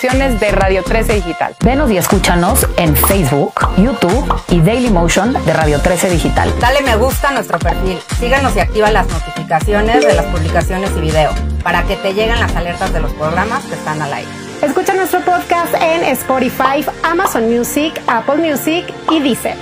de 0.00 0.52
Radio 0.52 0.84
13 0.84 1.14
Digital. 1.14 1.56
Venos 1.64 1.90
y 1.90 1.96
escúchanos 1.96 2.68
en 2.76 2.94
Facebook, 2.94 3.54
YouTube 3.76 4.32
y 4.48 4.60
Daily 4.60 4.90
Motion 4.90 5.32
de 5.44 5.52
Radio 5.52 5.80
13 5.80 6.10
Digital. 6.10 6.54
Dale 6.60 6.82
me 6.82 6.94
gusta 6.94 7.30
a 7.30 7.32
nuestro 7.32 7.58
perfil. 7.58 7.98
Síganos 8.20 8.54
y 8.54 8.60
activa 8.60 8.92
las 8.92 9.08
notificaciones 9.08 10.06
de 10.06 10.14
las 10.14 10.26
publicaciones 10.26 10.92
y 10.96 11.00
video 11.00 11.32
para 11.64 11.82
que 11.82 11.96
te 11.96 12.14
lleguen 12.14 12.38
las 12.38 12.54
alertas 12.54 12.92
de 12.92 13.00
los 13.00 13.12
programas 13.14 13.64
que 13.64 13.74
están 13.74 14.00
al 14.00 14.14
aire. 14.14 14.30
Escucha 14.62 14.94
nuestro 14.94 15.20
podcast 15.22 15.74
en 15.82 16.04
Spotify, 16.04 16.86
Amazon 17.02 17.50
Music, 17.52 18.00
Apple 18.06 18.36
Music 18.36 18.84
y 19.10 19.18
Deezer. 19.18 19.56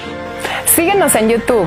Síguenos 0.66 1.14
en 1.14 1.30
YouTube. 1.30 1.66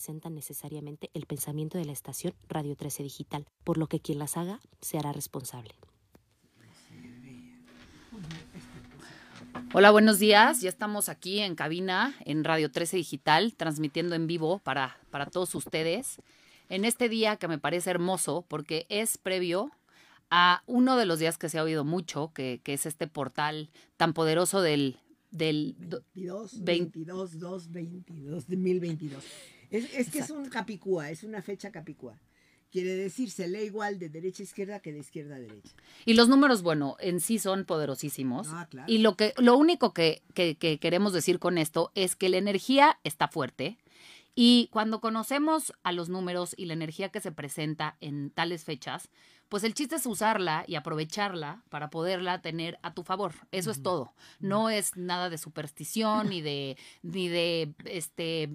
Presentan 0.00 0.34
necesariamente 0.34 1.10
el 1.12 1.26
pensamiento 1.26 1.76
de 1.76 1.84
la 1.84 1.92
estación 1.92 2.32
Radio 2.48 2.74
13 2.74 3.02
Digital, 3.02 3.44
por 3.64 3.76
lo 3.76 3.86
que 3.86 4.00
quien 4.00 4.18
las 4.18 4.38
haga 4.38 4.58
se 4.80 4.96
hará 4.96 5.12
responsable. 5.12 5.74
Hola, 9.74 9.90
buenos 9.90 10.18
días. 10.18 10.62
Ya 10.62 10.70
estamos 10.70 11.10
aquí 11.10 11.40
en 11.40 11.54
cabina 11.54 12.14
en 12.24 12.44
Radio 12.44 12.70
13 12.70 12.96
Digital, 12.96 13.54
transmitiendo 13.54 14.14
en 14.14 14.26
vivo 14.26 14.58
para, 14.60 14.96
para 15.10 15.26
todos 15.26 15.54
ustedes 15.54 16.22
en 16.70 16.86
este 16.86 17.10
día 17.10 17.36
que 17.36 17.48
me 17.48 17.58
parece 17.58 17.90
hermoso 17.90 18.46
porque 18.48 18.86
es 18.88 19.18
previo 19.18 19.70
a 20.30 20.62
uno 20.64 20.96
de 20.96 21.04
los 21.04 21.18
días 21.18 21.36
que 21.36 21.50
se 21.50 21.58
ha 21.58 21.62
oído 21.62 21.84
mucho, 21.84 22.32
que, 22.32 22.62
que 22.64 22.72
es 22.72 22.86
este 22.86 23.06
portal 23.06 23.68
tan 23.98 24.14
poderoso 24.14 24.62
del... 24.62 24.96
del 25.30 25.76
22, 25.78 26.64
22, 26.64 27.38
2, 27.38 27.70
22, 27.70 28.46
2022. 28.48 29.24
Es, 29.70 29.94
es 29.94 30.10
que 30.10 30.20
es 30.20 30.30
un 30.30 30.48
capicúa, 30.48 31.10
es 31.10 31.22
una 31.22 31.42
fecha 31.42 31.70
capicúa. 31.70 32.18
Quiere 32.70 32.94
decir, 32.94 33.30
se 33.30 33.48
lee 33.48 33.64
igual 33.64 33.98
de 33.98 34.08
derecha 34.08 34.42
a 34.42 34.44
izquierda 34.44 34.78
que 34.78 34.92
de 34.92 35.00
izquierda 35.00 35.36
a 35.36 35.40
derecha. 35.40 35.74
Y 36.04 36.14
los 36.14 36.28
números, 36.28 36.62
bueno, 36.62 36.96
en 37.00 37.20
sí 37.20 37.40
son 37.40 37.64
poderosísimos. 37.64 38.48
Ah, 38.50 38.68
claro. 38.70 38.92
Y 38.92 38.98
lo, 38.98 39.16
que, 39.16 39.34
lo 39.38 39.56
único 39.56 39.92
que, 39.92 40.22
que, 40.34 40.56
que 40.56 40.78
queremos 40.78 41.12
decir 41.12 41.40
con 41.40 41.58
esto 41.58 41.90
es 41.96 42.14
que 42.14 42.28
la 42.28 42.36
energía 42.36 43.00
está 43.02 43.26
fuerte. 43.26 43.78
Y 44.36 44.68
cuando 44.70 45.00
conocemos 45.00 45.72
a 45.82 45.90
los 45.90 46.08
números 46.08 46.54
y 46.56 46.66
la 46.66 46.74
energía 46.74 47.08
que 47.08 47.20
se 47.20 47.32
presenta 47.32 47.96
en 48.00 48.30
tales 48.30 48.64
fechas, 48.64 49.10
pues 49.48 49.64
el 49.64 49.74
chiste 49.74 49.96
es 49.96 50.06
usarla 50.06 50.62
y 50.68 50.76
aprovecharla 50.76 51.64
para 51.70 51.90
poderla 51.90 52.40
tener 52.40 52.78
a 52.82 52.94
tu 52.94 53.02
favor. 53.02 53.34
Eso 53.50 53.72
es 53.72 53.82
todo. 53.82 54.14
No 54.38 54.70
es 54.70 54.96
nada 54.96 55.28
de 55.28 55.38
superstición 55.38 56.28
ni 56.28 56.40
de 56.40 56.78
ni 57.02 57.26
de 57.26 57.74
este 57.84 58.48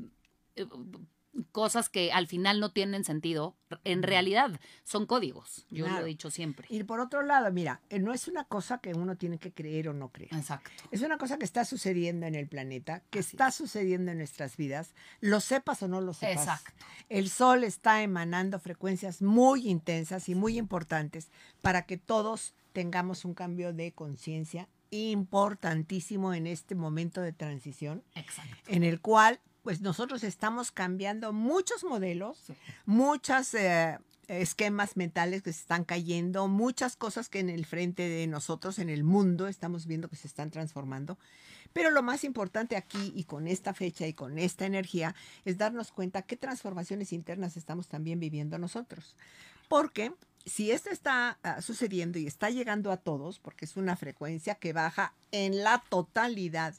cosas 1.51 1.89
que 1.89 2.11
al 2.11 2.27
final 2.27 2.59
no 2.59 2.71
tienen 2.71 3.03
sentido. 3.03 3.55
En 3.83 4.03
realidad 4.03 4.59
son 4.83 5.05
códigos. 5.05 5.65
Yo 5.69 5.87
lo 5.87 5.99
he 5.99 6.05
dicho 6.05 6.31
siempre. 6.31 6.67
Y 6.69 6.83
por 6.83 6.99
otro 6.99 7.23
lado, 7.23 7.51
mira, 7.51 7.81
eh, 7.89 7.99
no 7.99 8.13
es 8.13 8.27
una 8.27 8.45
cosa 8.45 8.77
que 8.77 8.93
uno 8.93 9.17
tiene 9.17 9.37
que 9.37 9.51
creer 9.51 9.89
o 9.89 9.93
no 9.93 10.09
creer. 10.09 10.33
Exacto. 10.33 10.71
Es 10.91 11.01
una 11.01 11.17
cosa 11.17 11.37
que 11.37 11.45
está 11.45 11.65
sucediendo 11.65 12.25
en 12.25 12.35
el 12.35 12.47
planeta, 12.47 13.03
que 13.09 13.19
Así 13.19 13.35
está 13.35 13.49
es. 13.49 13.55
sucediendo 13.55 14.11
en 14.11 14.19
nuestras 14.19 14.55
vidas, 14.55 14.93
lo 15.19 15.41
sepas 15.41 15.83
o 15.83 15.87
no 15.87 15.99
lo 15.99 16.13
sepas. 16.13 16.37
Exacto. 16.43 16.85
El 17.09 17.29
sol 17.29 17.63
está 17.63 18.01
emanando 18.01 18.59
frecuencias 18.59 19.21
muy 19.21 19.67
intensas 19.67 20.29
y 20.29 20.35
muy 20.35 20.57
importantes 20.57 21.29
para 21.61 21.85
que 21.85 21.97
todos 21.97 22.53
tengamos 22.71 23.25
un 23.25 23.33
cambio 23.33 23.73
de 23.73 23.91
conciencia 23.93 24.69
importantísimo 24.91 26.33
en 26.33 26.47
este 26.47 26.75
momento 26.75 27.19
de 27.21 27.33
transición, 27.33 28.03
Exacto. 28.15 28.55
en 28.67 28.83
el 28.83 29.01
cual 29.01 29.41
pues 29.65 29.81
nosotros 29.81 30.23
estamos 30.23 30.71
cambiando 30.71 31.33
muchos 31.33 31.83
modelos, 31.83 32.37
Sí. 32.45 32.53
muchos 32.85 33.51
eh, 33.55 33.97
esquemas 34.27 34.95
mentales 34.95 35.41
que 35.41 35.51
se 35.51 35.59
están 35.61 35.83
cayendo, 35.85 36.47
muchas 36.47 36.95
cosas 36.95 37.29
que 37.29 37.39
en 37.39 37.49
el 37.49 37.65
frente 37.65 38.07
de 38.07 38.27
nosotros, 38.27 38.77
en 38.77 38.89
el 38.91 39.03
mundo, 39.03 39.47
estamos 39.47 39.87
viendo 39.87 40.07
que 40.07 40.17
se 40.17 40.27
están 40.27 40.51
transformando. 40.51 41.17
Pero 41.73 41.89
lo 41.89 42.03
más 42.03 42.23
importante 42.23 42.75
aquí 42.75 43.11
y 43.15 43.23
con 43.23 43.47
esta 43.47 43.73
fecha 43.73 44.05
y 44.05 44.13
con 44.13 44.37
esta 44.37 44.67
energía 44.67 45.15
es 45.45 45.57
darnos 45.57 45.91
cuenta 45.91 46.21
qué 46.21 46.37
transformaciones 46.37 47.11
internas 47.11 47.57
estamos 47.57 47.87
también 47.87 48.19
viviendo 48.19 48.59
nosotros. 48.59 49.15
Porque 49.67 50.13
si 50.45 50.69
esto 50.69 50.91
está 50.91 51.39
ah, 51.41 51.59
sucediendo 51.63 52.19
y 52.19 52.27
está 52.27 52.51
llegando 52.51 52.91
a 52.91 52.97
todos, 52.97 53.39
porque 53.39 53.65
es 53.65 53.77
una 53.77 53.95
frecuencia 53.95 54.53
que 54.53 54.73
baja 54.73 55.15
en 55.31 55.63
la 55.63 55.83
totalidad 55.89 56.75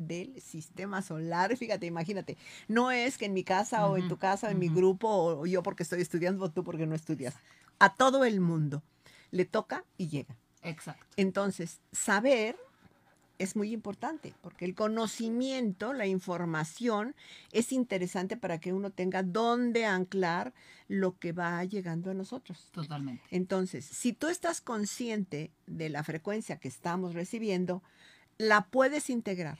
del 0.00 0.40
sistema 0.40 1.02
solar, 1.02 1.56
fíjate, 1.56 1.86
imagínate, 1.86 2.36
no 2.68 2.90
es 2.90 3.18
que 3.18 3.26
en 3.26 3.34
mi 3.34 3.44
casa 3.44 3.86
o 3.86 3.96
en 3.96 4.08
tu 4.08 4.16
casa 4.16 4.48
o 4.48 4.50
en 4.50 4.58
mi 4.58 4.68
grupo 4.68 5.08
o 5.08 5.46
yo 5.46 5.62
porque 5.62 5.82
estoy 5.82 6.00
estudiando 6.00 6.44
o 6.44 6.50
tú 6.50 6.64
porque 6.64 6.86
no 6.86 6.94
estudias, 6.94 7.34
a 7.78 7.94
todo 7.94 8.24
el 8.24 8.40
mundo 8.40 8.82
le 9.30 9.44
toca 9.44 9.84
y 9.96 10.08
llega. 10.08 10.36
Exacto. 10.62 11.06
Entonces, 11.16 11.80
saber 11.92 12.56
es 13.40 13.56
muy 13.56 13.72
importante, 13.72 14.34
porque 14.42 14.66
el 14.66 14.74
conocimiento, 14.74 15.94
la 15.94 16.06
información, 16.06 17.14
es 17.52 17.72
interesante 17.72 18.36
para 18.36 18.60
que 18.60 18.74
uno 18.74 18.90
tenga 18.90 19.22
dónde 19.22 19.86
anclar 19.86 20.52
lo 20.88 21.18
que 21.18 21.32
va 21.32 21.64
llegando 21.64 22.10
a 22.10 22.14
nosotros. 22.14 22.68
Totalmente. 22.72 23.22
Entonces, 23.30 23.86
si 23.86 24.12
tú 24.12 24.28
estás 24.28 24.60
consciente 24.60 25.50
de 25.66 25.88
la 25.88 26.04
frecuencia 26.04 26.58
que 26.58 26.68
estamos 26.68 27.14
recibiendo, 27.14 27.82
la 28.36 28.66
puedes 28.66 29.08
integrar. 29.08 29.58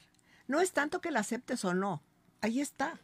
No 0.51 0.61
es 0.61 0.73
tanto 0.73 1.01
que 1.01 1.11
la 1.13 1.21
aceptes 1.21 1.65
o 1.65 1.75
no, 1.75 2.03
ahí 2.41 2.61
está. 2.61 2.99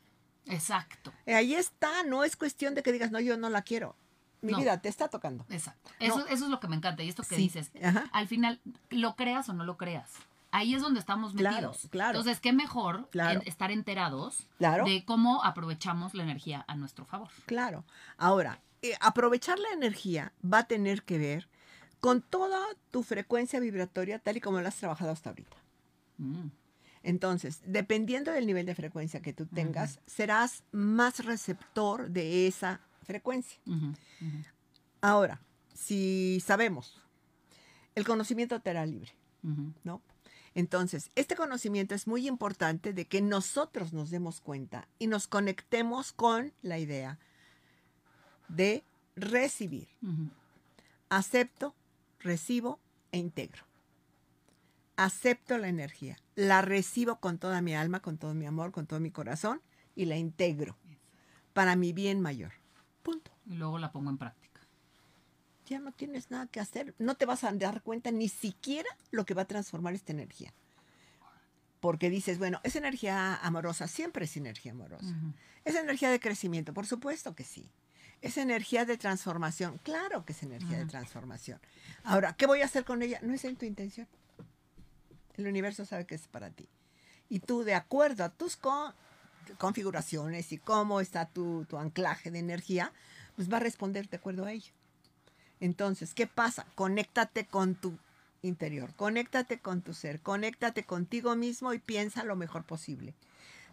Exacto. 0.46 1.12
Eh, 1.26 1.34
Ahí 1.34 1.54
está, 1.54 2.02
no 2.04 2.24
es 2.24 2.36
cuestión 2.36 2.74
de 2.74 2.82
que 2.82 2.92
digas, 2.92 3.10
no, 3.10 3.20
yo 3.20 3.36
no 3.36 3.48
la 3.50 3.62
quiero. 3.62 3.96
Mi 4.42 4.52
No. 4.52 4.58
vida 4.58 4.80
te 4.80 4.88
está 4.88 5.08
tocando. 5.08 5.44
Exacto. 5.48 5.90
Eso, 5.98 6.26
eso 6.28 6.44
es 6.44 6.50
lo 6.50 6.60
que 6.60 6.68
me 6.68 6.76
encanta. 6.76 7.02
Y 7.02 7.08
esto 7.08 7.22
que 7.24 7.34
Sí, 7.36 7.42
dices, 7.42 7.70
ajá. 7.82 8.08
al 8.12 8.28
final, 8.28 8.60
lo 8.90 9.16
creas 9.16 9.48
o 9.48 9.52
no 9.52 9.64
lo 9.64 9.76
creas. 9.76 10.10
Ahí 10.52 10.74
es 10.74 10.82
donde 10.82 11.00
estamos 11.00 11.34
metidos. 11.34 11.88
claro. 11.90 12.18
Entonces, 12.18 12.40
qué 12.40 12.52
mejor 12.52 13.08
Claro. 13.10 13.40
en- 13.42 13.48
estar 13.48 13.70
enterados 13.70 14.46
de 14.58 15.04
cómo 15.06 15.42
aprovechamos 15.44 16.14
la 16.14 16.22
energía 16.22 16.64
a 16.68 16.76
nuestro 16.76 17.04
favor. 17.04 17.28
Claro. 17.46 17.84
Ahora, 18.16 18.60
eh, 18.82 18.94
aprovechar 19.00 19.58
la 19.58 19.70
energía 19.70 20.32
va 20.44 20.58
a 20.58 20.66
tener 20.66 21.02
que 21.02 21.18
ver 21.18 21.48
con 22.00 22.22
toda 22.22 22.60
tu 22.92 23.02
frecuencia 23.02 23.58
vibratoria 23.60 24.18
tal 24.20 24.36
y 24.36 24.40
como 24.40 24.60
la 24.60 24.68
has 24.68 24.76
trabajado 24.76 25.10
hasta 25.10 25.30
ahorita. 25.30 25.56
Mm. 26.18 26.48
Entonces, 27.06 27.60
dependiendo 27.64 28.32
del 28.32 28.48
nivel 28.48 28.66
de 28.66 28.74
frecuencia 28.74 29.22
que 29.22 29.32
tú 29.32 29.46
tengas, 29.46 30.00
serás 30.06 30.64
más 30.72 31.24
receptor 31.24 32.10
de 32.10 32.48
esa 32.48 32.80
frecuencia. 33.04 33.60
Ahora, 35.00 35.40
si 35.72 36.42
sabemos, 36.44 37.00
el 37.94 38.04
conocimiento 38.04 38.58
te 38.60 38.70
hará 38.70 38.84
libre. 38.84 39.12
¿no? 39.84 40.02
Entonces, 40.56 41.12
este 41.14 41.36
conocimiento 41.36 41.94
es 41.94 42.08
muy 42.08 42.26
importante 42.26 42.92
de 42.92 43.04
que 43.04 43.20
nosotros 43.20 43.92
nos 43.92 44.10
demos 44.10 44.40
cuenta 44.40 44.88
y 44.98 45.06
nos 45.06 45.28
conectemos 45.28 46.10
con 46.12 46.52
la 46.62 46.80
idea 46.80 47.20
de 48.48 48.82
recibir. 49.14 49.86
Acepto, 51.08 51.72
recibo 52.18 52.80
e 53.12 53.18
integro. 53.18 53.62
Acepto 54.96 55.58
la 55.58 55.68
energía, 55.68 56.18
la 56.34 56.62
recibo 56.62 57.20
con 57.20 57.38
toda 57.38 57.60
mi 57.60 57.74
alma, 57.74 58.00
con 58.00 58.16
todo 58.16 58.34
mi 58.34 58.46
amor, 58.46 58.72
con 58.72 58.86
todo 58.86 58.98
mi 58.98 59.10
corazón 59.10 59.60
y 59.94 60.06
la 60.06 60.16
integro 60.16 60.76
para 61.52 61.76
mi 61.76 61.92
bien 61.92 62.20
mayor. 62.20 62.52
Punto. 63.02 63.30
Y 63.46 63.54
luego 63.54 63.78
la 63.78 63.92
pongo 63.92 64.10
en 64.10 64.18
práctica. 64.18 64.60
Ya 65.66 65.80
no 65.80 65.92
tienes 65.92 66.30
nada 66.30 66.46
que 66.46 66.60
hacer. 66.60 66.94
No 66.98 67.16
te 67.16 67.26
vas 67.26 67.44
a 67.44 67.52
dar 67.52 67.82
cuenta 67.82 68.10
ni 68.10 68.28
siquiera 68.28 68.88
lo 69.10 69.26
que 69.26 69.34
va 69.34 69.42
a 69.42 69.46
transformar 69.46 69.94
esta 69.94 70.12
energía. 70.12 70.52
Porque 71.80 72.08
dices, 72.08 72.38
bueno, 72.38 72.60
es 72.62 72.76
energía 72.76 73.36
amorosa, 73.36 73.88
siempre 73.88 74.24
es 74.24 74.36
energía 74.36 74.72
amorosa. 74.72 75.06
Ujú. 75.06 75.34
Es 75.64 75.74
energía 75.74 76.10
de 76.10 76.20
crecimiento, 76.20 76.72
por 76.72 76.86
supuesto 76.86 77.34
que 77.34 77.44
sí. 77.44 77.70
Es 78.22 78.38
energía 78.38 78.84
de 78.86 78.96
transformación, 78.96 79.78
claro 79.82 80.24
que 80.24 80.32
es 80.32 80.42
energía 80.42 80.76
de 80.76 80.84
Ujú. 80.84 80.90
transformación. 80.90 81.60
Ahora, 82.04 82.34
¿qué 82.34 82.46
voy 82.46 82.62
a 82.62 82.64
hacer 82.64 82.84
con 82.84 83.02
ella? 83.02 83.18
No 83.22 83.34
es 83.34 83.44
en 83.44 83.56
tu 83.56 83.66
intención. 83.66 84.08
El 85.36 85.46
universo 85.46 85.84
sabe 85.84 86.06
que 86.06 86.14
es 86.14 86.28
para 86.28 86.50
ti. 86.50 86.68
Y 87.28 87.40
tú, 87.40 87.62
de 87.64 87.74
acuerdo 87.74 88.24
a 88.24 88.28
tus 88.30 88.56
co- 88.56 88.94
configuraciones 89.58 90.52
y 90.52 90.58
cómo 90.58 91.00
está 91.00 91.26
tu, 91.26 91.64
tu 91.64 91.78
anclaje 91.78 92.30
de 92.30 92.38
energía, 92.38 92.92
pues 93.34 93.52
va 93.52 93.58
a 93.58 93.60
responder 93.60 94.08
de 94.08 94.16
acuerdo 94.16 94.44
a 94.44 94.52
ello. 94.52 94.72
Entonces, 95.60 96.14
¿qué 96.14 96.26
pasa? 96.26 96.66
Conéctate 96.74 97.46
con 97.46 97.74
tu 97.74 97.98
interior, 98.42 98.94
conéctate 98.94 99.58
con 99.58 99.82
tu 99.82 99.94
ser, 99.94 100.20
conéctate 100.20 100.84
contigo 100.84 101.34
mismo 101.34 101.72
y 101.72 101.78
piensa 101.78 102.24
lo 102.24 102.36
mejor 102.36 102.64
posible. 102.64 103.14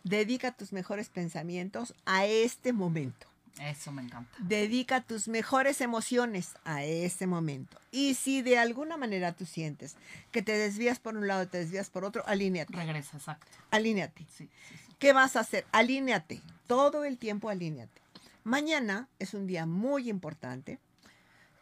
Dedica 0.04 0.52
tus 0.52 0.74
mejores 0.74 1.10
pensamientos 1.10 1.94
a 2.06 2.26
este 2.26 2.74
momento. 2.74 3.28
Eso 3.60 3.92
me 3.92 4.02
encanta. 4.02 4.32
Dedica 4.40 5.02
tus 5.02 5.28
mejores 5.28 5.80
emociones 5.82 6.56
a 6.66 6.84
ese 6.84 7.28
momento. 7.28 7.78
Y 7.92 8.16
si 8.16 8.42
de 8.42 8.58
alguna 8.58 8.98
manera 8.98 9.34
tú 9.34 9.46
sientes 9.46 9.96
que 10.32 10.42
te 10.42 10.58
desvías 10.58 11.00
por 11.00 11.16
un 11.16 11.28
lado, 11.28 11.48
te 11.48 11.60
desvías 11.60 11.90
por 11.90 12.04
otro, 12.04 12.24
alíneate. 12.26 12.74
Regresa, 12.74 13.18
exacto. 13.18 13.46
Alíneate. 13.70 14.26
Sí, 14.30 14.48
sí, 14.48 14.50
sí. 14.78 14.94
¿Qué 14.98 15.14
vas 15.14 15.36
a 15.36 15.42
hacer? 15.42 15.66
Alíneate. 15.72 16.42
Todo 16.68 17.06
el 17.06 17.18
tiempo 17.18 17.50
alíneate. 17.50 18.02
Mañana 18.44 19.08
es 19.20 19.34
un 19.34 19.48
día 19.48 19.66
muy 19.66 20.10
importante. 20.10 20.80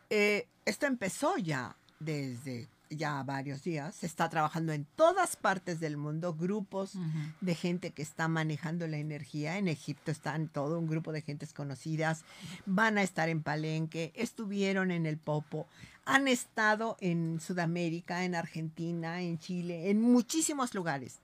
Eh, 0.10 0.48
esto 0.66 0.86
empezó 0.86 1.38
ya 1.38 1.76
desde 2.00 2.68
ya 2.92 3.24
varios 3.24 3.64
días. 3.64 3.96
Se 3.96 4.06
está 4.06 4.30
trabajando 4.30 4.74
en 4.74 4.86
todas 4.96 5.36
partes 5.36 5.80
del 5.80 5.98
mundo, 5.98 6.34
grupos 6.34 6.94
de 7.40 7.56
gente 7.56 7.92
que 7.92 8.02
está 8.02 8.28
manejando 8.28 8.88
la 8.88 8.98
energía. 8.98 9.58
En 9.58 9.68
Egipto 9.68 10.12
están 10.12 10.48
todo 10.48 10.80
un 10.80 10.88
grupo 10.88 11.12
de 11.12 11.22
gentes 11.22 11.54
conocidas. 11.54 12.24
Van 12.66 12.98
a 12.98 13.04
estar 13.04 13.30
en 13.30 13.42
Palenque, 13.42 14.12
estuvieron 14.16 14.92
en 14.92 15.06
el 15.06 15.18
Popo, 15.18 15.68
han 16.06 16.28
estado 16.28 16.98
en 17.00 17.40
Sudamérica, 17.40 18.24
en 18.26 18.36
Argentina, 18.36 19.22
en 19.22 19.40
Chile, 19.40 19.90
en 19.90 20.02
muchísimos 20.02 20.74
lugares. 20.74 21.20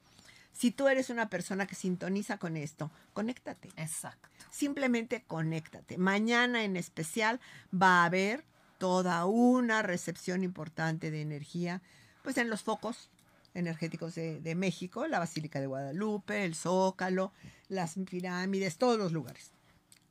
Si 0.54 0.72
tú 0.72 0.88
eres 0.88 1.12
una 1.12 1.30
persona 1.30 1.68
que 1.68 1.76
sintoniza 1.76 2.40
con 2.40 2.58
esto, 2.58 2.90
conéctate. 3.14 3.70
Exacto. 3.76 4.28
Simplemente 4.50 5.24
conéctate. 5.28 6.00
Mañana 6.00 6.64
en 6.64 6.78
especial 6.78 7.40
va 7.72 8.02
a 8.02 8.06
haber 8.06 8.44
toda 8.78 9.26
una 9.26 9.82
recepción 9.82 10.44
importante 10.44 11.12
de 11.12 11.22
energía, 11.22 11.82
pues 12.24 12.38
en 12.38 12.50
los 12.50 12.62
focos 12.64 13.10
energéticos 13.54 14.14
de, 14.16 14.40
de 14.40 14.56
México, 14.56 15.08
la 15.08 15.20
Basílica 15.20 15.60
de 15.60 15.68
Guadalupe, 15.68 16.46
el 16.46 16.54
Zócalo, 16.56 17.32
las 17.70 17.96
pirámides, 18.10 18.78
todos 18.78 19.00
los 19.00 19.12
lugares. 19.12 19.52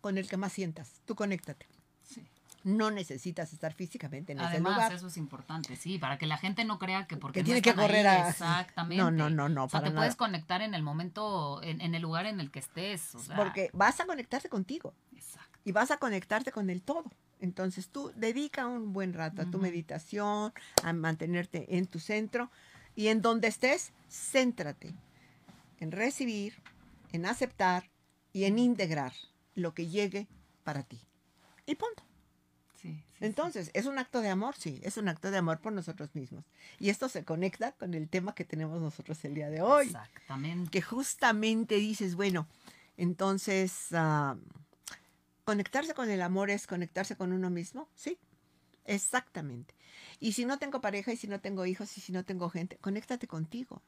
Con 0.00 0.18
el 0.18 0.28
que 0.28 0.36
más 0.36 0.52
sientas, 0.52 1.00
tú 1.04 1.14
conéctate. 1.14 1.66
Sí. 2.02 2.24
No 2.64 2.90
necesitas 2.90 3.52
estar 3.52 3.72
físicamente 3.72 4.32
en 4.32 4.38
ese 4.40 4.48
Además, 4.48 4.74
lugar. 4.74 4.92
eso 4.94 5.06
es 5.06 5.16
importante, 5.16 5.76
sí, 5.76 5.98
para 5.98 6.18
que 6.18 6.26
la 6.26 6.38
gente 6.38 6.64
no 6.64 6.78
crea 6.80 7.06
que 7.06 7.16
porque 7.16 7.38
Que 7.38 7.42
no 7.42 7.46
tiene 7.46 7.62
que 7.62 7.74
correr 7.74 8.06
ahí, 8.06 8.22
a- 8.22 8.30
Exactamente. 8.30 9.02
No, 9.02 9.10
no, 9.12 9.30
no, 9.30 9.48
no, 9.48 9.64
O 9.64 9.68
sea, 9.68 9.80
para 9.80 9.92
te 9.92 9.96
puedes 9.96 10.16
conectar 10.16 10.62
en 10.62 10.74
el 10.74 10.82
momento, 10.82 11.62
en, 11.62 11.80
en 11.80 11.94
el 11.94 12.02
lugar 12.02 12.26
en 12.26 12.40
el 12.40 12.50
que 12.50 12.58
estés. 12.58 13.14
o 13.14 13.20
sea, 13.20 13.36
Porque 13.36 13.70
vas 13.72 14.00
a 14.00 14.06
conectarte 14.06 14.48
contigo. 14.48 14.92
Exacto. 15.14 15.58
y 15.64 15.70
vas 15.72 15.90
a 15.92 15.98
conectarte 15.98 16.50
con 16.50 16.68
el 16.70 16.82
todo. 16.82 17.04
Entonces 17.40 17.88
tú 17.88 18.12
dedica 18.16 18.66
un 18.66 18.92
buen 18.92 19.12
rato 19.12 19.42
a 19.42 19.50
tu 19.50 19.58
meditación, 19.58 20.52
a 20.82 20.92
mantenerte 20.92 21.76
en 21.76 21.86
tu 21.86 21.98
centro 21.98 22.50
y 22.94 23.08
en 23.08 23.20
donde 23.20 23.48
estés, 23.48 23.92
céntrate 24.08 24.94
en 25.78 25.92
recibir, 25.92 26.54
en 27.12 27.26
aceptar 27.26 27.90
y 28.32 28.44
en 28.44 28.58
integrar 28.58 29.12
lo 29.54 29.74
que 29.74 29.88
llegue 29.88 30.28
para 30.64 30.82
ti. 30.82 31.00
Y 31.66 31.74
punto. 31.74 32.02
Sí, 32.80 32.88
sí, 32.92 33.04
sí. 33.18 33.24
Entonces, 33.24 33.70
¿es 33.74 33.86
un 33.86 33.98
acto 33.98 34.20
de 34.20 34.28
amor? 34.28 34.54
Sí, 34.56 34.80
es 34.82 34.96
un 34.96 35.08
acto 35.08 35.30
de 35.30 35.38
amor 35.38 35.60
por 35.60 35.72
nosotros 35.72 36.14
mismos. 36.14 36.44
Y 36.78 36.90
esto 36.90 37.08
se 37.08 37.24
conecta 37.24 37.72
con 37.72 37.94
el 37.94 38.08
tema 38.08 38.34
que 38.34 38.44
tenemos 38.44 38.80
nosotros 38.80 39.24
el 39.24 39.34
día 39.34 39.50
de 39.50 39.62
hoy 39.62 39.86
Exactamente. 39.86 40.70
que 40.70 40.82
justamente 40.82 41.76
dices, 41.76 42.14
bueno, 42.14 42.46
entonces, 42.96 43.88
ah, 43.92 44.36
conectarse 45.46 45.94
con 45.94 46.10
el 46.10 46.22
amor 46.22 46.50
es 46.50 46.66
conectarse 46.66 47.16
con 47.16 47.32
uno 47.32 47.50
mismo, 47.50 47.88
sí, 47.94 48.18
exactamente. 48.84 49.76
Y 50.18 50.32
si 50.32 50.44
no 50.44 50.58
tengo 50.58 50.80
pareja 50.80 51.12
y 51.12 51.16
si 51.16 51.28
no 51.28 51.40
tengo 51.40 51.66
hijos 51.66 51.96
y 51.96 52.00
si 52.00 52.10
no 52.10 52.24
tengo 52.24 52.50
gente, 52.50 52.78
conéctate 52.78 53.28
contigo. 53.28 53.80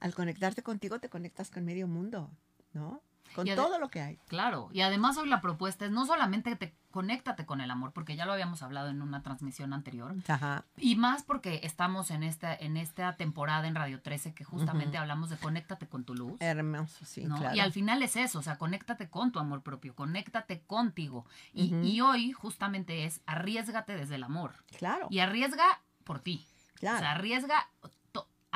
Al 0.00 0.14
conectarte 0.14 0.62
contigo 0.62 1.00
te 1.00 1.08
conectas 1.08 1.50
con 1.50 1.64
medio 1.64 1.88
mundo, 1.88 2.30
¿no? 2.74 3.02
Con 3.34 3.46
todo 3.54 3.78
lo 3.78 3.88
que 3.90 4.00
hay. 4.00 4.18
Claro, 4.28 4.68
y 4.72 4.80
además 4.80 5.16
hoy 5.18 5.28
la 5.28 5.40
propuesta 5.40 5.84
es 5.84 5.90
no 5.90 6.06
solamente 6.06 6.56
te 6.56 6.74
conéctate 6.90 7.44
con 7.44 7.60
el 7.60 7.70
amor, 7.70 7.92
porque 7.92 8.16
ya 8.16 8.24
lo 8.24 8.32
habíamos 8.32 8.62
hablado 8.62 8.88
en 8.88 9.02
una 9.02 9.22
transmisión 9.22 9.74
anterior, 9.74 10.14
Ajá. 10.28 10.64
y 10.78 10.96
más 10.96 11.22
porque 11.22 11.60
estamos 11.62 12.10
en 12.10 12.22
esta, 12.22 12.54
en 12.54 12.78
esta 12.78 13.16
temporada 13.16 13.68
en 13.68 13.74
Radio 13.74 14.00
13 14.00 14.32
que 14.32 14.44
justamente 14.44 14.96
hablamos 14.96 15.28
de 15.28 15.36
conéctate 15.36 15.86
con 15.86 16.04
tu 16.04 16.14
luz. 16.14 16.36
Hermoso, 16.40 17.04
sí, 17.04 17.24
¿no? 17.26 17.36
claro. 17.36 17.54
Y 17.54 17.60
al 17.60 17.72
final 17.72 18.02
es 18.02 18.16
eso, 18.16 18.38
o 18.38 18.42
sea, 18.42 18.56
conéctate 18.56 19.10
con 19.10 19.30
tu 19.30 19.38
amor 19.38 19.62
propio, 19.62 19.94
conéctate 19.94 20.62
contigo. 20.62 21.26
Y, 21.52 21.74
y 21.86 22.00
hoy 22.00 22.32
justamente 22.32 23.04
es 23.04 23.20
arriesgate 23.26 23.94
desde 23.94 24.14
el 24.14 24.24
amor. 24.24 24.54
Claro, 24.78 25.08
Y 25.10 25.18
arriesga 25.18 25.64
por 26.04 26.20
ti. 26.20 26.46
claro. 26.76 26.96
O 26.96 27.00
sea, 27.00 27.10
arriesga, 27.12 27.68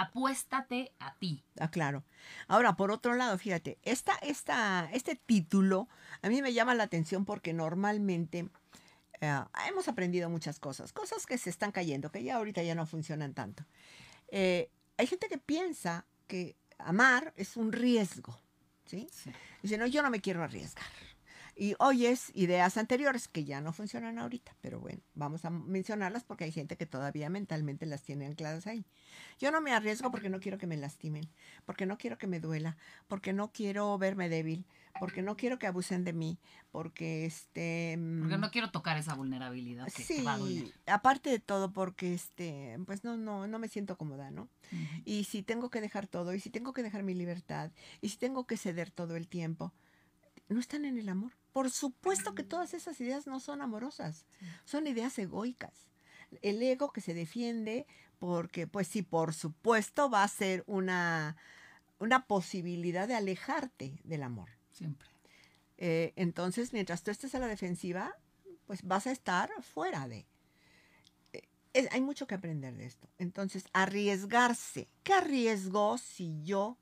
apuéstate 0.01 0.93
a 0.99 1.15
ti. 1.15 1.45
Ah, 1.59 1.71
claro. 1.71 2.05
Ahora, 2.49 2.75
por 2.77 2.91
otro 2.91 3.15
lado, 3.15 3.37
fíjate, 3.37 3.79
esta, 3.83 4.15
esta, 4.23 4.89
este 4.93 5.15
título 5.15 5.89
a 6.23 6.29
mí 6.29 6.41
me 6.41 6.53
llama 6.53 6.75
la 6.75 6.85
atención 6.85 7.25
porque 7.25 7.53
normalmente 7.53 8.49
eh, 9.21 9.41
hemos 9.69 9.89
aprendido 9.89 10.31
muchas 10.31 10.59
cosas, 10.59 10.93
cosas 10.93 11.27
que 11.27 11.37
se 11.37 11.51
están 11.51 11.71
cayendo, 11.71 12.11
que 12.11 12.23
ya 12.23 12.37
ahorita 12.37 12.63
ya 12.63 12.75
no 12.75 12.87
funcionan 12.87 13.35
tanto. 13.35 13.65
Eh, 14.29 14.71
hay 14.97 15.07
gente 15.07 15.29
que 15.29 15.39
piensa 15.39 16.07
que 16.27 16.57
amar 16.79 17.35
es 17.37 17.57
un 17.57 17.73
riesgo, 17.73 18.39
¿sí? 18.87 19.09
Sí. 19.13 19.31
Dice, 19.63 19.77
no, 19.77 19.87
yo 19.87 20.03
no 20.03 20.11
me 20.11 20.21
quiero 20.21 20.43
arriesgar. 20.43 20.85
Y 21.57 21.75
oyes 21.79 22.31
ideas 22.35 22.77
anteriores 22.77 23.29
que 23.29 23.45
ya 23.45 23.61
no 23.61 23.73
funcionan 23.73 24.19
ahorita, 24.19 24.57
pero 24.61 24.81
bueno, 24.81 25.01
vamos 25.15 25.45
a 25.45 25.51
mencionarlas 25.51 26.25
porque 26.25 26.45
hay 26.45 26.53
gente 26.53 26.77
que 26.77 26.87
todavía 26.87 27.29
mentalmente 27.29 27.87
las 27.87 28.03
tiene 28.03 28.27
ancladas 28.27 28.67
ahí. 28.67 28.85
Yo 29.39 29.51
no 29.51 29.61
me 29.61 29.73
arriesgo 29.73 30.11
porque 30.11 30.29
no 30.31 30.41
quiero 30.41 30.59
que 30.59 30.67
me 30.67 30.77
lastimen, 30.77 31.29
porque 31.65 31.87
no 31.87 31.99
quiero 31.99 32.19
que 32.19 32.27
me 32.27 32.41
duela, 32.41 32.77
porque 33.09 33.33
no 33.33 33.53
quiero 33.53 33.97
verme 33.99 34.29
débil, 34.29 34.65
porque 34.99 35.23
no 35.23 35.37
quiero 35.37 35.59
que 35.59 35.67
abusen 35.67 36.05
de 36.05 36.13
mí, 36.13 36.39
porque 36.71 37.27
este... 37.27 37.99
Porque 38.21 38.37
mm, 38.37 38.41
no 38.41 38.51
quiero 38.51 38.71
tocar 38.71 38.97
esa 38.97 39.15
vulnerabilidad 39.15 39.87
que, 39.93 40.03
Sí, 40.03 40.23
va 40.23 40.35
a 40.35 40.39
doler. 40.39 40.73
aparte 40.87 41.31
de 41.31 41.39
todo 41.39 41.73
porque 41.73 42.15
este, 42.15 42.79
pues 42.87 43.05
no, 43.05 43.17
no, 43.17 43.47
no 43.47 43.59
me 43.59 43.69
siento 43.69 43.97
cómoda, 43.97 44.31
¿no? 44.31 44.49
Y 45.05 45.25
si 45.25 45.43
tengo 45.43 45.71
que 45.71 45.81
dejar 45.81 46.07
todo, 46.07 46.35
y 46.35 46.41
si 46.41 46.51
tengo 46.51 46.73
que 46.73 46.83
dejar 46.83 47.03
mi 47.03 47.15
libertad, 47.15 47.71
y 48.01 48.11
si 48.11 48.19
tengo 48.19 48.47
que 48.47 48.57
ceder 48.57 48.91
todo 48.91 49.17
el 49.17 49.27
tiempo, 49.27 49.73
no 50.49 50.61
están 50.61 50.85
en 50.85 50.99
el 50.99 51.09
amor. 51.09 51.33
Por 51.53 51.71
supuesto 51.71 52.35
que 52.35 52.43
todas 52.45 52.75
esas 52.75 53.01
ideas 53.01 53.27
no 53.27 53.41
son 53.41 53.61
amorosas, 53.63 54.25
son 54.65 54.87
ideas 54.87 55.19
egoicas. 55.19 55.89
El 56.43 56.63
ego 56.63 56.93
que 56.93 57.01
se 57.01 57.13
defiende 57.15 57.87
porque, 58.21 58.67
pues 58.67 58.87
sí, 58.87 59.03
por 59.03 59.35
supuesto 59.35 60.09
va 60.11 60.23
a 60.23 60.29
ser 60.29 60.63
una, 60.67 61.37
una 61.99 62.27
posibilidad 62.27 63.09
de 63.09 63.15
alejarte 63.17 63.99
del 64.05 64.23
amor. 64.23 64.51
Siempre. 64.71 65.09
Eh, 65.79 66.13
entonces, 66.17 66.73
mientras 66.73 67.03
tú 67.03 67.11
estés 67.11 67.35
a 67.35 67.39
la 67.41 67.49
defensiva, 67.49 68.17
pues 68.67 68.83
vas 68.85 69.07
a 69.07 69.11
estar 69.13 69.51
fuera 69.63 70.07
de. 70.07 70.27
Eh, 71.33 71.49
es- 71.73 71.89
hay 71.93 72.01
mucho 72.01 72.27
que 72.27 72.35
aprender 72.35 72.77
de 72.77 72.85
esto. 72.87 73.09
Entonces, 73.19 73.65
arriesgarse. 73.73 74.89
¿Qué 75.03 75.15
arriesgo 75.15 75.99
si 75.99 76.41
yo 76.43 76.77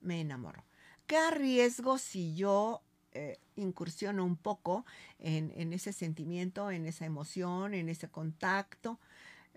me 0.00 0.20
enamoro? 0.20 0.64
¿Qué 1.06 1.16
arriesgo 1.16 1.98
si 1.98 2.34
yo 2.34 2.82
eh, 3.16 3.38
incursiono 3.56 4.24
un 4.24 4.36
poco 4.36 4.84
en, 5.18 5.52
en 5.56 5.72
ese 5.72 5.92
sentimiento, 5.92 6.70
en 6.70 6.86
esa 6.86 7.04
emoción, 7.06 7.74
en 7.74 7.88
ese 7.88 8.08
contacto? 8.08 8.98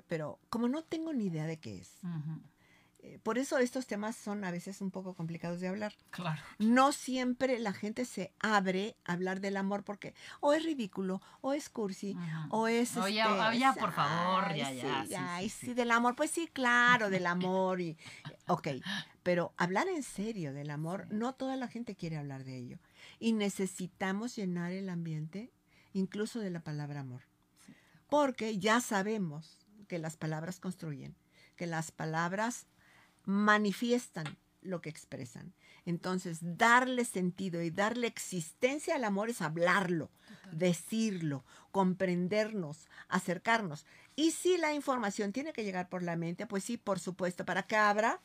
Pero 0.07 0.39
como 0.49 0.67
no 0.67 0.83
tengo 0.83 1.13
ni 1.13 1.25
idea 1.25 1.45
de 1.45 1.57
qué 1.59 1.77
es. 1.79 1.91
Eh, 3.01 3.17
por 3.23 3.37
eso 3.37 3.57
estos 3.59 3.87
temas 3.87 4.17
son 4.17 4.43
a 4.43 4.51
veces 4.51 4.81
un 4.81 4.91
poco 4.91 5.13
complicados 5.13 5.61
de 5.61 5.69
hablar 5.69 5.93
Claro. 6.09 6.41
no 6.57 6.91
siempre 6.91 7.57
la 7.57 7.71
gente 7.71 8.03
se 8.03 8.33
abre 8.41 8.97
a 9.05 9.13
hablar 9.13 9.39
del 9.39 9.55
amor 9.55 9.85
porque 9.85 10.13
o 10.41 10.51
es 10.53 10.63
ridículo, 10.65 11.21
o 11.39 11.53
es 11.53 11.69
cursi, 11.69 12.17
o 12.49 12.67
es... 12.67 12.97
No, 12.97 13.07
ya- 13.07 13.23
este, 13.29 13.41
ah, 13.41 13.55
ya, 13.55 13.73
por 13.73 13.93
favor, 13.93 14.43
ay, 14.49 14.57
ya, 14.57 14.71
ya, 14.73 15.01
sí, 15.03 15.07
sí, 15.07 15.15
ay, 15.17 15.49
sí, 15.49 15.59
sí, 15.59 15.65
sí. 15.67 15.73
del 15.75 15.91
amor, 15.91 16.17
pues 16.17 16.29
sí, 16.31 16.49
claro, 16.51 17.09
del 17.09 17.25
amor 17.25 17.79
y... 17.79 17.95
Ok, 18.47 18.67
pero 19.23 19.53
hablar 19.55 19.87
en 19.87 20.03
serio 20.03 20.51
del 20.53 20.69
amor, 20.69 21.07
no 21.09 21.33
toda 21.35 21.55
la 21.55 21.69
gente 21.69 21.95
quiere 21.95 22.17
hablar 22.17 22.43
de 22.43 22.57
ello. 22.57 22.79
Y 23.19 23.33
necesitamos 23.33 24.35
llenar 24.35 24.71
el 24.71 24.89
ambiente 24.89 25.51
incluso 25.93 26.39
de 26.39 26.49
la 26.49 26.61
palabra 26.61 27.01
amor. 27.01 27.21
Porque 28.09 28.57
ya 28.57 28.81
sabemos 28.81 29.57
que 29.87 29.99
las 29.99 30.17
palabras 30.17 30.59
construyen, 30.59 31.15
que 31.55 31.67
las 31.67 31.91
palabras 31.91 32.67
manifiestan 33.25 34.37
lo 34.61 34.81
que 34.81 34.89
expresan. 34.89 35.53
Entonces, 35.85 36.39
darle 36.41 37.05
sentido 37.05 37.61
y 37.61 37.71
darle 37.71 38.07
existencia 38.07 38.95
al 38.95 39.03
amor 39.03 39.29
es 39.29 39.41
hablarlo, 39.41 40.09
decirlo, 40.51 41.45
comprendernos, 41.71 42.87
acercarnos. 43.07 43.85
Y 44.15 44.31
si 44.31 44.57
la 44.57 44.73
información 44.73 45.31
tiene 45.31 45.53
que 45.53 45.63
llegar 45.63 45.89
por 45.89 46.03
la 46.03 46.15
mente, 46.15 46.45
pues 46.45 46.63
sí, 46.63 46.77
por 46.77 46.99
supuesto, 46.99 47.45
para 47.45 47.63
que 47.63 47.75
abra 47.75 48.19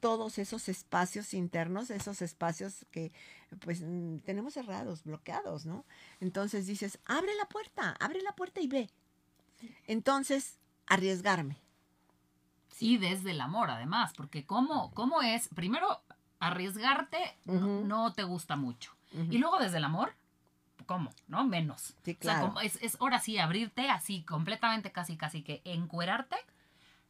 todos 0.00 0.38
esos 0.38 0.68
espacios 0.68 1.34
internos, 1.34 1.90
esos 1.90 2.22
espacios 2.22 2.86
que 2.90 3.12
pues 3.60 3.80
mm, 3.82 4.18
tenemos 4.18 4.54
cerrados, 4.54 5.04
bloqueados, 5.04 5.66
¿no? 5.66 5.84
Entonces 6.20 6.66
dices, 6.66 6.98
abre 7.06 7.34
la 7.36 7.46
puerta, 7.46 7.96
abre 8.00 8.20
la 8.22 8.32
puerta 8.32 8.60
y 8.60 8.68
ve. 8.68 8.90
Entonces, 9.86 10.58
arriesgarme. 10.86 11.58
Y 12.80 12.98
desde 12.98 13.32
el 13.32 13.40
amor, 13.40 13.70
además, 13.70 14.12
porque 14.16 14.44
¿cómo, 14.46 14.92
cómo 14.94 15.20
es? 15.22 15.48
Primero, 15.48 16.00
arriesgarte 16.38 17.18
no- 17.44 18.12
te 18.12 18.22
gusta 18.22 18.56
mucho. 18.56 18.92
Y 19.30 19.38
luego 19.38 19.58
desde 19.58 19.78
el 19.78 19.84
amor, 19.84 20.12
¿cómo? 20.86 21.10
¿No? 21.26 21.44
Menos. 21.44 21.94
Sí, 22.04 22.12
O 22.20 22.22
sea, 22.22 22.34
claro. 22.34 22.46
como 22.48 22.60
es, 22.60 22.78
es 22.82 22.96
ahora 23.00 23.18
sí 23.20 23.38
abrirte 23.38 23.88
así, 23.90 24.22
completamente, 24.22 24.92
casi, 24.92 25.16
casi 25.16 25.42
que 25.42 25.60
encuerarte 25.64 26.36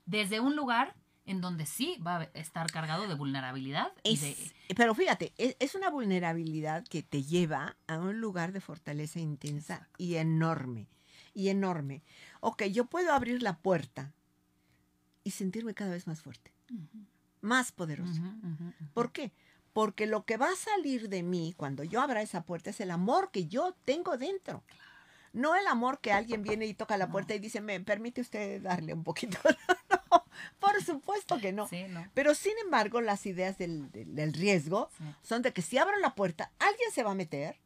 desde 0.07 0.41
un 0.41 0.57
lugar 0.57 0.95
en 1.29 1.43
donde 1.43 1.67
sí 1.67 1.97
va 2.05 2.21
a 2.21 2.25
estar 2.35 2.71
cargado 2.73 3.07
de 3.07 3.15
vulnerabilidad. 3.15 3.93
y 4.03 4.17
de, 4.17 4.37
pero 4.75 4.95
fíjate, 4.95 5.35
es, 5.37 5.57
es 5.59 5.75
una 5.75 5.91
vulnerabilidad 5.91 6.85
que 6.89 7.03
te 7.03 7.23
lleva 7.23 7.77
a 7.87 7.99
un 7.99 8.19
lugar 8.19 8.53
de 8.53 8.63
fortaleza 8.63 9.21
intensa 9.21 9.89
y 9.99 10.15
enorme, 10.15 10.89
y 11.35 11.51
enorme. 11.51 12.03
Ok, 12.41 12.65
yo 12.65 12.87
puedo 12.87 13.13
abrir 13.13 13.43
la 13.43 13.59
puerta 13.59 14.15
y 15.23 15.33
sentirme 15.33 15.75
cada 15.75 15.91
vez 15.91 16.07
más 16.07 16.23
fuerte, 16.23 16.51
más 17.43 17.75
ujú. 17.79 18.73
¿Por 18.95 19.13
qué? 19.13 19.33
Porque 19.75 20.07
lo 20.07 20.25
que 20.25 20.39
va 20.39 20.49
a 20.51 20.57
salir 20.57 21.11
de 21.11 21.23
mí 21.23 21.53
cuando 21.59 21.85
yo 21.85 22.01
abra 22.01 22.23
esa 22.23 22.43
puerta 22.45 22.71
es 22.71 22.81
el 22.81 22.91
amor 22.91 23.31
que 23.31 23.47
yo 23.47 23.77
tengo 23.85 24.17
dentro. 24.17 24.65
No 25.35 25.55
el 25.55 25.67
amor 25.67 26.01
que 26.01 26.11
alguien 26.11 26.43
viene 26.43 26.65
y 26.65 26.73
toca 26.73 26.97
la 26.97 27.11
puerta 27.11 27.35
y 27.35 27.39
dice, 27.39 27.61
¿me 27.61 27.79
permite 27.81 28.23
usted 28.23 28.63
darle 28.63 28.95
un 28.95 29.05
poquito? 29.05 29.39
por 30.59 30.83
supuesto 30.83 31.39
que 31.39 31.53
no. 31.53 31.67
Sí, 31.69 31.85
¿no? 31.89 32.07
Pero 32.15 32.35
sin 32.35 32.53
embargo, 32.65 33.01
las 33.01 33.27
ideas 33.27 33.59
del, 33.59 33.91
del- 33.93 34.15
del 34.15 34.33
riesgo 34.33 34.91
Sí. 34.99 35.05
son 35.23 35.43
de 35.43 35.53
que 35.53 35.63
si 35.63 35.79
abro 35.79 35.97
la 35.99 36.15
puerta, 36.15 36.51
alguien 36.59 36.91
se 36.93 37.03
va 37.03 37.13
a 37.13 37.15
meter 37.15 37.57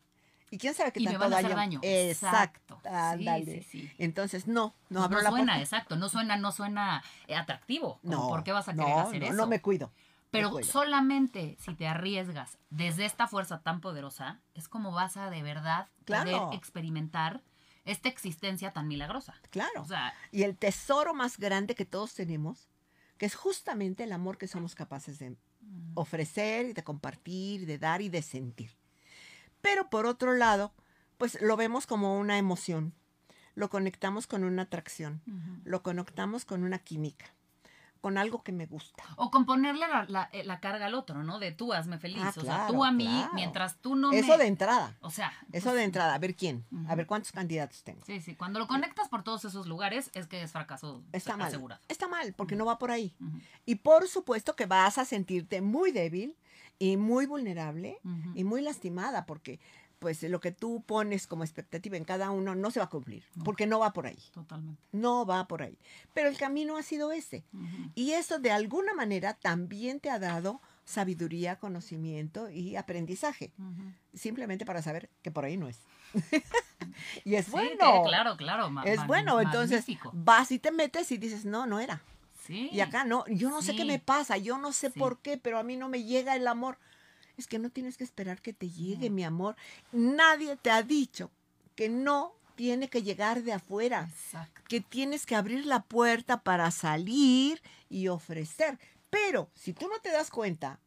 y 0.50 0.58
quién 0.58 0.74
sabe 0.74 0.92
qué 0.92 1.00
Y 1.00 1.04
me 1.04 1.12
tanto 1.12 1.24
van 1.24 1.32
a 1.32 1.36
hacer 1.38 1.54
daño. 1.56 1.80
daño. 1.80 1.80
Exacto. 1.82 2.80
Ándale. 2.84 3.62
sí. 3.62 3.90
Entonces, 3.98 4.46
no, 4.46 4.74
no 4.90 5.00
Pues 5.00 5.04
abro 5.04 5.16
no 5.18 5.22
la 5.22 5.30
suena, 5.30 5.44
puerta. 5.54 5.60
exacto, 5.62 5.96
no 5.96 6.08
suena, 6.08 6.36
no 6.36 6.52
suena 6.52 7.02
eh, 7.26 7.34
atractivo. 7.36 7.98
No. 8.02 8.28
¿Por 8.28 8.44
qué 8.44 8.52
vas 8.52 8.68
a 8.68 8.74
querer 8.74 8.92
hacer 8.98 9.22
eso? 9.24 9.32
No 9.32 9.46
me 9.46 9.60
cuido. 9.62 9.86
me 9.88 9.92
Pero 10.30 10.62
solamente 10.62 11.56
si 11.60 11.74
te 11.74 11.86
arriesgas 11.86 12.58
desde 12.70 13.04
esta 13.06 13.26
fuerza 13.28 13.60
tan 13.62 13.80
poderosa, 13.80 14.40
es 14.54 14.68
como 14.68 14.92
vas 14.92 15.16
a 15.16 15.30
de 15.30 15.42
verdad 15.42 15.88
Claro. 16.04 16.30
poder 16.48 16.58
experimentar 16.58 17.40
esta 17.84 18.08
existencia 18.08 18.72
tan 18.72 18.88
milagrosa. 18.88 19.34
Claro. 19.50 19.82
O 19.82 19.86
sea, 19.86 20.14
y 20.30 20.42
el 20.42 20.56
tesoro 20.56 21.14
más 21.14 21.38
grande 21.38 21.74
que 21.74 21.84
todos 21.84 22.14
tenemos, 22.14 22.68
que 23.18 23.26
es 23.26 23.34
justamente 23.34 24.04
el 24.04 24.12
amor 24.12 24.38
que 24.38 24.48
somos 24.48 24.74
capaces 24.74 25.18
de 25.18 25.36
ofrecer 25.94 26.66
y 26.66 26.72
de 26.72 26.84
compartir, 26.84 27.66
de 27.66 27.78
dar 27.78 28.02
y 28.02 28.08
de 28.08 28.22
sentir. 28.22 28.70
Pero 29.60 29.90
por 29.90 30.06
otro 30.06 30.34
lado, 30.34 30.72
pues 31.18 31.40
lo 31.40 31.56
vemos 31.56 31.86
como 31.86 32.18
una 32.18 32.38
emoción, 32.38 32.94
lo 33.54 33.70
conectamos 33.70 34.26
con 34.26 34.44
una 34.44 34.62
atracción, 34.62 35.22
lo 35.64 35.82
conectamos 35.82 36.44
con 36.44 36.64
una 36.64 36.78
química, 36.78 37.34
con 38.02 38.18
algo 38.18 38.42
que 38.42 38.52
me 38.52 38.66
gusta. 38.66 39.02
o 39.16 39.30
con 39.30 39.46
ponerle 39.46 39.88
la, 39.88 40.04
la- 40.08 40.28
eh, 40.32 40.44
la 40.44 40.60
carga 40.60 40.84
al 40.86 40.94
otro, 40.94 41.22
¿no? 41.22 41.38
De 41.38 41.52
tú 41.52 41.72
hazme 41.72 41.96
feliz. 41.98 42.20
Ah, 42.22 42.32
o 42.36 42.40
sea, 42.42 42.66
tú 42.66 42.84
a 42.84 42.92
mí, 42.92 43.06
claro. 43.06 43.30
mientras 43.32 43.76
tú 43.76 43.94
no 43.94 44.12
Eso 44.12 44.32
me... 44.32 44.38
de 44.38 44.46
entrada, 44.48 44.94
O 45.00 45.08
sea... 45.10 45.32
eso 45.52 45.64
pues, 45.70 45.76
de 45.76 45.84
entrada, 45.84 46.12
a 46.14 46.18
ver 46.18 46.34
quién, 46.36 46.66
a 46.88 46.94
ver 46.94 47.06
cuántos 47.06 47.32
candidatos 47.32 47.82
tengo. 47.84 48.04
Sí, 48.04 48.20
sí. 48.20 48.34
Cuando 48.34 48.58
lo 48.58 48.66
conectas 48.66 49.08
por 49.08 49.22
todos 49.22 49.44
esos 49.46 49.66
lugares, 49.66 50.10
es 50.12 50.26
que 50.26 50.42
es 50.42 50.52
fracaso 50.52 51.02
Está 51.12 51.36
mal. 51.38 51.46
asegurado. 51.48 51.80
Está 51.88 52.08
mal, 52.08 52.34
porque 52.36 52.56
no 52.56 52.66
va 52.66 52.78
por 52.78 52.90
ahí. 52.90 53.14
Y 53.64 53.76
por 53.76 54.06
supuesto 54.08 54.54
que 54.56 54.66
vas 54.66 54.98
a 54.98 55.04
sentirte 55.06 55.62
muy 55.62 55.92
débil 55.92 56.36
y 56.78 56.96
muy 56.96 57.26
vulnerable 57.26 58.00
y 58.34 58.42
muy 58.42 58.60
lastimada 58.62 59.24
porque 59.26 59.60
pues 60.02 60.20
lo 60.24 60.40
que 60.40 60.50
tú 60.50 60.82
pones 60.84 61.28
como 61.28 61.44
expectativa 61.44 61.96
en 61.96 62.02
cada 62.04 62.32
uno 62.32 62.56
no 62.56 62.72
se 62.72 62.80
va 62.80 62.86
a 62.86 62.90
cumplir, 62.90 63.24
No. 63.36 63.44
porque 63.44 63.66
no 63.68 63.78
va 63.78 63.92
por 63.92 64.06
ahí. 64.08 64.18
Totalmente. 64.34 64.82
No 64.90 65.24
va 65.24 65.46
por 65.46 65.62
ahí. 65.62 65.78
Pero 66.12 66.28
el 66.28 66.36
camino 66.36 66.76
ha 66.76 66.82
sido 66.82 67.12
ese. 67.12 67.44
Y 67.94 68.10
eso 68.10 68.40
de 68.40 68.50
alguna 68.50 68.94
manera 68.94 69.34
también 69.34 70.00
te 70.00 70.10
ha 70.10 70.18
dado 70.18 70.60
sabiduría, 70.84 71.60
conocimiento 71.60 72.50
y 72.50 72.74
aprendizaje, 72.74 73.52
simplemente 74.12 74.66
para 74.66 74.82
saber 74.82 75.08
que 75.22 75.30
por 75.30 75.44
ahí 75.44 75.56
no 75.56 75.68
es. 75.68 75.78
y 77.24 77.36
es 77.36 77.44
Sí, 77.46 77.50
bueno. 77.52 77.70
que- 78.02 78.08
claro, 78.08 78.36
claro. 78.36 78.70
ma- 78.70 78.82
Es 78.82 79.06
bueno, 79.06 79.40
entonces 79.40 79.84
vas 80.12 80.50
y 80.50 80.58
te 80.58 80.72
metes 80.72 81.12
y 81.12 81.18
dices, 81.18 81.44
no, 81.44 81.66
no 81.66 81.78
era. 81.78 82.02
Sí. 82.44 82.68
Y 82.72 82.80
acá 82.80 83.04
no, 83.04 83.24
yo 83.28 83.50
no 83.50 83.62
sé 83.62 83.76
qué 83.76 83.84
me 83.84 84.00
pasa, 84.00 84.36
yo 84.36 84.58
no 84.58 84.72
sé 84.72 84.90
por 84.90 85.20
qué, 85.20 85.38
pero 85.38 85.58
a 85.58 85.62
mí 85.62 85.76
no 85.76 85.88
me 85.88 86.02
llega 86.02 86.34
el 86.34 86.48
amor. 86.48 86.76
Es 87.36 87.46
que 87.46 87.58
no 87.58 87.70
tienes 87.70 87.96
que 87.96 88.04
esperar 88.04 88.40
que 88.42 88.52
te 88.52 88.68
llegue, 88.70 89.10
mi 89.10 89.24
amor. 89.24 89.56
Nadie 89.92 90.56
te 90.56 90.70
ha 90.70 90.82
dicho 90.82 91.30
que 91.74 91.88
no 91.88 92.34
tiene 92.54 92.88
que 92.88 93.02
llegar 93.02 93.42
de 93.42 93.52
afuera, 93.54 94.08
Exacto. 94.12 94.60
que 94.68 94.80
tienes 94.80 95.24
que 95.26 95.34
abrir 95.34 95.64
la 95.66 95.82
puerta 95.82 96.42
para 96.42 96.70
salir 96.70 97.62
y 97.88 98.08
ofrecer. 98.08 98.78
Pero 99.10 99.50
si 99.54 99.72
tú 99.72 99.88
no 99.88 99.98
te 100.00 100.10
das 100.12 100.30
cuenta, 100.30 100.78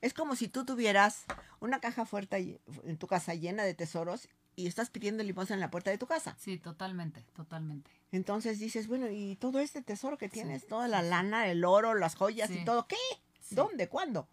es 0.00 0.14
como 0.14 0.36
si 0.36 0.48
tú 0.48 0.64
tuvieras 0.64 1.24
una 1.60 1.80
caja 1.80 2.06
fuerte 2.06 2.60
en 2.84 2.96
tu 2.96 3.06
casa 3.06 3.34
llena 3.34 3.64
de 3.64 3.74
tesoros 3.74 4.28
y 4.54 4.66
estás 4.66 4.90
pidiendo 4.90 5.22
limosna 5.24 5.54
en 5.54 5.60
la 5.60 5.70
puerta 5.70 5.90
de 5.90 5.98
tu 5.98 6.06
casa. 6.06 6.36
Sí, 6.38 6.58
totalmente, 6.58 7.24
totalmente. 7.34 7.90
Entonces 8.12 8.58
dices, 8.58 8.86
bueno, 8.86 9.08
y 9.10 9.36
todo 9.36 9.58
este 9.60 9.82
tesoro 9.82 10.18
que 10.18 10.26
Sí, 10.28 10.34
tienes, 10.34 10.66
toda 10.66 10.86
la 10.88 11.02
lana, 11.02 11.48
el 11.48 11.64
oro, 11.64 11.94
las 11.94 12.14
joyas 12.14 12.48
Sí. 12.50 12.58
y 12.60 12.64
todo, 12.64 12.86
¿qué? 12.86 12.96
Sí. 13.40 13.54
¿Dónde? 13.54 13.88
¿Cuándo? 13.88 14.28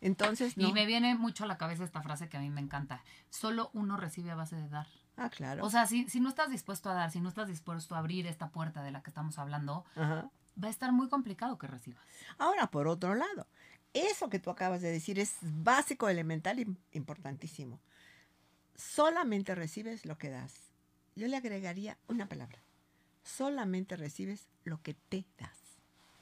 Entonces, 0.00 0.56
no. 0.56 0.68
Y 0.68 0.72
me 0.72 0.86
viene 0.86 1.14
mucho 1.14 1.44
a 1.44 1.46
la 1.46 1.58
cabeza 1.58 1.84
esta 1.84 2.02
frase 2.02 2.28
que 2.28 2.36
a 2.36 2.40
mí 2.40 2.50
me 2.50 2.60
encanta. 2.60 3.02
Solo 3.30 3.70
uno 3.72 3.96
recibe 3.96 4.30
a 4.30 4.34
base 4.36 4.56
de 4.56 4.68
dar. 4.68 4.86
Ah, 5.16 5.30
claro. 5.30 5.64
O 5.64 5.70
sea, 5.70 5.86
si, 5.86 6.08
si 6.08 6.20
no 6.20 6.28
estás 6.28 6.50
dispuesto 6.50 6.88
a 6.90 6.94
dar, 6.94 7.10
si 7.10 7.20
no 7.20 7.28
estás 7.28 7.48
dispuesto 7.48 7.94
a 7.96 7.98
abrir 7.98 8.26
esta 8.26 8.50
puerta 8.50 8.82
de 8.82 8.92
la 8.92 9.02
que 9.02 9.10
estamos 9.10 9.38
hablando, 9.38 9.84
Ajá. 9.96 10.30
va 10.62 10.68
a 10.68 10.70
estar 10.70 10.92
muy 10.92 11.08
complicado 11.08 11.58
que 11.58 11.66
recibas. 11.66 12.04
Ahora, 12.38 12.68
por 12.68 12.86
otro 12.86 13.14
lado, 13.16 13.48
eso 13.92 14.28
que 14.28 14.38
tú 14.38 14.50
acabas 14.50 14.80
de 14.80 14.92
decir 14.92 15.18
es 15.18 15.38
básico, 15.42 16.08
elemental 16.08 16.60
y 16.60 16.76
importantísimo. 16.92 17.80
Solamente 18.76 19.56
recibes 19.56 20.06
lo 20.06 20.18
que 20.18 20.30
das. 20.30 20.54
Yo 21.16 21.26
le 21.26 21.36
agregaría 21.36 21.98
una 22.06 22.28
palabra. 22.28 22.60
Solamente 23.24 23.96
recibes 23.96 24.46
lo 24.62 24.80
que 24.82 24.94
te 24.94 25.26
das. 25.36 25.58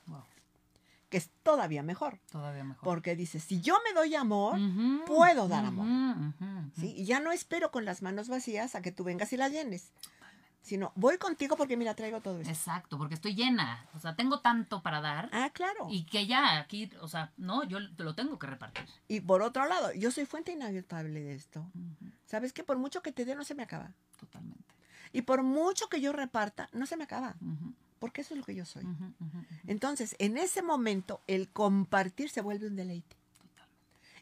Wow. 0.07 0.25
Que 1.17 1.21
es 1.21 1.31
todavía 1.43 1.83
mejor. 1.83 2.21
Todavía 2.31 2.63
mejor. 2.63 2.85
Porque 2.85 3.17
dices, 3.17 3.43
si 3.43 3.63
yo 3.63 3.79
me 3.89 3.99
doy 3.99 4.15
amor, 4.15 4.59
puedo 5.07 5.49
dar 5.49 5.65
amor. 5.65 5.87
¿sí? 6.79 6.93
Y 6.95 7.07
ya 7.07 7.21
no 7.21 7.33
espero 7.33 7.71
con 7.71 7.87
las 7.87 8.03
manos 8.03 8.29
vacías 8.29 8.75
a 8.75 8.83
que 8.83 8.93
tú 8.93 9.03
vengas 9.03 9.33
y 9.33 9.39
la 9.39 9.49
llenes. 9.49 9.93
Sino, 10.61 10.93
voy 10.95 11.17
contigo 11.17 11.57
porque 11.57 11.79
mira, 11.79 11.95
traigo 11.95 12.21
todo 12.21 12.39
esto. 12.39 12.51
Exacto, 12.51 12.99
porque 12.99 13.15
estoy 13.15 13.35
llena. 13.35 13.87
O 13.95 13.99
sea, 13.99 14.15
tengo 14.15 14.41
tanto 14.41 14.83
para 14.83 15.01
dar. 15.01 15.31
Ah, 15.33 15.49
claro. 15.55 15.87
Y, 15.89 16.01
Y 16.01 16.05
que 16.05 16.27
ya 16.27 16.59
aquí, 16.59 16.91
o 17.01 17.09
sea, 17.09 17.33
no, 17.39 17.65
yo 17.65 17.79
te 17.95 18.05
lo 18.05 18.15
tengo 18.15 18.39
que 18.39 18.47
repartir. 18.47 18.85
por 19.27 19.41
otro 19.41 19.65
lado, 19.65 19.95
yo 19.95 20.11
soy 20.11 20.27
fuente 20.27 20.53
inagotable 20.53 21.21
de 21.21 21.35
esto. 21.35 21.65
¿Sabes 22.27 22.53
que 22.53 22.63
Por 22.63 22.77
mucho 22.77 23.01
que 23.01 23.13
te 23.13 23.25
dé, 23.25 23.35
no 23.35 23.45
se 23.45 23.55
me 23.55 23.63
acaba. 23.63 23.95
Totalmente. 24.21 24.75
Y 25.15 25.23
por 25.23 25.43
mucho 25.43 25.89
que 25.89 26.03
yo 26.03 26.13
reparta, 26.13 26.69
no 26.73 26.85
se 26.85 26.99
me 26.99 27.05
acaba. 27.05 27.37
Porque 27.99 28.21
eso 28.21 28.35
es 28.35 28.41
lo 28.41 28.45
que 28.45 28.55
yo 28.55 28.65
soy. 28.65 28.87
Entonces, 29.67 30.15
en 30.19 30.37
ese 30.37 30.63
momento, 30.63 31.23
el 31.27 31.49
compartir 31.49 32.31
se 32.31 32.41
vuelve 32.41 32.67
un 32.67 32.77
deleite. 32.77 33.17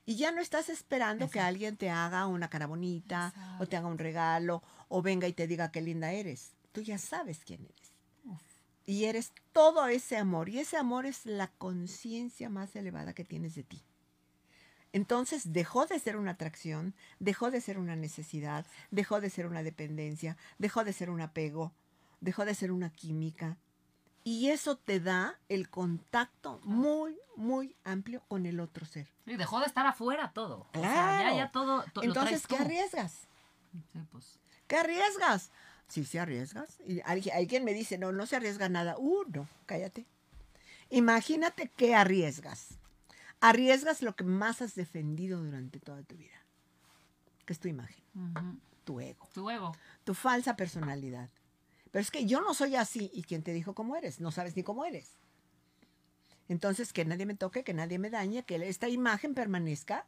Y 0.06 0.16
ya 0.16 0.32
no 0.32 0.40
estás 0.40 0.68
esperando 0.68 1.30
que 1.30 1.40
alguien 1.40 1.76
te 1.76 1.88
haga 1.88 2.26
una 2.26 2.50
cara 2.50 2.66
bonita, 2.66 3.32
o 3.58 3.66
te 3.66 3.76
haga 3.76 3.88
un 3.88 3.98
regalo, 3.98 4.62
o 4.88 5.02
venga 5.02 5.26
y 5.26 5.32
te 5.32 5.46
diga 5.46 5.72
qué 5.72 5.80
linda 5.80 6.12
eres. 6.12 6.52
Tú 6.72 6.82
ya 6.82 6.98
sabes 6.98 7.40
quién 7.44 7.64
eres. 7.64 7.92
Uf. 8.24 8.42
Y 8.84 9.04
eres 9.04 9.32
todo 9.52 9.86
ese 9.88 10.18
amor. 10.18 10.48
Y 10.50 10.58
ese 10.58 10.76
amor 10.76 11.06
es 11.06 11.24
la 11.24 11.48
conciencia 11.48 12.50
más 12.50 12.76
elevada 12.76 13.14
que 13.14 13.24
tienes 13.24 13.54
de 13.54 13.62
ti. 13.62 13.82
Entonces 14.92 15.52
dejó 15.52 15.86
de 15.86 15.98
ser 15.98 16.16
una 16.16 16.32
atracción, 16.32 16.94
dejó 17.18 17.50
de 17.50 17.60
ser 17.60 17.78
una 17.78 17.96
necesidad, 17.96 18.64
dejó 18.92 19.20
de 19.20 19.28
ser 19.28 19.46
una 19.46 19.64
dependencia, 19.64 20.36
dejó 20.58 20.84
de 20.84 20.92
ser 20.92 21.10
un 21.10 21.20
apego, 21.20 21.72
dejó 22.24 22.44
de 22.44 22.54
ser 22.54 22.72
una 22.72 22.90
química. 22.90 23.56
Y 24.26 24.48
eso 24.48 24.76
te 24.76 25.00
da 25.00 25.38
el 25.50 25.68
contacto 25.68 26.58
muy, 26.64 27.18
muy 27.36 27.76
amplio 27.84 28.22
con 28.26 28.46
el 28.46 28.58
otro 28.58 28.86
ser. 28.86 29.06
Sí, 29.26 29.36
dejó 29.36 29.60
de 29.60 29.66
estar 29.66 29.86
afuera 29.86 30.32
todo. 30.32 30.66
O 30.74 30.80
sea, 30.80 30.80
Claro. 30.80 31.30
ya, 31.30 31.36
ya 31.36 31.50
todo. 31.52 31.84
to- 31.92 32.02
Entonces, 32.02 32.46
¿qué 32.46 32.56
tú. 32.56 32.62
arriesgas? 32.62 33.12
Sí, 33.92 34.00
pues. 34.10 34.38
¿Qué 34.66 34.76
arriesgas? 34.76 35.50
Sí, 35.88 36.04
sí 36.06 36.16
arriesgas. 36.16 36.78
Y 36.86 37.02
alguien, 37.02 37.64
me 37.66 37.74
dice, 37.74 37.98
no, 37.98 38.12
no 38.12 38.24
se 38.24 38.36
arriesga 38.36 38.70
nada. 38.70 38.94
Uh, 38.96 39.24
no, 39.30 39.46
cállate. 39.66 40.06
Imagínate 40.88 41.68
que 41.76 41.94
arriesgas. 41.94 42.78
Arriesgas 43.40 44.00
lo 44.00 44.16
que 44.16 44.24
más 44.24 44.62
has 44.62 44.74
defendido 44.74 45.42
durante 45.42 45.80
toda 45.80 46.02
tu 46.02 46.16
vida, 46.16 46.40
que 47.44 47.52
es 47.52 47.60
tu 47.60 47.68
imagen, 47.68 48.02
tu 48.84 49.00
ego, 49.00 49.28
Tu 49.34 49.50
ego. 49.50 49.72
tu 50.04 50.14
falsa 50.14 50.56
personalidad. 50.56 51.28
Pero 51.94 52.02
es 52.02 52.10
que 52.10 52.26
yo 52.26 52.40
no 52.40 52.54
soy 52.54 52.74
así. 52.74 53.08
¿Y 53.14 53.22
quién 53.22 53.44
te 53.44 53.52
dijo 53.52 53.72
cómo 53.72 53.94
eres? 53.94 54.18
No 54.18 54.32
sabes 54.32 54.56
ni 54.56 54.64
cómo 54.64 54.84
eres. 54.84 55.12
Entonces, 56.48 56.92
que 56.92 57.04
nadie 57.04 57.24
me 57.24 57.36
toque, 57.36 57.62
que 57.62 57.72
nadie 57.72 58.00
me 58.00 58.10
dañe, 58.10 58.42
que 58.42 58.56
esta 58.68 58.88
imagen 58.88 59.32
permanezca, 59.32 60.04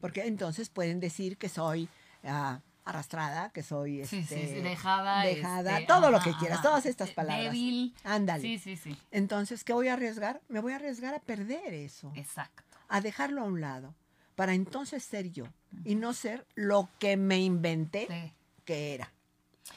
porque 0.00 0.28
entonces 0.28 0.68
pueden 0.68 1.00
decir 1.00 1.36
que 1.36 1.48
soy 1.48 1.88
ah, 2.22 2.60
arrastrada, 2.84 3.50
que 3.50 3.64
soy 3.64 4.04
sí, 4.06 4.18
este, 4.18 4.46
sí, 4.46 4.62
dejada. 4.62 5.24
dejada, 5.24 5.80
este, 5.80 5.88
todo 5.88 6.12
lo 6.12 6.20
que 6.20 6.34
quieras, 6.34 6.60
ajá. 6.60 6.68
todas 6.68 6.86
estas 6.86 7.10
palabras. 7.10 7.46
Débil. 7.46 7.96
Ándale. 8.04 8.40
Sí, 8.42 8.60
sí, 8.60 8.76
sí. 8.76 8.96
Entonces, 9.10 9.64
¿qué 9.64 9.72
voy 9.72 9.88
a 9.88 9.94
arriesgar? 9.94 10.40
Me 10.48 10.60
voy 10.60 10.72
a 10.72 10.76
arriesgar 10.76 11.14
a 11.16 11.18
perder 11.18 11.74
eso, 11.74 12.12
Exacto. 12.14 12.62
a 12.88 13.00
dejarlo 13.00 13.40
a 13.40 13.44
un 13.46 13.60
lado, 13.60 13.92
para 14.36 14.54
entonces 14.54 15.02
ser 15.02 15.32
yo 15.32 15.46
y 15.84 15.96
no 15.96 16.12
ser 16.12 16.46
lo 16.54 16.88
que 17.00 17.16
me 17.16 17.40
inventé 17.40 18.06
Sí. 18.08 18.32
que 18.64 18.94
era. 18.94 19.12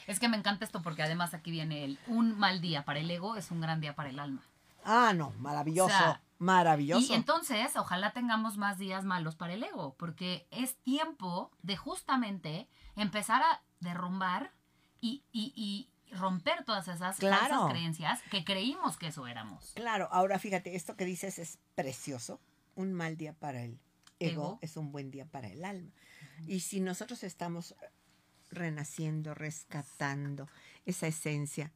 Es 0.08 0.20
que 0.20 0.28
me 0.30 0.38
encanta 0.38 0.66
esto 0.66 0.82
porque 0.82 1.04
además 1.04 1.34
aquí 1.34 1.52
viene 1.52 1.84
el 1.86 2.00
un 2.08 2.38
mal 2.38 2.62
día 2.62 2.84
para 2.86 3.00
el 3.00 3.10
ego 3.12 3.36
es 3.36 3.52
un 3.52 3.62
gran 3.62 3.80
día 3.82 3.96
para 3.96 4.10
el 4.10 4.20
alma. 4.20 4.42
Ah, 4.84 5.14
no, 5.16 5.32
maravilloso, 5.40 5.94
O 5.94 5.98
sea, 5.98 6.22
maravilloso. 6.40 7.12
Y 7.12 7.16
entonces, 7.16 7.76
ojalá 7.76 8.14
tengamos 8.14 8.58
más 8.58 8.78
días 8.80 9.06
malos 9.06 9.36
para 9.36 9.54
el 9.54 9.64
ego, 9.64 9.96
porque 9.98 10.48
es 10.52 10.76
tiempo 10.78 11.52
de 11.62 11.78
justamente 11.78 12.68
empezar 12.96 13.42
a 13.44 13.62
derrumbar 13.80 14.52
y, 15.02 15.24
y- 15.32 15.54
y 15.56 15.88
romper 16.16 16.66
todas 16.66 16.88
esas 16.88 17.18
Claro. 17.18 17.40
falsas 17.48 17.70
creencias 17.70 18.22
que 18.32 18.44
creímos 18.44 18.98
que 18.98 19.08
eso 19.08 19.28
éramos. 19.28 19.72
Claro, 19.76 20.10
ahora 20.12 20.40
fíjate, 20.40 20.76
esto 20.76 20.96
que 20.98 21.06
dices 21.06 21.38
es 21.40 21.60
precioso. 21.76 22.40
Un 22.76 22.92
mal 22.94 23.18
día 23.18 23.34
para 23.34 23.62
el 23.64 23.80
ego, 24.20 24.44
Ego. 24.44 24.60
es 24.62 24.78
un 24.78 24.92
buen 24.92 25.12
día 25.12 25.26
para 25.26 25.48
el 25.48 25.64
alma. 25.64 25.92
Y 26.48 26.62
si 26.62 26.80
nosotros 26.80 27.24
estamos 27.24 27.76
renaciendo, 28.52 29.34
rescatando 29.34 30.48
esa 30.86 31.08
esencia, 31.08 31.72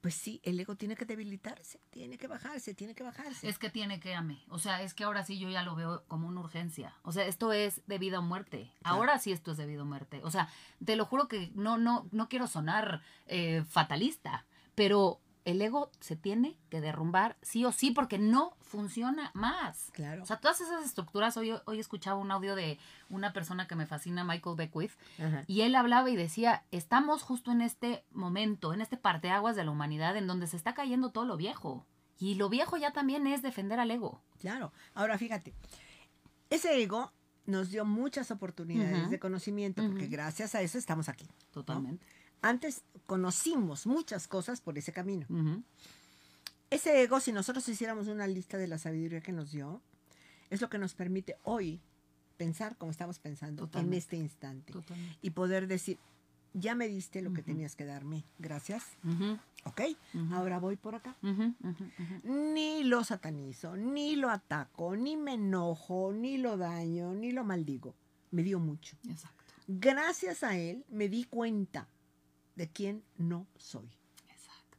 pues 0.00 0.14
sí, 0.14 0.40
el 0.44 0.58
ego 0.58 0.76
tiene 0.76 0.96
que 0.96 1.04
debilitarse, 1.04 1.78
tiene 1.90 2.16
que 2.16 2.26
bajarse, 2.26 2.74
tiene 2.74 2.94
que 2.94 3.02
bajarse. 3.02 3.46
Es 3.46 3.58
que 3.58 3.68
tiene 3.68 4.00
que 4.00 4.14
ame. 4.14 4.42
O 4.48 4.58
sea, 4.58 4.82
es 4.82 4.94
que 4.94 5.04
ahora 5.04 5.24
sí 5.24 5.38
yo 5.38 5.50
ya 5.50 5.62
lo 5.62 5.74
veo 5.74 6.04
como 6.08 6.26
una 6.26 6.40
urgencia. 6.40 6.96
O 7.02 7.12
sea, 7.12 7.26
esto 7.26 7.52
es 7.52 7.82
de 7.86 7.98
vida 7.98 8.18
o 8.18 8.22
muerte. 8.22 8.72
Ahora 8.82 9.18
sí 9.18 9.30
esto 9.30 9.52
es 9.52 9.58
de 9.58 9.66
vida 9.66 9.82
o 9.82 9.86
muerte. 9.86 10.22
O 10.24 10.30
sea, 10.30 10.48
te 10.82 10.96
lo 10.96 11.04
juro 11.04 11.28
que 11.28 11.50
no, 11.54 11.76
no, 11.76 12.08
no 12.12 12.28
quiero 12.30 12.46
sonar 12.46 13.02
eh, 13.26 13.62
fatalista, 13.68 14.46
pero 14.74 15.20
el 15.44 15.62
ego 15.62 15.90
se 16.00 16.16
tiene 16.16 16.58
que 16.68 16.80
derrumbar 16.80 17.36
sí 17.42 17.64
o 17.64 17.72
sí 17.72 17.90
porque 17.90 18.18
no 18.18 18.56
funciona 18.60 19.30
más. 19.34 19.90
Claro. 19.92 20.22
O 20.22 20.26
sea, 20.26 20.38
todas 20.38 20.60
esas 20.60 20.84
estructuras, 20.84 21.36
hoy, 21.36 21.52
hoy 21.64 21.80
escuchaba 21.80 22.18
un 22.18 22.30
audio 22.30 22.54
de 22.54 22.78
una 23.08 23.32
persona 23.32 23.66
que 23.66 23.74
me 23.74 23.86
fascina, 23.86 24.24
Michael 24.24 24.56
Beckwith, 24.56 24.92
Ajá. 25.18 25.44
y 25.46 25.62
él 25.62 25.74
hablaba 25.74 26.10
y 26.10 26.16
decía, 26.16 26.64
estamos 26.70 27.22
justo 27.22 27.50
en 27.50 27.60
este 27.62 28.04
momento, 28.12 28.72
en 28.74 28.80
este 28.80 28.96
parteaguas 28.96 29.56
de 29.56 29.64
la 29.64 29.70
humanidad 29.70 30.16
en 30.16 30.26
donde 30.26 30.46
se 30.46 30.56
está 30.56 30.74
cayendo 30.74 31.10
todo 31.10 31.24
lo 31.24 31.36
viejo. 31.36 31.86
Y 32.18 32.34
lo 32.34 32.50
viejo 32.50 32.76
ya 32.76 32.92
también 32.92 33.26
es 33.26 33.40
defender 33.40 33.80
al 33.80 33.90
ego. 33.90 34.20
Claro. 34.38 34.72
Ahora 34.94 35.16
fíjate, 35.16 35.54
ese 36.50 36.82
ego 36.82 37.12
nos 37.46 37.70
dio 37.70 37.84
muchas 37.84 38.30
oportunidades 38.30 39.10
de 39.10 39.18
conocimiento, 39.18 39.82
porque 39.86 40.06
gracias 40.06 40.54
a 40.54 40.60
eso 40.60 40.78
estamos 40.78 41.08
aquí. 41.08 41.26
Totalmente. 41.50 42.04
Antes 42.42 42.82
conocimos 43.06 43.86
muchas 43.86 44.28
cosas 44.28 44.60
por 44.60 44.78
ese 44.78 44.92
camino. 44.92 45.26
Ese 46.70 47.02
ego, 47.02 47.20
si 47.20 47.32
nosotros 47.32 47.68
hiciéramos 47.68 48.06
una 48.06 48.26
lista 48.26 48.56
de 48.56 48.68
la 48.68 48.78
sabiduría 48.78 49.20
que 49.20 49.32
nos 49.32 49.50
dio, 49.50 49.80
es 50.50 50.60
lo 50.60 50.70
que 50.70 50.78
nos 50.78 50.94
permite 50.94 51.36
hoy 51.42 51.80
pensar 52.36 52.76
como 52.76 52.90
estamos 52.90 53.18
pensando 53.18 53.64
Totalmente. 53.64 53.96
en 53.96 53.98
este 53.98 54.16
instante. 54.16 54.72
Totalmente. 54.72 55.18
Y 55.20 55.30
poder 55.30 55.66
decir, 55.66 55.98
ya 56.54 56.74
me 56.74 56.88
diste 56.88 57.22
lo 57.22 57.32
que 57.32 57.42
tenías 57.42 57.76
que 57.76 57.84
darme, 57.84 58.24
gracias, 58.38 58.84
¿ok? 59.64 59.82
Ahora 60.32 60.58
voy 60.58 60.76
por 60.76 60.94
acá. 60.94 61.16
Ni 62.24 62.84
lo 62.84 63.04
satanizo, 63.04 63.76
ni 63.76 64.16
lo 64.16 64.30
ataco, 64.30 64.96
ni 64.96 65.16
me 65.16 65.34
enojo, 65.34 66.12
ni 66.12 66.38
lo 66.38 66.56
daño, 66.56 67.14
ni 67.14 67.32
lo 67.32 67.44
maldigo. 67.44 67.94
Me 68.30 68.42
dio 68.42 68.58
mucho. 68.58 68.96
Exacto. 69.08 69.44
Gracias 69.66 70.42
a 70.42 70.56
él 70.56 70.84
me 70.88 71.08
di 71.08 71.24
cuenta 71.24 71.88
de 72.60 72.68
quién 72.68 73.02
no 73.16 73.46
soy. 73.56 73.88
Exacto. 74.30 74.76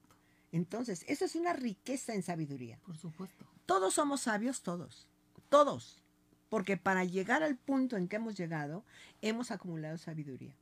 Entonces, 0.52 1.04
eso 1.08 1.26
es 1.26 1.36
una 1.36 1.52
riqueza 1.54 2.14
en 2.14 2.22
sabiduría. 2.22 2.78
Por 2.86 2.96
supuesto. 2.96 3.44
Todos 3.66 3.96
somos 3.96 4.22
sabios, 4.22 4.62
todos. 4.62 5.08
Todos. 5.50 5.98
Porque 6.50 6.78
para 6.78 7.06
llegar 7.06 7.42
al 7.42 7.58
punto 7.58 7.98
en 7.98 8.08
que 8.08 8.18
hemos 8.18 8.36
llegado, 8.38 8.86
hemos 9.24 9.50
acumulado 9.50 9.98
sabiduría. 9.98 10.56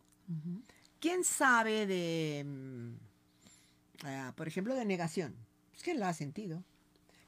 ¿Quién 1.01 1.25
sabe 1.25 1.85
de, 1.87 2.45
mm, 2.45 4.05
ah, 4.05 4.33
por 4.37 4.47
ejemplo, 4.47 4.75
de 4.75 4.85
negación? 4.85 5.35
Pues 5.71 5.83
¿quién 5.83 5.99
la 5.99 6.07
ha 6.07 6.13
sentido? 6.13 6.63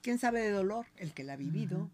¿Quién 0.01 0.19
sabe 0.19 0.39
de 0.39 0.51
dolor? 0.51 0.85
El 0.95 1.13
que 1.13 1.23
la 1.25 1.33
ha 1.33 1.37
vivido. 1.37 1.89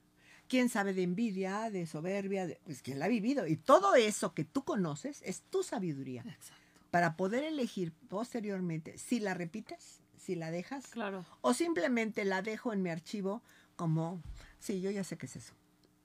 ¿Quién 0.47 0.69
sabe 0.69 0.93
de 0.93 1.01
envidia, 1.03 1.71
de 1.71 1.87
soberbia? 1.87 2.45
De- 2.45 2.59
pues 2.63 2.83
¿quién 2.83 2.99
la 2.99 3.05
ha 3.05 3.09
vivido? 3.09 3.47
Y 3.47 3.57
todo 3.57 3.95
eso 3.95 4.33
que 4.35 4.43
tú 4.43 4.63
conoces 4.63 5.21
es 5.23 5.41
tu 5.49 5.63
sabiduría. 5.63 6.21
Exacto. 6.21 6.66
Para 6.91 7.15
poder 7.17 7.43
elegir 7.43 7.91
posteriormente 8.09 8.97
si 8.97 9.19
la 9.19 9.33
repites, 9.33 10.01
si 10.17 10.35
la 10.35 10.51
dejas, 10.51 10.87
Claro. 10.87 11.25
o 11.41 11.53
simplemente 11.53 12.25
la 12.25 12.41
dejo 12.41 12.73
en 12.73 12.81
mi 12.81 12.89
archivo 12.89 13.41
como, 13.75 14.21
sí, 14.59 14.81
yo 14.81 14.89
ya 14.91 15.03
sé 15.03 15.17
qué 15.17 15.25
es 15.27 15.35
eso, 15.35 15.53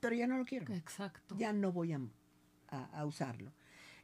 pero 0.00 0.14
ya 0.14 0.26
no 0.26 0.36
lo 0.38 0.44
quiero, 0.44 0.72
Exacto. 0.74 1.36
ya 1.36 1.52
no 1.52 1.72
voy 1.72 1.92
a, 1.92 2.00
a- 2.68 2.84
a 3.00 3.06
usarlo. 3.06 3.52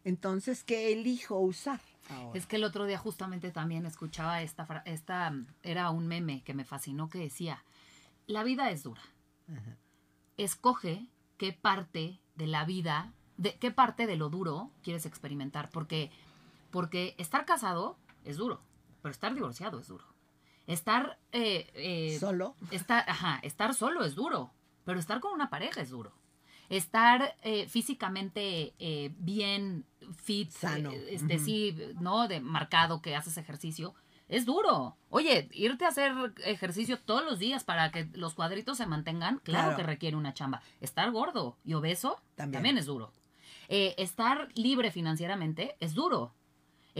Entonces, 0.04 0.64
¿qué 0.64 0.92
elijo 0.92 1.38
usar 1.40 1.80
ahora? 2.08 2.38
Es 2.38 2.46
que 2.46 2.56
el 2.56 2.64
otro 2.64 2.86
día 2.86 2.96
justamente 2.98 3.50
también 3.50 3.84
escuchaba 3.84 4.40
esta, 4.42 4.82
esta, 4.86 5.34
era 5.62 5.90
un 5.90 6.06
meme 6.06 6.42
que 6.44 6.54
me 6.54 6.64
fascinó 6.64 7.08
que 7.08 7.18
decía, 7.18 7.62
la 8.26 8.44
vida 8.44 8.70
es 8.70 8.84
dura. 8.84 9.02
Ajá. 9.48 9.76
Escoge 10.36 11.08
qué 11.36 11.52
parte 11.52 12.20
de 12.36 12.46
la 12.46 12.64
vida, 12.64 13.12
de 13.36 13.58
qué 13.58 13.70
parte 13.70 14.06
de 14.06 14.16
lo 14.16 14.28
duro 14.30 14.70
quieres 14.82 15.04
experimentar, 15.04 15.68
porque, 15.70 16.10
porque 16.70 17.14
estar 17.18 17.44
casado 17.44 17.96
es 18.24 18.36
duro, 18.36 18.60
pero 19.02 19.12
estar 19.12 19.34
divorciado 19.34 19.78
es 19.80 19.88
duro. 19.88 20.04
Estar, 20.66 21.18
eh, 21.32 21.70
eh, 21.74 22.18
Solo, 22.20 22.54
estar, 22.70 23.08
ajá, 23.08 23.40
estar 23.42 23.74
solo 23.74 24.04
es 24.04 24.14
duro, 24.14 24.50
pero 24.84 24.98
estar 25.00 25.20
con 25.20 25.32
una 25.32 25.48
pareja 25.50 25.80
es 25.80 25.90
duro. 25.90 26.12
Estar 26.68 27.34
eh, 27.42 27.66
físicamente 27.68 28.74
eh, 28.78 29.14
bien, 29.18 29.86
fit, 30.22 30.50
Sano. 30.50 30.90
eh, 30.90 31.14
este, 31.14 31.36
Ujú. 31.36 31.44
sí, 31.44 31.76
¿no? 32.00 32.28
De 32.28 32.40
marcado 32.40 33.00
que 33.00 33.16
haces 33.16 33.38
ejercicio, 33.38 33.94
es 34.28 34.44
duro. 34.44 34.98
Oye, 35.08 35.48
irte 35.52 35.86
a 35.86 35.88
hacer 35.88 36.12
ejercicio 36.44 36.98
todos 36.98 37.24
los 37.24 37.38
días 37.38 37.64
para 37.64 37.90
que 37.90 38.10
los 38.12 38.34
cuadritos 38.34 38.76
se 38.76 38.84
mantengan, 38.84 39.38
claro, 39.38 39.68
Claro. 39.68 39.76
que 39.78 39.82
requiere 39.84 40.16
una 40.18 40.34
chamba. 40.34 40.60
Estar 40.82 41.10
gordo 41.12 41.56
y 41.64 41.72
obeso 41.72 42.20
También. 42.34 42.52
también, 42.58 42.76
es 42.78 42.84
duro. 42.84 43.10
Eh, 43.70 43.94
estar 43.96 44.48
libre 44.54 44.90
financieramente 44.90 45.76
es 45.80 45.94
duro. 45.94 46.34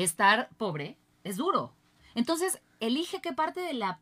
Estar 0.02 0.48
pobre 0.56 0.96
es 1.24 1.36
duro. 1.36 1.72
Entonces, 2.14 2.60
elige 2.80 3.20
qué 3.20 3.32
parte 3.32 3.60
de 3.60 3.74
la 3.74 4.00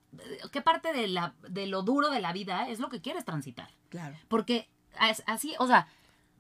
qué 0.53 0.61
parte 0.63 0.93
de 0.93 1.09
la 1.09 1.35
de 1.49 1.67
lo 1.67 1.83
duro 1.83 2.11
de 2.11 2.21
la 2.21 2.33
vida 2.33 2.69
es 2.69 2.79
lo 2.81 2.89
que 2.89 3.01
quieres 3.01 3.25
transitar. 3.25 3.71
claro. 3.89 4.17
Porque 4.29 4.69
así, 5.27 5.55
o 5.59 5.67
sea, 5.67 5.89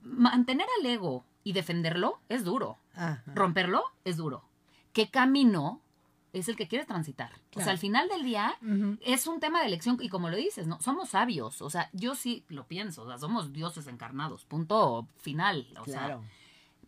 mantener 0.02 0.66
al 0.80 0.86
ego 0.86 1.24
y 1.44 1.52
defenderlo 1.52 2.20
es 2.28 2.44
duro. 2.44 2.78
Ajá. 2.94 3.22
Romperlo 3.34 3.82
es 4.04 4.16
duro. 4.16 4.44
¿Qué 4.92 5.10
camino 5.10 5.80
es 6.32 6.48
el 6.48 6.56
que 6.56 6.68
quieres 6.68 6.86
transitar? 6.86 7.32
O 7.54 7.60
sea, 7.60 7.72
al 7.72 7.78
final 7.78 8.08
del 8.08 8.22
día 8.22 8.56
es 9.00 9.26
un 9.26 9.40
tema 9.40 9.60
de 9.60 9.66
elección 9.66 9.98
y 10.00 10.08
como 10.08 10.28
lo 10.28 10.36
dices, 10.36 10.66
¿no? 10.66 10.80
Somos 10.80 11.10
sabios, 11.10 11.62
o 11.62 11.70
sea, 11.70 11.88
yo 11.92 12.14
sí 12.14 12.44
lo 12.48 12.66
pienso, 12.66 13.02
o 13.02 13.06
sea, 13.08 13.18
somos 13.18 13.52
dioses 13.52 13.86
encarnados, 13.86 14.44
punto 14.44 15.06
final, 15.16 15.66
o 15.80 15.84
Claro, 15.84 16.20
sea, 16.20 16.30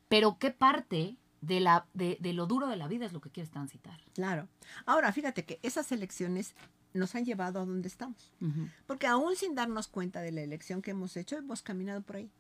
pero 0.09 0.39
¿qué 0.39 0.51
parte 0.51 1.17
de 1.41 1.61
la 1.61 1.87
de, 1.95 2.19
de 2.21 2.33
lo 2.33 2.47
duro 2.47 2.67
de 2.69 2.77
la 2.77 2.89
vida 2.89 3.07
es 3.07 3.13
lo 3.13 3.21
que 3.21 3.31
quieres 3.31 3.51
transitar? 3.51 4.01
claro. 4.15 4.49
Ahora, 4.87 5.13
fíjate 5.13 5.45
que 5.45 5.59
esas 5.63 5.91
elecciones 5.93 6.55
nos 6.95 7.15
han 7.15 7.25
llevado 7.25 7.61
a 7.61 7.65
donde 7.65 7.89
estamos. 7.89 8.33
Porque 8.87 9.07
aún 9.07 9.37
sin 9.37 9.55
darnos 9.55 9.89
cuenta 9.89 10.21
de 10.21 10.33
la 10.33 10.43
elección 10.43 10.83
que 10.83 10.91
hemos 10.91 11.17
hecho, 11.17 11.37
hemos 11.37 11.63
caminado 11.63 12.03
por 12.03 12.17
ahí. 12.17 12.31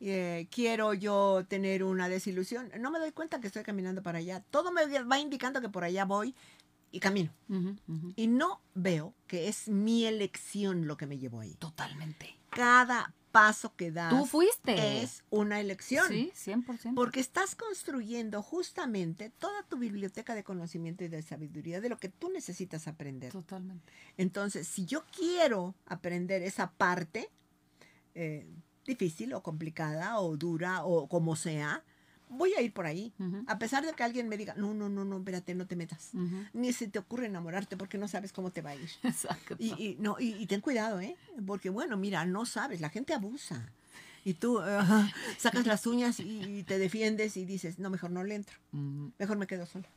Eh, 0.00 0.48
quiero 0.50 0.94
yo 0.94 1.44
tener 1.48 1.84
una 1.84 2.08
desilusión, 2.08 2.70
no 2.80 2.90
me 2.90 2.98
doy 2.98 3.12
cuenta 3.12 3.40
que 3.40 3.46
estoy 3.46 3.62
caminando 3.62 4.02
para 4.02 4.18
allá. 4.18 4.42
Todo 4.50 4.72
me 4.72 4.86
va 5.02 5.18
indicando 5.18 5.60
que 5.60 5.68
por 5.68 5.84
allá 5.84 6.04
voy 6.04 6.34
y 6.90 7.00
camino. 7.00 7.32
Y 8.16 8.26
no 8.26 8.60
veo 8.74 9.14
que 9.26 9.48
es 9.48 9.68
mi 9.68 10.04
elección 10.04 10.86
lo 10.86 10.96
que 10.96 11.06
me 11.06 11.18
llevó 11.18 11.40
ahí. 11.40 11.54
Totalmente. 11.54 12.36
Cada 12.50 13.14
paso 13.30 13.74
que 13.76 13.90
das 13.90 14.10
Tú 14.10 14.26
fuiste. 14.26 15.02
es 15.02 15.24
una 15.30 15.60
elección. 15.60 16.06
Sí, 16.08 16.32
100%. 16.34 16.94
Porque 16.94 17.20
estás 17.20 17.54
construyendo 17.54 18.42
justamente 18.42 19.30
toda 19.30 19.62
tu 19.64 19.78
biblioteca 19.78 20.34
de 20.34 20.44
conocimiento 20.44 21.04
y 21.04 21.08
de 21.08 21.22
sabiduría 21.22 21.80
de 21.80 21.88
lo 21.88 21.98
que 21.98 22.08
tú 22.08 22.30
necesitas 22.30 22.88
aprender. 22.88 23.32
Totalmente. 23.32 23.92
Entonces, 24.16 24.66
si 24.66 24.86
yo 24.86 25.04
quiero 25.16 25.74
aprender 25.86 26.42
esa 26.42 26.70
parte 26.72 27.28
eh, 28.14 28.46
difícil 28.84 29.32
o 29.34 29.42
complicada 29.42 30.18
o 30.18 30.36
dura 30.36 30.84
o 30.84 31.08
como 31.08 31.36
sea, 31.36 31.84
voy 32.30 32.54
a 32.54 32.60
ir 32.60 32.72
por 32.72 32.86
ahí. 32.86 33.12
A 33.46 33.58
pesar 33.58 33.84
de 33.84 33.92
que 33.92 34.02
alguien 34.02 34.28
me 34.28 34.36
diga, 34.36 34.54
no, 34.56 34.74
no, 34.74 34.88
no, 34.88 35.04
no, 35.04 35.18
espérate, 35.18 35.54
no 35.54 35.66
te 35.66 35.76
metas. 35.76 36.10
Ni 36.52 36.72
se 36.72 36.88
te 36.88 36.98
ocurre 36.98 37.26
enamorarte 37.26 37.76
porque 37.76 37.98
no 37.98 38.08
sabes 38.08 38.32
cómo 38.32 38.50
te 38.50 38.62
va 38.62 38.70
a 38.70 38.76
ir. 38.76 38.90
Exacto. 39.02 39.56
Y, 39.58 39.70
y, 39.82 39.96
no, 39.98 40.16
y, 40.18 40.34
y 40.34 40.46
ten 40.46 40.60
cuidado, 40.60 41.00
¿eh? 41.00 41.16
Porque 41.46 41.70
bueno, 41.70 41.96
mira, 41.96 42.24
no 42.24 42.46
sabes, 42.46 42.80
la 42.80 42.90
gente 42.90 43.14
abusa. 43.14 43.72
Y 44.24 44.34
tú 44.34 44.60
sacas 45.38 45.66
las 45.66 45.86
uñas 45.86 46.20
y, 46.20 46.42
y 46.42 46.62
te 46.62 46.78
defiendes 46.78 47.36
y 47.36 47.44
dices, 47.44 47.78
no, 47.78 47.90
mejor 47.90 48.10
no 48.10 48.24
le 48.24 48.34
entro, 48.34 48.58
mejor 49.18 49.38
me 49.38 49.46
quedo 49.46 49.66
sola. 49.66 49.88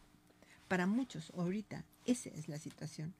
Para 0.67 0.87
muchos, 0.87 1.31
ahorita, 1.35 1.83
esa 2.05 2.29
es 2.29 2.47
la 2.47 2.57
situación. 2.57 3.13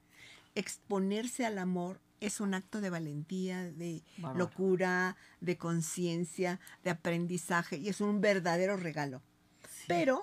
Exponerse 0.54 1.44
al 1.44 1.58
amor 1.58 2.00
es 2.22 2.40
un 2.40 2.54
acto 2.54 2.80
de 2.80 2.90
valentía, 2.90 3.64
de 3.64 4.02
Bárbaro. 4.16 4.38
locura, 4.38 5.16
de 5.40 5.58
conciencia, 5.58 6.60
de 6.84 6.90
aprendizaje 6.90 7.76
y 7.76 7.88
es 7.88 8.00
un 8.00 8.20
verdadero 8.20 8.76
regalo. 8.76 9.22
Pero 9.88 10.22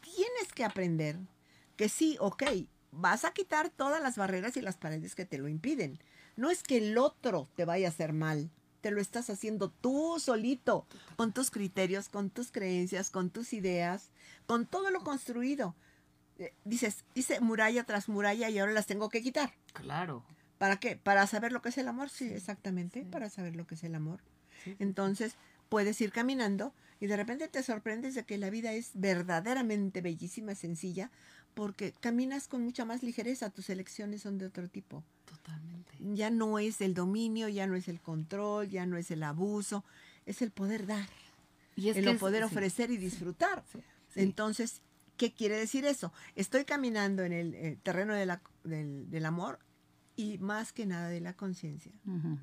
tienes 0.00 0.52
que 0.54 0.64
aprender 0.64 1.18
que 1.76 1.88
sí, 1.88 2.16
ok, 2.20 2.44
vas 2.92 3.24
a 3.24 3.32
quitar 3.32 3.70
todas 3.70 4.02
las 4.02 4.16
barreras 4.16 4.56
y 4.56 4.60
las 4.60 4.76
paredes 4.76 5.14
que 5.14 5.24
te 5.24 5.38
lo 5.38 5.48
impiden. 5.48 5.98
No 6.36 6.50
es 6.50 6.62
que 6.62 6.78
el 6.78 6.96
otro 6.96 7.48
te 7.56 7.64
vaya 7.64 7.88
a 7.88 7.90
hacer 7.90 8.12
mal, 8.12 8.50
te 8.80 8.90
lo 8.90 9.00
estás 9.00 9.30
haciendo 9.30 9.70
tú 9.70 10.18
solito, 10.18 10.86
con 11.16 11.32
tus 11.32 11.50
criterios, 11.50 12.08
con 12.08 12.30
tus 12.30 12.52
creencias, 12.52 13.10
con 13.10 13.30
tus 13.30 13.52
ideas, 13.52 14.10
con 14.46 14.66
todo 14.66 14.90
lo 14.90 15.00
construido. 15.00 15.74
Eh, 16.38 16.54
Dices, 16.64 17.04
hice 17.14 17.40
muralla 17.40 17.84
tras 17.84 18.08
muralla 18.08 18.48
y 18.48 18.58
ahora 18.58 18.72
las 18.72 18.86
tengo 18.86 19.08
que 19.08 19.22
quitar. 19.22 19.52
Claro. 19.72 20.24
¿Para 20.62 20.76
qué? 20.76 20.94
¿Para 20.94 21.26
saber 21.26 21.50
lo 21.50 21.60
que 21.60 21.70
es 21.70 21.78
el 21.78 21.88
amor? 21.88 22.08
Sí, 22.08 22.28
exactamente, 22.32 23.04
para 23.10 23.28
saber 23.28 23.56
lo 23.56 23.66
que 23.66 23.74
es 23.74 23.82
el 23.82 23.96
amor. 23.96 24.20
Entonces, 24.78 25.34
puedes 25.68 26.00
ir 26.00 26.12
caminando 26.12 26.72
y 27.00 27.08
de 27.08 27.16
repente 27.16 27.48
te 27.48 27.64
sorprendes 27.64 28.14
de 28.14 28.22
que 28.22 28.38
la 28.38 28.48
vida 28.48 28.72
es 28.72 28.92
verdaderamente 28.94 30.02
bellísima, 30.02 30.54
sencilla, 30.54 31.10
porque 31.54 31.94
caminas 31.98 32.46
con 32.46 32.62
mucha 32.62 32.84
más 32.84 33.02
ligereza, 33.02 33.50
tus 33.50 33.70
elecciones 33.70 34.22
son 34.22 34.38
de 34.38 34.46
otro 34.46 34.68
tipo. 34.68 35.02
Totalmente. 35.24 35.90
Ya 35.98 36.30
no 36.30 36.60
es 36.60 36.80
el 36.80 36.94
dominio, 36.94 37.48
ya 37.48 37.66
no 37.66 37.74
es 37.74 37.88
el 37.88 38.00
control, 38.00 38.68
ya 38.68 38.86
no 38.86 38.96
es 38.96 39.10
el 39.10 39.24
abuso, 39.24 39.84
es 40.26 40.42
el 40.42 40.52
poder 40.52 40.86
dar, 40.86 41.08
Y 41.74 41.88
es 41.88 41.96
el 41.96 42.04
que 42.04 42.10
es- 42.12 42.20
poder 42.20 42.44
sí. 42.44 42.54
ofrecer 42.54 42.92
y 42.92 42.98
disfrutar. 42.98 43.64
sí. 43.72 43.82
Entonces, 44.14 44.80
¿qué 45.16 45.32
quiere 45.34 45.56
decir 45.56 45.84
eso? 45.86 46.12
Estoy 46.36 46.64
caminando 46.64 47.24
en 47.24 47.32
el 47.32 47.52
eh, 47.54 47.78
terreno 47.82 48.14
de 48.14 48.26
la- 48.26 48.42
del, 48.62 49.10
del 49.10 49.26
amor 49.26 49.58
y 50.16 50.38
más 50.38 50.72
que 50.72 50.86
nada 50.86 51.08
de 51.08 51.20
la 51.20 51.34
conciencia. 51.34 51.92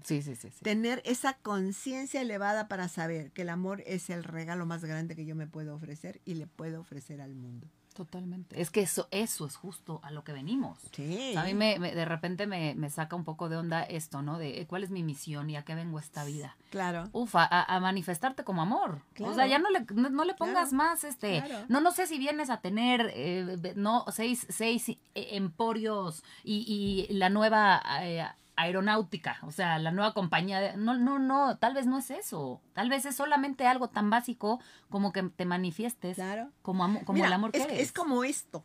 Sí, 0.04 0.22
sí. 0.22 0.36
sí. 0.36 0.50
Tener 0.62 1.02
esa 1.06 1.36
conciencia 1.36 2.22
elevada 2.22 2.68
para 2.68 2.88
saber 2.88 3.32
que 3.32 3.44
el 3.44 3.50
amor 3.50 3.84
es 3.86 4.10
el 4.10 4.24
regalo 4.24 4.66
más 4.66 4.84
grande 4.84 5.16
que 5.16 5.26
yo 5.26 5.36
me 5.36 5.48
puedo 5.48 5.76
ofrecer 5.76 6.22
y 6.26 6.36
le 6.36 6.48
puedo 6.48 6.82
ofrecer 6.82 7.22
al 7.22 7.36
mundo. 7.36 7.68
Totalmente. 8.00 8.62
Es 8.62 8.70
que 8.70 8.80
eso, 8.80 9.10
eso 9.12 9.46
es 9.46 9.58
justo 9.58 10.00
a 10.04 10.12
lo 10.12 10.24
que 10.24 10.32
venimos. 10.32 10.80
Sí. 10.94 11.36
A 11.36 11.44
mí 11.44 11.54
me, 11.54 11.78
me- 11.80 11.94
de 11.94 12.06
repente 12.06 12.48
me, 12.48 12.74
me 12.76 12.90
saca 12.90 13.14
un 13.18 13.26
poco 13.26 13.50
de 13.50 13.58
onda 13.58 13.84
esto, 13.84 14.22
¿no? 14.22 14.38
De 14.38 14.62
eh, 14.62 14.68
cuál 14.68 14.86
es 14.86 14.90
mi 14.90 15.04
misión 15.04 15.50
y 15.50 15.58
a 15.58 15.66
qué 15.66 15.76
vengo 15.76 15.98
a 15.98 16.02
esta 16.02 16.24
vida. 16.24 16.56
Claro. 16.70 17.10
Ufa, 17.12 17.44
a, 17.44 17.62
a 17.76 17.80
manifestarte 17.82 18.46
como 18.46 18.62
amor. 18.62 19.02
Claro. 19.16 19.34
O 19.34 19.36
sea, 19.36 19.48
ya 19.48 19.60
no 19.60 19.70
le, 19.70 19.86
no, 19.94 20.10
no 20.10 20.24
le 20.24 20.34
pongas 20.34 20.70
Claro. 20.70 20.78
más, 20.78 21.04
este, 21.04 21.44
Claro. 21.44 21.66
no, 21.68 21.82
no 21.82 21.92
sé 21.92 22.08
si 22.08 22.18
vienes 22.18 22.50
a 22.50 22.62
tener, 22.62 23.12
eh, 23.14 23.74
no, 23.76 24.06
seis, 24.14 24.48
seis 24.50 24.88
eh, 24.88 24.98
emporios 25.32 26.24
y, 26.46 27.08
y 27.10 27.14
la 27.14 27.30
nueva 27.30 27.82
eh, 28.02 28.26
aeronáutica, 28.62 29.38
o 29.44 29.52
sea, 29.52 29.80
la 29.80 29.92
nueva 29.92 30.14
compañía, 30.14 30.60
de- 30.60 30.78
no, 30.78 30.98
no, 30.98 31.18
no, 31.20 31.58
tal 31.58 31.74
vez 31.74 31.86
no 31.86 31.98
es 31.98 32.12
eso, 32.12 32.62
tal 32.74 32.90
vez 32.90 33.06
es 33.06 33.16
solamente 33.16 33.66
algo 33.66 33.90
tan 33.90 34.10
básico 34.10 34.60
como 34.90 35.12
que 35.14 35.24
te 35.24 35.46
manifiestes 35.46 36.16
Claro. 36.16 36.52
como, 36.62 36.84
amo- 36.84 37.04
como 37.06 37.16
Mira, 37.16 37.28
el 37.28 37.34
amor 37.34 37.52
que 37.52 37.60
es, 37.60 37.66
eres. 37.66 37.80
es 37.80 37.92
como 37.92 38.24
esto. 38.24 38.64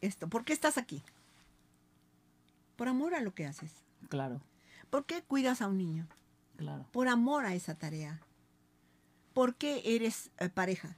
Esto. 0.00 0.28
¿Por 0.28 0.44
qué 0.44 0.52
estás 0.52 0.76
aquí? 0.76 1.02
Por 2.76 2.88
amor 2.88 3.14
a 3.14 3.20
lo 3.20 3.34
que 3.34 3.46
haces. 3.46 3.72
Claro, 4.08 4.40
¿Por 4.90 5.06
qué 5.06 5.22
cuidas 5.22 5.62
a 5.62 5.68
un 5.68 5.78
niño? 5.78 6.06
claro. 6.56 6.86
Por 6.92 7.08
amor 7.08 7.46
a 7.46 7.54
esa 7.54 7.74
tarea. 7.74 8.20
¿Por 9.32 9.56
qué 9.56 9.82
eres 9.96 10.30
eh, 10.38 10.48
pareja? 10.48 10.96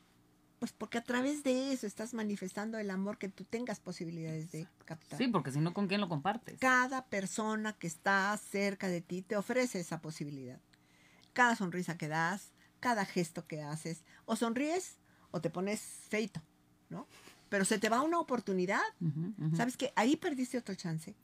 Pues 0.58 0.72
porque 0.72 0.98
a 0.98 1.04
través 1.04 1.42
de 1.42 1.72
eso 1.72 1.86
estás 1.86 2.14
manifestando 2.14 2.78
el 2.78 2.90
amor 2.90 3.18
que 3.18 3.28
tú 3.28 3.44
tengas 3.44 3.78
posibilidades 3.78 4.52
de 4.52 4.66
captar. 4.84 5.18
Sí, 5.18 5.28
porque 5.28 5.50
si 5.50 5.60
no, 5.60 5.74
¿con 5.74 5.86
quién 5.86 6.00
lo 6.00 6.08
compartes? 6.08 6.58
Cada 6.58 7.04
persona 7.04 7.74
que 7.74 7.86
está 7.86 8.36
cerca 8.38 8.88
de 8.88 9.02
ti 9.02 9.22
te 9.22 9.36
ofrece 9.36 9.80
esa 9.80 10.00
posibilidad. 10.00 10.58
Cada 11.34 11.56
sonrisa 11.56 11.98
que 11.98 12.08
das, 12.08 12.52
cada 12.80 13.04
gesto 13.04 13.46
que 13.46 13.62
haces, 13.62 14.02
o 14.24 14.36
sonríes 14.36 14.96
o 15.30 15.40
te 15.42 15.50
pones 15.50 15.80
feito, 16.08 16.40
¿no? 16.88 17.06
Pero 17.50 17.64
se 17.66 17.78
te 17.78 17.90
va 17.90 18.00
una 18.00 18.18
oportunidad. 18.18 18.80
Ujú, 19.00 19.34
ujú. 19.38 19.56
¿Sabes 19.56 19.76
que 19.76 19.92
Ahí 19.94 20.16
perdiste 20.16 20.56
otro 20.56 20.74
chance. 20.74 21.14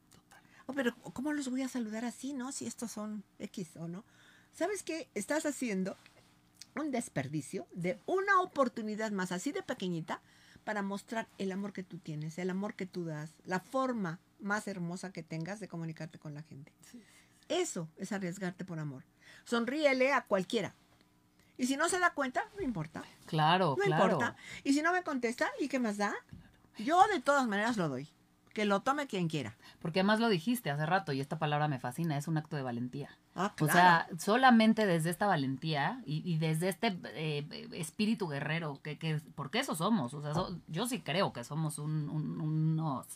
Oh, 0.67 0.75
pero 0.75 0.95
¿cómo 1.15 1.33
los 1.33 1.49
voy 1.49 1.63
a 1.63 1.69
saludar 1.69 2.05
así, 2.05 2.35
no? 2.35 2.53
Si 2.53 2.67
estos 2.67 2.93
son 2.93 3.25
X 3.39 3.77
o 3.77 3.89
no. 3.89 4.05
¿Sabes 4.53 4.83
qué? 4.83 5.09
Estás 5.15 5.47
haciendo 5.47 5.97
un 6.75 6.91
desperdicio 6.91 7.67
de 7.73 8.01
una 8.07 8.41
oportunidad 8.41 9.11
más 9.13 9.33
así 9.33 9.53
de 9.53 9.63
pequeñita 9.63 10.21
para 10.65 10.83
mostrar 10.83 11.29
el 11.39 11.53
amor 11.53 11.73
que 11.73 11.83
tú 11.83 11.99
tienes, 11.99 12.39
el 12.39 12.51
amor 12.51 12.75
que 12.75 12.87
tú 12.87 13.05
das, 13.05 13.35
la 13.45 13.61
forma 13.61 14.21
más 14.41 14.67
hermosa 14.69 15.13
que 15.13 15.23
tengas 15.23 15.61
de 15.61 15.69
comunicarte 15.69 16.19
con 16.19 16.35
la 16.35 16.43
gente. 16.43 16.73
Eso 17.49 17.89
es 17.97 18.13
arriesgarte 18.13 18.65
por 18.65 18.79
amor. 18.79 19.05
Sonríele 19.45 20.13
a 20.13 20.25
cualquiera. 20.25 20.75
Y 21.59 21.67
si 21.67 21.77
no 21.77 21.89
se 21.89 21.99
da 21.99 22.15
cuenta, 22.15 22.45
no 22.57 22.63
importa. 22.63 23.03
Claro, 23.27 23.77
No 23.79 23.85
claro. 23.85 24.05
importa. 24.05 24.37
Y 24.65 24.73
si 24.73 24.83
no 24.83 24.93
me 24.93 25.03
contesta, 25.03 25.51
¿y 25.61 25.69
qué 25.69 25.79
más 25.79 25.97
da? 25.97 26.15
Yo 26.79 27.05
de 27.13 27.21
todas 27.21 27.47
maneras 27.47 27.77
lo 27.77 27.89
doy. 27.89 28.09
Que 28.55 28.65
lo 28.65 28.81
tome 28.83 29.07
quien 29.07 29.29
quiera. 29.29 29.57
Porque 29.81 30.01
además 30.01 30.21
lo 30.21 30.29
dijiste 30.29 30.71
hace 30.71 30.87
rato 30.87 31.13
y 31.13 31.21
esta 31.21 31.39
palabra 31.39 31.69
me 31.69 31.79
fascina, 31.79 32.17
es 32.19 32.29
un 32.29 32.37
acto 32.37 32.57
de 32.57 32.63
valentía. 32.63 33.17
Ah, 33.35 33.55
O 33.61 33.67
sea, 33.67 34.09
solamente 34.19 34.85
desde 34.87 35.09
esta 35.11 35.27
valentía 35.27 36.03
y, 36.05 36.23
y 36.31 36.37
desde 36.39 36.69
este 36.69 36.99
eh, 37.15 37.69
espíritu 37.73 38.29
guerrero, 38.29 38.81
que, 38.83 38.99
que, 38.99 39.21
porque 39.35 39.59
eso 39.61 39.75
somos. 39.75 40.13
O 40.15 40.21
sea, 40.21 40.35
so- 40.35 40.59
yo 40.69 40.87
sí 40.87 41.01
creo 41.01 41.33
que 41.33 41.43
somos 41.45 41.79
un- 41.79 42.11
un- 42.11 42.41
unos 42.41 43.07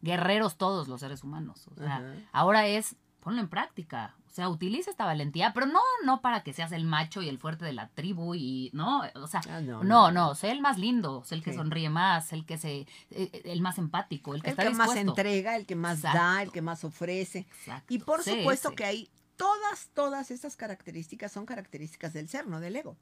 guerreros 0.00 0.56
todos 0.58 0.86
los 0.88 1.00
seres 1.00 1.24
humanos. 1.24 1.66
O 1.68 1.74
sea, 1.76 2.14
ahora 2.32 2.66
es 2.66 2.96
ponlo 3.20 3.40
en 3.40 3.48
práctica. 3.48 4.14
O 4.28 4.30
sea, 4.34 4.48
utiliza 4.50 4.90
esta 4.90 5.06
valentía, 5.06 5.52
pero 5.54 5.64
no, 5.66 5.80
no 6.04 6.20
para 6.20 6.42
que 6.42 6.52
seas 6.52 6.72
el 6.72 6.84
macho 6.84 7.22
y 7.22 7.28
el 7.28 7.38
fuerte 7.38 7.64
de 7.64 7.72
la 7.72 7.88
tribu 7.88 8.34
y 8.34 8.68
no, 8.74 9.02
o 9.14 9.26
sea, 9.26 9.40
Ah, 9.48 9.60
no, 9.62 9.82
no, 9.82 10.10
no. 10.10 10.10
no, 10.10 10.34
sé 10.34 10.50
el 10.50 10.60
más 10.60 10.76
lindo, 10.76 11.22
sé 11.24 11.36
el 11.36 11.42
que 11.42 11.52
Sí. 11.52 11.56
sonríe 11.56 11.88
más, 11.88 12.32
el 12.34 12.44
que 12.44 12.58
se, 12.58 12.86
eh, 13.10 13.42
el 13.44 13.62
más 13.62 13.78
empático, 13.78 14.34
el 14.34 14.42
que 14.42 14.48
el 14.48 14.52
está 14.52 14.64
que 14.64 14.70
más 14.70 14.88
dispuesto. 14.88 15.10
entrega, 15.12 15.56
el 15.56 15.64
que 15.66 15.74
más 15.76 16.02
da, 16.02 16.42
el 16.42 16.52
que 16.52 16.60
más 16.62 16.84
ofrece. 16.84 17.46
Exacto, 17.60 17.94
Y 17.94 17.98
por 17.98 18.22
supuesto 18.22 18.72
que 18.74 18.84
hay 18.84 19.08
todas, 19.36 19.88
todas 19.94 20.30
estas 20.30 20.56
características 20.56 21.32
son 21.32 21.46
características 21.46 22.12
del 22.12 22.28
ser, 22.28 22.46
no 22.46 22.60
del 22.60 22.76
ego. 22.76 22.96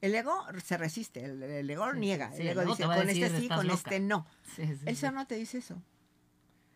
El 0.00 0.14
ego 0.14 0.44
se 0.62 0.76
resiste, 0.76 1.24
el, 1.24 1.42
el 1.42 1.70
ego 1.70 1.90
Sí, 1.92 1.98
niega. 1.98 2.30
sí, 2.32 2.42
el 2.42 2.48
ego 2.48 2.64
dice, 2.64 2.84
con 2.84 3.06
decir, 3.06 3.24
este 3.24 3.36
sí, 3.38 3.42
"Estás 3.44 3.58
con 3.58 3.66
loca". 3.66 3.76
este 3.78 4.00
no. 4.00 4.26
Sí, 4.54 4.62
El 4.84 4.96
ser 4.96 5.12
no 5.12 5.26
te 5.26 5.36
dice 5.36 5.58
eso. 5.58 5.82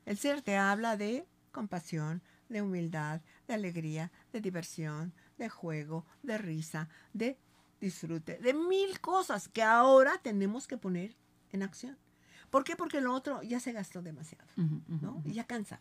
El 0.07 0.17
ser 0.17 0.41
te 0.43 0.57
habla 0.57 0.97
de 0.97 1.27
compasión, 1.53 2.23
de 2.49 2.63
humildad, 2.63 3.21
de 3.47 3.55
alegría, 3.55 4.11
de 4.33 4.41
diversión, 4.41 5.13
de 5.37 5.49
juego, 5.51 6.07
de 6.23 6.39
risa, 6.39 6.89
de 7.13 7.39
disfrute, 7.81 8.39
de 8.39 8.55
mil 8.55 9.01
cosas 9.01 9.49
que 9.49 9.63
ahora 9.63 10.19
tenemos 10.23 10.67
que 10.67 10.79
poner 10.79 11.15
en 11.53 11.63
acción. 11.63 11.99
¿Por 12.51 12.65
qué? 12.65 12.77
Porque 12.77 13.01
lo 13.03 13.13
otro 13.13 13.43
ya 13.43 13.61
se 13.61 13.73
gastó 13.73 14.01
demasiado, 14.01 14.47
¿no? 14.57 15.23
Y 15.27 15.35
ya 15.35 15.45
cansa, 15.45 15.81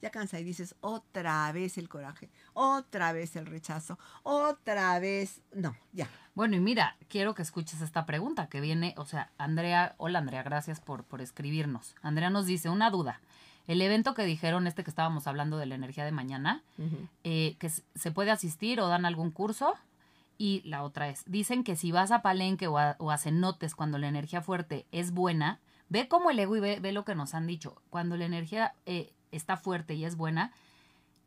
ya 0.00 0.10
cansa 0.10 0.40
y 0.40 0.44
dices 0.44 0.74
otra 0.80 1.50
vez 1.52 1.78
el 1.78 1.88
coraje, 1.88 2.30
otra 2.54 3.12
vez 3.12 3.36
el 3.36 3.46
rechazo, 3.46 3.98
otra 4.22 4.98
vez, 4.98 5.42
no, 5.54 5.76
ya. 5.92 6.08
Bueno, 6.34 6.56
y 6.56 6.60
mira, 6.60 6.96
quiero 7.08 7.34
que 7.34 7.42
escuches 7.42 7.80
esta 7.80 8.06
pregunta 8.06 8.48
que 8.48 8.60
viene, 8.60 8.94
o 8.96 9.04
sea, 9.04 9.30
Andrea, 9.36 9.94
hola 9.98 10.20
Andrea, 10.20 10.42
gracias 10.42 10.80
por, 10.80 11.04
por 11.04 11.20
escribirnos. 11.20 11.94
Andrea 12.02 12.30
nos 12.30 12.46
dice, 12.46 12.70
una 12.70 12.90
duda, 12.90 13.20
el 13.66 13.82
evento 13.82 14.14
que 14.14 14.24
dijeron, 14.24 14.66
este 14.66 14.82
que 14.82 14.90
estábamos 14.90 15.26
hablando 15.26 15.56
de 15.56 15.66
la 15.66 15.74
energía 15.74 16.04
de 16.04 16.12
mañana, 16.12 16.62
eh, 17.24 17.56
que 17.58 17.68
se 17.68 18.10
puede 18.10 18.30
asistir 18.30 18.80
o 18.80 18.88
dan 18.88 19.04
algún 19.04 19.30
curso. 19.30 19.74
Y 20.38 20.62
la 20.64 20.82
otra 20.82 21.08
es, 21.08 21.22
dicen 21.26 21.64
que 21.64 21.76
si 21.76 21.92
vas 21.92 22.10
a 22.10 22.22
Palenque 22.22 22.66
o 22.66 22.78
a, 22.78 22.96
o 22.98 23.10
a 23.10 23.18
cenotes 23.18 23.74
cuando 23.74 23.98
la 23.98 24.08
energía 24.08 24.40
fuerte 24.40 24.86
es 24.90 25.12
buena, 25.12 25.60
ve 25.90 26.08
como 26.08 26.30
el 26.30 26.38
ego 26.38 26.56
y 26.56 26.60
ve, 26.60 26.80
ve 26.80 26.92
lo 26.92 27.04
que 27.04 27.14
nos 27.14 27.34
han 27.34 27.46
dicho. 27.46 27.82
Cuando 27.90 28.16
la 28.16 28.24
energía 28.24 28.74
eh, 28.86 29.12
está 29.32 29.56
fuerte 29.56 29.94
y 29.94 30.04
es 30.04 30.16
buena, 30.16 30.52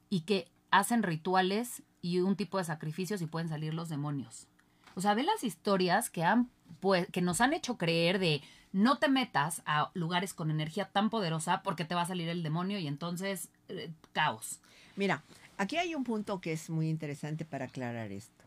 y 0.09 0.21
que 0.21 0.47
hacen 0.71 1.03
rituales 1.03 1.83
y 2.01 2.19
un 2.19 2.35
tipo 2.35 2.57
de 2.57 2.63
sacrificios 2.63 3.21
y 3.21 3.27
pueden 3.27 3.49
salir 3.49 3.73
los 3.73 3.89
demonios. 3.89 4.47
O 4.95 5.01
sea, 5.01 5.13
ve 5.13 5.23
las 5.23 5.43
historias 5.43 6.09
que 6.09 6.23
han 6.23 6.49
pues, 6.79 7.07
que 7.11 7.21
nos 7.21 7.41
han 7.41 7.53
hecho 7.53 7.77
creer 7.77 8.19
de 8.19 8.41
no 8.71 8.97
te 8.97 9.07
metas 9.07 9.61
a 9.65 9.91
lugares 9.93 10.33
con 10.33 10.49
energía 10.49 10.85
tan 10.85 11.09
poderosa 11.09 11.61
porque 11.63 11.85
te 11.85 11.95
va 11.95 12.01
a 12.01 12.07
salir 12.07 12.29
el 12.29 12.43
demonio 12.43 12.79
y 12.79 12.87
entonces 12.87 13.49
eh, 13.69 13.91
caos. 14.11 14.59
Mira, 14.95 15.23
aquí 15.57 15.77
hay 15.77 15.95
un 15.95 16.03
punto 16.03 16.41
que 16.41 16.53
es 16.53 16.69
muy 16.69 16.89
interesante 16.89 17.45
para 17.45 17.65
aclarar 17.65 18.11
esto. 18.11 18.43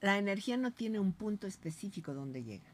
La 0.00 0.18
energía 0.18 0.56
no 0.56 0.72
tiene 0.72 0.98
un 0.98 1.12
punto 1.12 1.46
específico 1.46 2.14
donde 2.14 2.42
llega. 2.42 2.64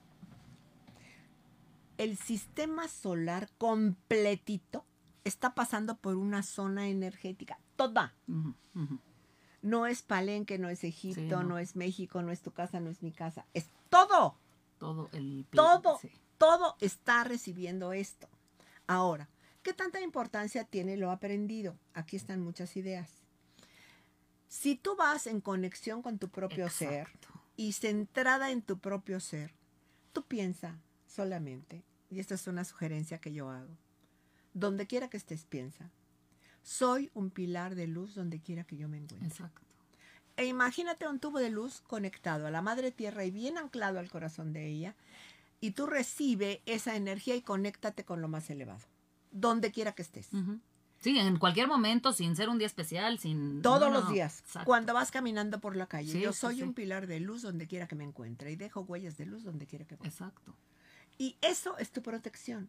El 1.99 2.16
sistema 2.16 2.88
solar 2.88 3.49
completito 3.59 4.85
está 5.27 5.55
pasando 5.55 5.97
por 5.97 6.17
una 6.17 6.43
zona 6.43 6.89
energética, 6.89 7.59
toda. 7.75 8.15
No 9.62 9.87
es 9.87 10.03
Palenque, 10.03 10.59
no 10.59 10.69
es 10.69 10.85
Egipto, 10.85 11.43
no. 11.43 11.49
no. 11.51 11.59
es 11.59 11.75
México, 11.75 12.23
no 12.23 12.31
es 12.31 12.43
tu 12.43 12.53
casa, 12.53 12.79
no 12.79 12.91
es 12.91 13.03
mi 13.03 13.11
casa. 13.11 13.45
Es 13.53 13.69
todo, 13.91 14.39
Todo 14.79 15.09
el 15.12 15.47
todo, 15.51 15.99
sí. 16.01 16.11
todo 16.39 16.77
está 16.81 17.25
recibiendo 17.25 17.93
esto. 17.93 18.29
Ahora, 18.87 19.29
¿qué 19.62 19.73
tanta 19.73 20.01
importancia 20.01 20.65
tiene 20.65 20.97
lo 20.97 21.11
aprendido? 21.11 21.77
Aquí 21.93 22.15
están 22.17 22.41
muchas 22.41 22.77
ideas. 22.77 23.11
Si 24.49 24.77
tú 24.77 24.95
vas 24.95 25.27
en 25.27 25.41
conexión 25.41 26.03
con 26.03 26.19
tu 26.19 26.29
propio 26.29 26.71
ser 26.71 27.09
y 27.57 27.73
centrada 27.73 28.53
en 28.53 28.62
tu 28.62 28.79
propio 28.79 29.19
ser, 29.19 29.55
tú 30.12 30.23
piensa 30.23 30.79
solamente, 31.09 31.85
y 32.11 32.21
esta 32.21 32.37
es 32.37 32.47
una 32.47 32.65
sugerencia 32.65 33.19
que 33.19 33.33
yo 33.33 33.51
hago, 33.51 33.77
donde 34.57 34.87
quiera 34.87 35.09
que 35.09 35.19
estés, 35.19 35.45
piensa, 35.45 35.90
soy 36.62 37.11
un 37.12 37.31
pilar 37.31 37.75
de 37.75 37.87
luz 37.87 38.14
donde 38.14 38.40
quiera 38.40 38.64
que 38.64 38.77
yo 38.77 38.88
me 38.88 38.97
encuentre. 38.97 39.29
Exacto. 39.29 39.61
E 40.37 40.47
imagínate 40.47 41.07
un 41.07 41.21
tubo 41.21 41.38
de 41.38 41.51
luz 41.51 41.83
conectado 41.87 42.47
a 42.47 42.51
la 42.51 42.62
madre 42.62 42.90
tierra 42.90 43.25
y 43.25 43.31
bien 43.31 43.59
anclado 43.59 43.99
al 43.99 44.11
corazón 44.11 44.53
de 44.55 44.66
ella, 44.66 44.95
y 45.61 45.73
tú 45.73 45.87
recibe 45.87 46.62
esa 46.66 46.97
energía 46.97 47.37
y 47.37 47.42
conéctate 47.42 48.05
con 48.05 48.21
lo 48.23 48.29
más 48.29 48.49
elevado, 48.49 48.81
donde 49.31 49.71
quiera 49.73 49.92
que 49.92 50.03
estés. 50.03 50.31
Sí, 50.99 51.19
en 51.19 51.38
cualquier 51.38 51.69
momento, 51.69 52.12
sin 52.14 52.35
ser 52.35 52.49
un 52.49 52.57
día 52.57 52.66
especial, 52.66 53.19
sin... 53.19 53.61
Todos 53.61 53.88
no, 53.88 53.95
los 53.95 54.05
no. 54.05 54.11
días, 54.11 54.40
Exacto. 54.40 54.64
cuando 54.66 54.95
vas 54.95 55.11
caminando 55.11 55.61
por 55.61 55.77
la 55.77 55.87
calle, 55.87 56.12
Sí, 56.12 56.21
yo 56.21 56.33
soy 56.33 56.57
sí. 56.57 56.62
un 56.62 56.73
pilar 56.73 57.07
de 57.07 57.21
luz 57.21 57.42
donde 57.42 57.66
quiera 57.66 57.87
que 57.87 57.95
me 57.95 58.05
encuentre 58.05 58.51
y 58.53 58.57
dejo 58.57 58.81
huellas 58.81 59.19
de 59.19 59.27
luz 59.27 59.45
donde 59.45 59.66
quiera 59.66 59.85
que 59.85 59.97
vaya. 59.97 60.09
Exacto. 60.09 60.55
Y 61.19 61.37
eso 61.42 61.77
es 61.79 61.90
tu 61.92 62.03
protección. 62.03 62.69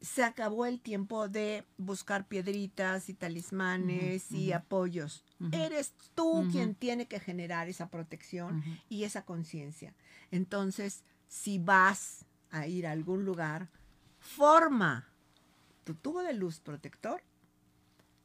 Se 0.00 0.22
acabó 0.22 0.66
el 0.66 0.80
tiempo 0.80 1.28
de 1.28 1.64
buscar 1.78 2.26
piedritas 2.26 3.08
y 3.08 3.14
talismanes 3.14 4.30
y 4.30 4.52
apoyos. 4.52 5.24
Eres 5.52 5.94
tú 6.14 6.46
quien 6.52 6.74
tiene 6.74 7.06
que 7.06 7.20
generar 7.20 7.68
esa 7.68 7.88
protección 7.88 8.62
y 8.88 9.04
esa 9.04 9.24
conciencia. 9.24 9.94
Entonces, 10.30 11.04
si 11.28 11.58
vas 11.58 12.24
a 12.50 12.66
ir 12.66 12.86
a 12.86 12.92
algún 12.92 13.24
lugar, 13.24 13.70
forma 14.18 15.08
tu 15.84 15.94
tubo 15.94 16.22
de 16.22 16.34
luz 16.34 16.60
protector 16.60 17.22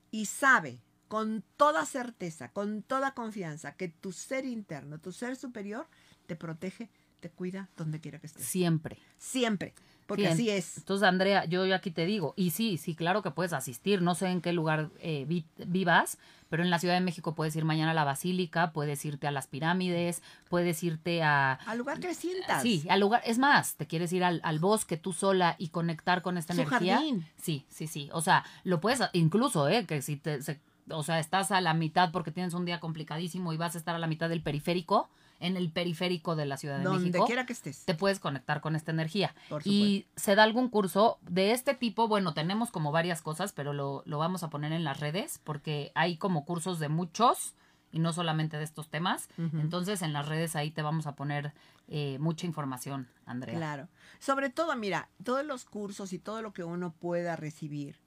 y 0.10 0.26
sabe 0.26 0.82
con 1.08 1.44
toda 1.58 1.86
certeza, 1.86 2.52
con 2.52 2.84
toda 2.84 3.14
confianza, 3.14 3.76
que 3.76 3.90
tu 3.90 4.12
ser 4.12 4.46
interno, 4.46 5.00
tu 5.00 5.12
ser 5.12 5.36
superior, 5.36 5.88
te 6.26 6.36
protege, 6.36 6.90
te 7.20 7.30
cuida 7.30 7.70
donde 7.76 8.00
quiera 8.00 8.20
que 8.20 8.28
estés. 8.28 8.46
Siempre. 8.46 8.98
Siempre. 9.18 9.74
Porque 10.12 10.28
así 10.28 10.50
es. 10.50 10.78
Entonces, 10.78 11.08
Andrea, 11.08 11.46
yo, 11.46 11.66
yo 11.66 11.76
aquí 11.76 11.92
te 11.92 12.06
digo, 12.06 12.34
y 12.38 12.52
sí, 12.52 12.78
sí, 12.78 12.96
claro 12.96 13.22
que 13.22 13.32
puedes 13.32 13.54
asistir, 13.54 14.02
no 14.02 14.16
sé 14.16 14.28
en 14.28 14.42
qué 14.42 14.54
lugar 14.54 14.90
eh, 15.00 15.26
vi- 15.28 15.46
vivas, 15.68 16.18
pero 16.50 16.64
en 16.64 16.70
la 16.70 16.80
Ciudad 16.80 16.96
de 16.96 17.00
México 17.02 17.34
puedes 17.34 17.56
ir 17.56 17.64
mañana 17.64 17.92
a 17.92 17.94
la 17.94 18.04
Basílica, 18.04 18.72
puedes 18.74 19.04
irte 19.06 19.26
a 19.28 19.32
las 19.32 19.48
pirámides, 19.48 20.22
puedes 20.50 20.84
irte 20.84 21.24
a... 21.24 21.54
Al 21.54 21.78
lugar 21.78 22.00
que 22.00 22.14
sientas. 22.14 22.62
Sí, 22.62 22.86
al 22.90 23.00
lugar, 23.00 23.22
es 23.26 23.38
más, 23.38 23.76
te 23.76 23.88
quieres 23.88 24.12
ir 24.12 24.24
al, 24.24 24.42
al 24.44 24.60
bosque 24.60 24.98
tú 24.98 25.14
sola 25.14 25.56
y 25.58 25.70
conectar 25.70 26.22
con 26.22 26.38
esta 26.38 26.54
Su 26.54 26.62
energía. 26.62 26.96
jardín. 26.96 27.26
Sí, 27.38 27.66
sí, 27.70 27.88
sí. 27.88 28.10
O 28.12 28.22
sea, 28.22 28.44
lo 28.66 28.82
puedes, 28.82 29.00
incluso, 29.14 29.70
¿eh? 29.70 29.86
Que 29.86 30.02
si 30.02 30.18
te, 30.18 30.42
se- 30.42 30.60
o 30.90 31.04
sea, 31.04 31.20
estás 31.20 31.52
a 31.52 31.62
la 31.62 31.74
mitad 31.74 32.12
porque 32.12 32.32
tienes 32.32 32.54
un 32.54 32.66
día 32.66 32.82
complicadísimo 32.82 33.54
y 33.54 33.58
vas 33.58 33.76
a 33.76 33.78
estar 33.78 33.96
a 33.96 34.00
la 34.00 34.08
mitad 34.08 34.28
del 34.28 34.42
periférico, 34.42 35.10
en 35.42 35.58
el 35.58 35.72
periférico 35.72 36.36
de 36.36 36.46
la 36.46 36.56
Ciudad 36.56 36.78
de 36.78 36.84
Donde 36.86 37.10
México 37.10 37.26
quiera 37.26 37.46
que 37.46 37.54
estés. 37.54 37.84
te 37.84 37.96
puedes 37.96 38.20
conectar 38.20 38.62
con 38.62 38.76
esta 38.76 38.92
energía. 38.92 39.36
Por 39.50 39.62
y 39.66 40.08
se 40.16 40.36
da 40.36 40.44
algún 40.44 40.70
curso 40.70 41.20
de 41.22 41.52
este 41.52 41.74
tipo, 41.74 42.08
bueno, 42.08 42.34
tenemos 42.34 42.72
como 42.72 42.92
varias 42.92 43.22
cosas, 43.22 43.52
pero 43.52 43.74
lo, 43.74 44.04
lo 44.06 44.18
vamos 44.18 44.44
a 44.44 44.50
poner 44.50 44.72
en 44.72 44.84
las 44.84 45.00
redes 45.00 45.40
porque 45.44 45.92
hay 45.96 46.18
como 46.18 46.46
cursos 46.46 46.80
de 46.80 46.88
muchos 46.88 47.56
y 47.92 48.00
no 48.00 48.14
solamente 48.14 48.58
de 48.58 48.64
estos 48.64 48.90
temas. 48.90 49.30
Entonces 49.38 50.02
en 50.02 50.14
las 50.14 50.28
redes 50.28 50.56
ahí 50.56 50.72
te 50.72 50.82
vamos 50.82 51.08
a 51.08 51.16
poner 51.16 51.54
eh, 51.88 52.18
mucha 52.20 52.46
información, 52.46 53.10
Andrea. 53.26 53.56
Claro. 53.56 53.90
Sobre 54.20 54.50
todo, 54.50 54.76
mira, 54.76 55.10
todos 55.24 55.46
los 55.46 55.66
cursos 55.66 56.14
y 56.14 56.20
todo 56.20 56.42
lo 56.42 56.54
que 56.54 56.64
uno 56.64 56.94
pueda 56.94 57.36
recibir 57.36 58.00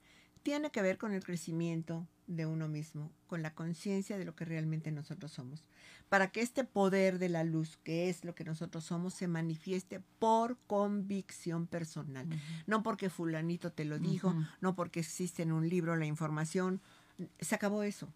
tiene 0.42 0.70
que 0.70 0.82
ver 0.82 0.98
con 0.98 1.12
el 1.12 1.24
crecimiento 1.24 2.06
de 2.26 2.46
uno 2.46 2.68
mismo, 2.68 3.10
con 3.26 3.42
la 3.42 3.54
conciencia 3.54 4.16
de 4.18 4.24
lo 4.24 4.34
que 4.34 4.44
realmente 4.44 4.90
nosotros 4.90 5.32
somos, 5.32 5.62
para 6.08 6.30
que 6.30 6.40
este 6.40 6.64
poder 6.64 7.18
de 7.18 7.28
la 7.28 7.44
luz, 7.44 7.78
que 7.82 8.08
es 8.08 8.24
lo 8.24 8.34
que 8.34 8.44
nosotros 8.44 8.84
somos, 8.84 9.14
se 9.14 9.28
manifieste 9.28 10.00
por 10.18 10.58
convicción 10.66 11.66
personal, 11.66 12.26
no 12.66 12.82
porque 12.82 13.10
fulanito 13.10 13.72
te 13.72 13.84
lo 13.84 13.98
dijo, 13.98 14.34
no 14.60 14.74
porque 14.74 15.00
existe 15.00 15.42
en 15.42 15.52
un 15.52 15.68
libro 15.68 15.96
la 15.96 16.06
información, 16.06 16.80
se 17.40 17.54
acabó 17.54 17.82
eso. 17.82 18.08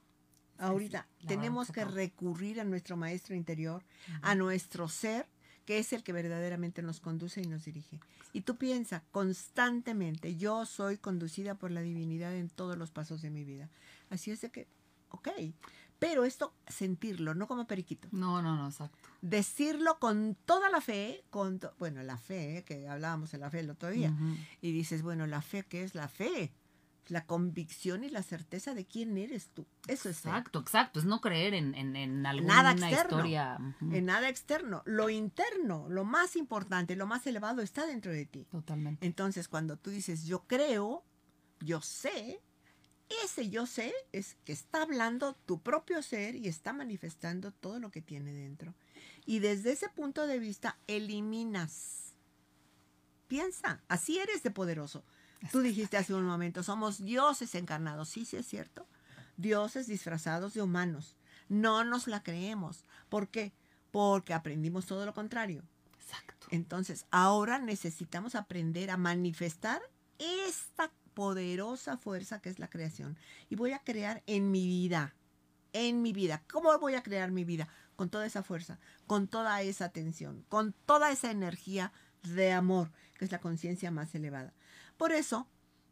Ahorita 0.59 1.07
sí, 1.21 1.27
tenemos 1.29 1.71
que 1.71 1.85
recurrir 1.85 2.61
a 2.61 2.65
nuestro 2.65 2.97
maestro 2.97 3.37
interior, 3.37 3.85
a 4.23 4.35
nuestro 4.35 4.89
ser, 4.89 5.27
que 5.69 5.77
es 5.77 5.93
el 5.93 6.03
que 6.03 6.15
verdaderamente 6.15 6.81
nos 6.81 6.99
conduce 6.99 7.43
y 7.43 7.45
nos 7.45 7.67
dirige. 7.67 8.01
Y 8.33 8.41
tú 8.41 8.57
piensa 8.57 9.05
constantemente, 9.11 10.35
yo 10.35 10.65
soy 10.65 10.97
conducida 10.97 11.57
por 11.57 11.71
la 11.71 11.83
divinidad 11.83 12.35
en 12.35 12.49
todos 12.49 12.79
los 12.79 12.91
pasos 12.91 13.21
de 13.21 13.29
mi 13.29 13.45
vida. 13.45 13.69
Así 14.09 14.31
es 14.31 14.41
de 14.41 14.51
que, 14.51 14.67
ok, 15.11 15.29
pero 15.99 16.25
esto 16.25 16.55
sentirlo, 16.69 17.35
no 17.35 17.47
como 17.47 17.67
periquito. 17.67 18.09
No, 18.13 18.41
no, 18.41 18.57
no, 18.57 18.67
exacto. 18.69 18.97
Decirlo 19.21 19.99
con 19.99 20.39
toda 20.47 20.71
la 20.71 20.81
fe, 20.81 21.23
con 21.29 21.59
to- 21.59 21.75
bueno, 21.79 22.03
la 22.03 22.17
fe, 22.17 22.65
que 22.67 22.89
hablábamos 22.89 23.31
de 23.33 23.37
la 23.37 23.51
fe 23.51 23.61
el 23.61 23.69
otro 23.69 23.91
día, 23.91 24.11
y 24.63 24.73
dices, 24.73 25.03
bueno, 25.03 25.27
la 25.27 25.43
fe, 25.43 25.65
¿qué 25.69 25.83
es 25.83 25.95
la 25.95 26.09
fe? 26.09 26.51
La 27.11 27.25
convicción 27.25 28.05
y 28.05 28.11
la 28.11 28.23
certeza 28.23 28.75
de 28.75 28.85
quién 28.85 29.17
eres 29.17 29.49
tú. 29.49 29.67
Eso 29.87 30.09
es. 30.09 30.19
Exacto, 30.19 30.61
exacto. 30.61 31.01
Es 31.01 31.07
no 31.07 31.21
creer 31.21 31.55
en, 31.55 31.75
en, 31.75 31.97
en 31.97 32.27
alguna 32.27 32.57
Nada 32.57 32.73
externo. 32.73 33.17
historia. 33.17 33.59
En 33.81 34.05
nada 34.07 34.29
externo. 34.29 34.83
Lo 34.85 35.09
interno, 35.11 35.87
lo 35.89 36.05
más 36.05 36.37
importante, 36.37 36.97
lo 36.97 37.07
más 37.07 37.27
elevado 37.27 37.63
está 37.63 37.87
dentro 37.87 38.13
de 38.13 38.27
ti. 38.27 38.45
Totalmente. 38.51 39.07
Entonces, 39.07 39.49
cuando 39.49 39.77
tú 39.77 39.91
dices 39.91 40.25
yo 40.25 40.45
creo, 40.47 41.03
yo 41.61 41.81
sé, 41.81 42.41
ese 43.25 43.49
yo 43.49 43.67
sé 43.67 43.95
es 44.13 44.37
que 44.45 44.53
está 44.53 44.83
hablando 44.83 45.33
tu 45.47 45.63
propio 45.63 46.03
ser 46.03 46.35
y 46.37 46.47
está 46.47 46.73
manifestando 46.75 47.53
todo 47.53 47.79
lo 47.81 47.91
que 47.91 48.03
tiene 48.03 48.33
dentro. 48.35 48.75
Y 49.25 49.39
desde 49.39 49.73
ese 49.73 49.89
punto 49.89 50.27
de 50.27 50.39
vista, 50.39 50.79
eliminas. 50.87 52.15
Piensa, 53.29 53.83
así 53.89 54.19
eres 54.19 54.43
de 54.43 54.51
poderoso. 54.51 55.05
Tú 55.53 55.61
dijiste 55.61 55.97
hace 55.97 56.15
un 56.15 56.25
momento, 56.25 56.63
somos 56.63 57.05
dioses 57.05 57.55
encarnados. 57.55 58.09
Sí, 58.09 58.25
sí 58.25 58.37
es 58.37 58.47
cierto. 58.47 58.87
Dioses 59.37 59.87
disfrazados 59.87 60.55
de 60.55 60.63
humanos. 60.63 61.17
No 61.49 61.85
nos 61.85 62.07
la 62.07 62.23
creemos. 62.23 62.85
¿Por 63.09 63.29
qué? 63.29 63.53
Porque 63.91 64.35
aprendimos 64.35 64.87
todo 64.87 65.07
lo 65.07 65.15
contrario. 65.15 65.63
Exacto. 66.01 66.47
Entonces, 66.51 67.07
ahora 67.11 67.59
necesitamos 67.59 68.35
aprender 68.35 68.91
a 68.91 68.97
manifestar 68.97 69.81
esta 70.19 70.91
poderosa 71.15 71.97
fuerza 71.97 72.41
que 72.41 72.51
es 72.51 72.59
la 72.59 72.69
creación. 72.69 73.17
Y 73.49 73.57
voy 73.57 73.73
a 73.73 73.81
crear 73.81 74.23
en 74.27 74.51
mi 74.51 74.67
vida, 74.67 75.15
en 75.73 76.03
mi 76.03 76.13
vida. 76.13 76.43
¿Cómo 76.51 76.77
voy 76.79 76.95
a 76.95 77.03
crear 77.03 77.31
mi 77.31 77.45
vida? 77.45 77.69
Con 77.97 78.11
toda 78.11 78.27
esa 78.27 78.43
fuerza, 78.43 78.79
con 79.07 79.29
toda 79.29 79.61
esa 79.63 79.87
atención, 79.87 80.45
con 80.49 80.73
toda 80.87 81.11
esa 81.11 81.31
energía 81.31 81.93
de 82.23 82.53
amor, 82.53 82.93
que 83.15 83.25
es 83.25 83.33
la 83.33 83.41
conciencia 83.41 83.91
más 83.91 84.15
elevada. 84.15 84.53
Por 84.99 85.13
eso, 85.13 85.47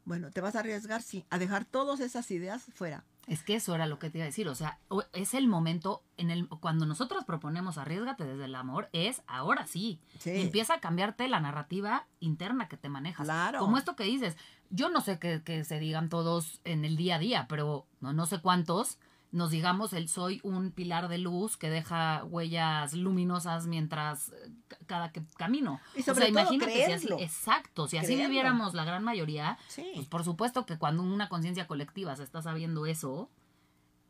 bueno, 0.05 0.29
te 0.29 0.41
vas 0.41 0.55
a 0.55 0.59
arriesgar, 0.59 1.01
sí, 1.01 1.25
a 1.31 1.39
dejar 1.39 1.65
todas 1.65 1.99
esas 1.99 2.29
ideas 2.29 2.63
fuera. 2.75 3.03
Es 3.25 3.43
que 3.43 3.55
eso 3.55 3.75
era 3.75 3.87
lo 3.87 3.99
que 3.99 4.09
te 4.09 4.19
iba 4.19 4.23
a 4.23 4.27
decir. 4.27 4.47
O 4.47 4.55
sea, 4.55 4.79
es 5.11 5.33
el 5.33 5.47
momento 5.47 6.01
en 6.15 6.29
el 6.29 6.47
cuando 6.47 6.85
nosotros 6.85 7.25
proponemos 7.25 7.77
arriesgate 7.77 8.23
desde 8.23 8.45
el 8.45 8.55
amor, 8.55 8.89
es 8.93 9.21
ahora 9.27 9.67
sí. 9.67 9.99
Sí. 10.19 10.31
Empieza 10.41 10.75
a 10.75 10.79
cambiarte 10.79 11.27
la 11.27 11.41
narrativa 11.41 12.07
interna 12.21 12.69
que 12.69 12.77
te 12.77 12.87
manejas. 12.87 13.25
Claro. 13.25 13.59
Como 13.59 13.77
esto 13.77 13.95
que 13.95 14.05
dices. 14.05 14.37
Yo 14.69 14.89
no 14.89 15.01
sé 15.01 15.17
que, 15.19 15.43
que 15.43 15.63
se 15.63 15.79
digan 15.79 16.09
todos 16.09 16.59
en 16.65 16.83
el 16.83 16.97
día 16.97 17.15
a 17.15 17.19
día, 17.19 17.45
pero 17.47 17.85
no, 18.01 18.11
no 18.13 18.25
sé 18.25 18.39
cuántos 18.39 18.97
nos 19.31 19.51
digamos 19.51 19.91
el 19.93 20.07
soy 20.09 20.39
un 20.43 20.71
pilar 20.71 21.09
de 21.09 21.17
luz 21.17 21.57
que 21.57 21.69
deja 21.69 22.23
huellas 22.23 22.93
luminosas 22.93 23.67
mientras 23.67 24.29
eh, 24.29 24.51
ca- 24.67 24.77
cada 24.85 25.11
que 25.11 25.21
camino. 25.37 25.79
Y 25.95 26.03
sobre 26.03 26.27
todo, 26.27 26.39
imagínate 26.41 26.85
si 26.85 26.91
así, 26.93 27.07
exacto, 27.19 27.87
si 27.87 27.97
así 27.97 28.07
Creerlo. 28.07 28.29
viviéramos 28.29 28.73
la 28.73 28.85
gran 28.85 29.03
mayoría, 29.03 29.57
Sí. 29.67 29.85
pues 29.95 30.07
por 30.07 30.23
supuesto 30.23 30.65
que 30.65 30.77
cuando 30.77 31.03
una 31.03 31.27
conciencia 31.29 31.67
colectiva 31.67 32.15
se 32.15 32.23
está 32.23 32.41
sabiendo 32.41 32.85
eso, 32.85 33.29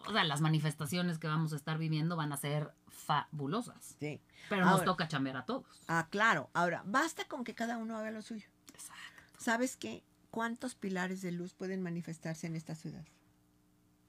o 0.05 0.11
sea, 0.11 0.23
las 0.23 0.39
manifestaciones 0.41 1.17
que 1.17 1.27
vamos 1.27 1.51
a 1.51 1.55
estar 1.55 1.77
viviendo 1.79 2.15
van 2.15 2.31
a 2.31 2.37
ser 2.37 2.71
fabulosas. 2.87 3.95
Sí. 3.99 4.21
Pero 4.49 4.65
nos 4.65 4.83
toca 4.85 5.07
chambear 5.07 5.37
a 5.37 5.45
todos. 5.45 5.65
Ah, 5.87 6.07
claro. 6.09 6.49
Ahora, 6.53 6.83
basta 6.85 7.25
con 7.27 7.43
que 7.43 7.55
cada 7.55 7.77
uno 7.77 7.97
haga 7.97 8.11
lo 8.11 8.21
suyo. 8.21 8.47
Exacto. 8.73 9.01
¿Sabes 9.39 9.75
qué? 9.77 10.03
¿Cuántos 10.29 10.75
pilares 10.75 11.21
de 11.21 11.31
luz 11.31 11.53
pueden 11.53 11.81
manifestarse 11.81 12.45
en 12.47 12.55
esta 12.55 12.75
ciudad? 12.75 13.03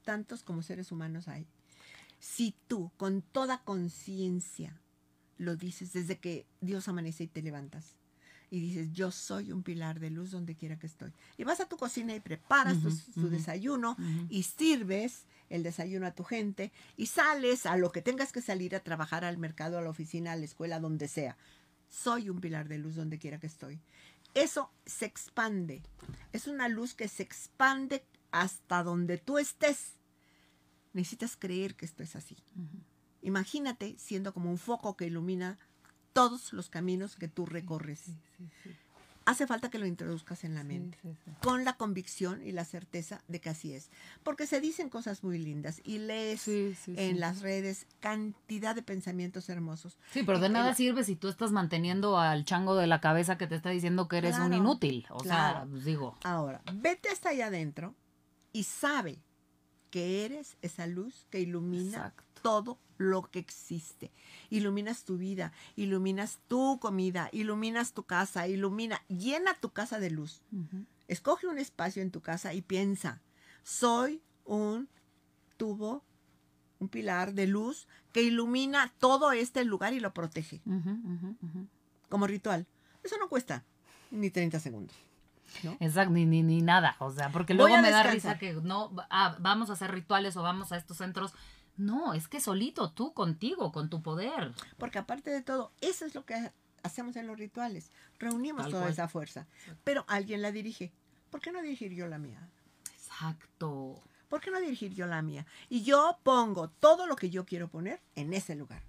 Tantos 0.03 0.43
como 0.43 0.61
seres 0.63 0.91
humanos 0.91 1.27
hay. 1.27 1.45
Si 2.19 2.55
tú, 2.67 2.91
con 2.97 3.21
toda 3.21 3.63
conciencia, 3.63 4.79
lo 5.37 5.55
dices 5.55 5.93
desde 5.93 6.17
que 6.17 6.45
Dios 6.61 6.87
amanece 6.87 7.23
y 7.23 7.27
te 7.27 7.41
levantas, 7.41 7.95
y 8.51 8.59
dices, 8.59 8.91
yo 8.93 9.11
soy 9.11 9.51
un 9.51 9.61
pilar 9.61 9.99
de 9.99 10.09
luz 10.09 10.31
donde 10.31 10.55
quiera 10.55 10.77
que 10.79 10.87
estoy. 10.87 11.13
Y 11.37 11.43
vas 11.43 11.59
a 11.59 11.69
tu 11.69 11.77
cocina 11.77 12.15
y 12.15 12.19
preparas 12.19 12.79
tu- 12.81 12.87
Ujú, 12.87 13.21
tu, 13.21 13.29
desayuno 13.29 13.95
y 14.29 14.41
sirves 14.43 15.25
el 15.49 15.61
desayuno 15.61 16.07
a 16.07 16.15
tu 16.15 16.23
gente 16.23 16.71
y 16.97 17.05
sales 17.05 17.67
a 17.67 17.77
lo 17.77 17.91
que 17.91 18.01
tengas 18.01 18.31
que 18.31 18.41
salir 18.41 18.75
a 18.75 18.79
trabajar 18.79 19.23
al 19.23 19.37
mercado, 19.37 19.77
a 19.77 19.81
la 19.83 19.89
oficina, 19.91 20.31
a 20.31 20.35
la 20.35 20.45
escuela, 20.45 20.79
donde 20.79 21.07
sea. 21.07 21.37
Soy 21.89 22.29
un 22.29 22.41
pilar 22.41 22.67
de 22.67 22.79
luz 22.79 22.95
donde 22.95 23.19
quiera 23.19 23.39
que 23.39 23.47
estoy. 23.47 23.79
Eso 24.33 24.71
se 24.85 25.05
expande. 25.05 25.83
Es 26.33 26.47
una 26.47 26.69
luz 26.69 26.95
que 26.95 27.07
se 27.07 27.21
expande 27.23 28.03
hasta 28.31 28.83
donde 28.83 29.17
tú 29.17 29.37
estés. 29.37 29.93
Necesitas 30.93 31.37
creer 31.37 31.75
que 31.75 31.85
esto 31.85 32.03
es 32.03 32.15
así. 32.15 32.37
Imagínate 33.21 33.95
siendo 33.97 34.33
como 34.33 34.49
un 34.49 34.57
foco 34.57 34.95
que 34.95 35.05
ilumina 35.07 35.57
todos 36.13 36.53
los 36.53 36.69
caminos 36.69 37.15
que 37.15 37.27
tú 37.27 37.45
recorres. 37.45 38.05
Hace 39.25 39.45
falta 39.45 39.69
que 39.69 39.77
lo 39.77 39.85
introduzcas 39.85 40.43
en 40.43 40.55
la 40.55 40.63
mente, 40.63 40.97
con 41.43 41.63
la 41.63 41.73
convicción 41.77 42.41
y 42.43 42.51
la 42.51 42.65
certeza 42.65 43.21
de 43.27 43.39
que 43.39 43.49
así 43.51 43.73
es. 43.73 43.91
Porque 44.23 44.47
se 44.47 44.59
dicen 44.59 44.89
cosas 44.89 45.23
muy 45.23 45.37
lindas 45.37 45.81
y 45.83 45.99
lees 45.99 46.47
en 46.47 47.19
las 47.19 47.41
redes 47.41 47.85
cantidad 47.99 48.73
de 48.73 48.81
pensamientos 48.81 49.47
hermosos. 49.49 49.99
Sí, 50.11 50.23
pero 50.23 50.39
de 50.39 50.47
Y- 50.47 50.51
nada 50.51 50.73
sirve 50.73 51.03
si 51.03 51.15
tú 51.15 51.27
estás 51.27 51.51
manteniendo 51.51 52.17
al 52.17 52.43
chango 52.43 52.75
de 52.75 52.87
la 52.87 53.01
cabeza 53.01 53.37
que 53.37 53.45
te 53.45 53.53
está 53.53 53.69
diciendo 53.69 54.07
que 54.07 54.17
eres 54.17 54.39
un 54.39 54.51
inútil. 54.53 55.05
O 55.11 55.19
sea, 55.19 55.29
claro. 55.51 55.69
pues 55.69 55.85
digo, 55.85 56.17
Ahora, 56.23 56.61
vete 56.73 57.09
hasta 57.09 57.29
allá 57.29 57.47
adentro 57.47 57.93
y 58.53 58.63
sabe 58.63 59.19
que 59.91 60.25
eres 60.25 60.57
esa 60.61 60.85
luz 60.87 61.25
que 61.29 61.39
ilumina 61.39 61.97
Exacto. 61.97 62.23
todo 62.41 62.79
lo 62.97 63.23
que 63.23 63.39
existe. 63.39 64.11
Iluminas 64.49 65.03
tu 65.03 65.17
vida, 65.17 65.51
iluminas 65.75 66.39
tu 66.47 66.79
comida, 66.79 67.29
iluminas 67.31 67.93
tu 67.93 68.03
casa, 68.03 68.47
ilumina, 68.47 69.01
llena 69.07 69.55
tu 69.59 69.71
casa 69.71 69.99
de 69.99 70.11
luz. 70.11 70.41
Escoge 71.07 71.47
un 71.47 71.57
espacio 71.57 72.01
en 72.03 72.11
tu 72.11 72.21
casa 72.21 72.53
y 72.53 72.61
piensa, 72.61 73.21
soy 73.63 74.21
un 74.45 74.87
tubo, 75.57 76.03
un 76.79 76.87
pilar 76.89 77.33
de 77.33 77.47
luz 77.47 77.87
que 78.11 78.21
ilumina 78.21 78.93
todo 78.99 79.31
este 79.31 79.63
lugar 79.65 79.93
y 79.93 79.99
lo 79.99 80.13
protege, 80.13 80.61
como 82.09 82.27
ritual. 82.27 82.67
Eso 83.03 83.17
no 83.17 83.27
cuesta 83.29 83.63
ni 84.11 84.29
30 84.29 84.59
segundos. 84.59 84.95
¿No? 85.63 85.77
Exacto, 85.79 86.11
ni, 86.11 86.25
ni, 86.25 86.43
ni 86.43 86.61
nada. 86.61 86.95
O 86.99 87.11
sea, 87.11 87.31
porque 87.31 87.53
Voy 87.53 87.69
luego 87.69 87.81
me 87.81 87.91
da 87.91 88.03
risa 88.03 88.37
que 88.37 88.53
no, 88.53 88.91
ah, 89.09 89.35
vamos 89.39 89.69
a 89.69 89.73
hacer 89.73 89.91
rituales 89.91 90.35
o 90.37 90.43
vamos 90.43 90.71
a 90.71 90.77
estos 90.77 90.97
centros. 90.97 91.33
No, 91.77 92.13
es 92.13 92.27
que 92.27 92.41
solito, 92.41 92.91
tú 92.91 93.13
contigo, 93.13 93.71
con 93.71 93.89
tu 93.89 94.01
poder. 94.01 94.53
Porque 94.77 94.99
aparte 94.99 95.29
de 95.29 95.41
todo, 95.41 95.71
eso 95.79 96.05
es 96.05 96.13
lo 96.13 96.25
que 96.25 96.51
hacemos 96.83 97.15
en 97.15 97.27
los 97.27 97.37
rituales. 97.37 97.91
Reunimos 98.19 98.63
Tal 98.63 98.71
toda 98.71 98.83
cual. 98.83 98.93
esa 98.93 99.07
fuerza. 99.07 99.47
Pero 99.83 100.03
alguien 100.07 100.41
la 100.41 100.51
dirige. 100.51 100.91
¿Por 101.29 101.41
qué 101.41 101.51
no 101.51 101.61
dirigir 101.61 101.93
yo 101.93 102.07
la 102.07 102.17
mía? 102.17 102.49
Exacto. 102.93 104.01
¿Por 104.27 104.41
qué 104.41 104.51
no 104.51 104.59
dirigir 104.59 104.93
yo 104.93 105.07
la 105.07 105.21
mía? 105.21 105.45
Y 105.69 105.83
yo 105.83 106.19
pongo 106.23 106.69
todo 106.69 107.07
lo 107.07 107.15
que 107.15 107.29
yo 107.29 107.45
quiero 107.45 107.69
poner 107.69 108.01
en 108.15 108.33
ese 108.33 108.55
lugar. 108.55 108.83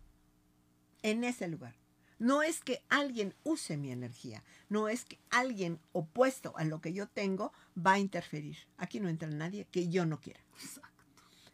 En 1.03 1.25
ese 1.25 1.49
lugar. 1.49 1.75
No 2.21 2.43
es 2.43 2.61
que 2.61 2.85
alguien 2.91 3.35
use 3.45 3.79
mi 3.79 3.91
energía. 3.91 4.45
No 4.69 4.89
es 4.91 5.07
que 5.07 5.19
alguien 5.31 5.81
opuesto 5.93 6.53
a 6.57 6.65
lo 6.65 6.83
que 6.83 6.93
yo 6.93 7.09
tengo 7.09 7.51
va 7.75 7.95
a 7.95 7.99
interferir. 7.99 8.59
Aquí 8.77 9.01
no 9.01 9.09
entra 9.09 9.29
nadie 9.31 9.67
que 9.71 9.89
yo 9.89 10.05
no 10.05 10.21
quiera. 10.21 10.41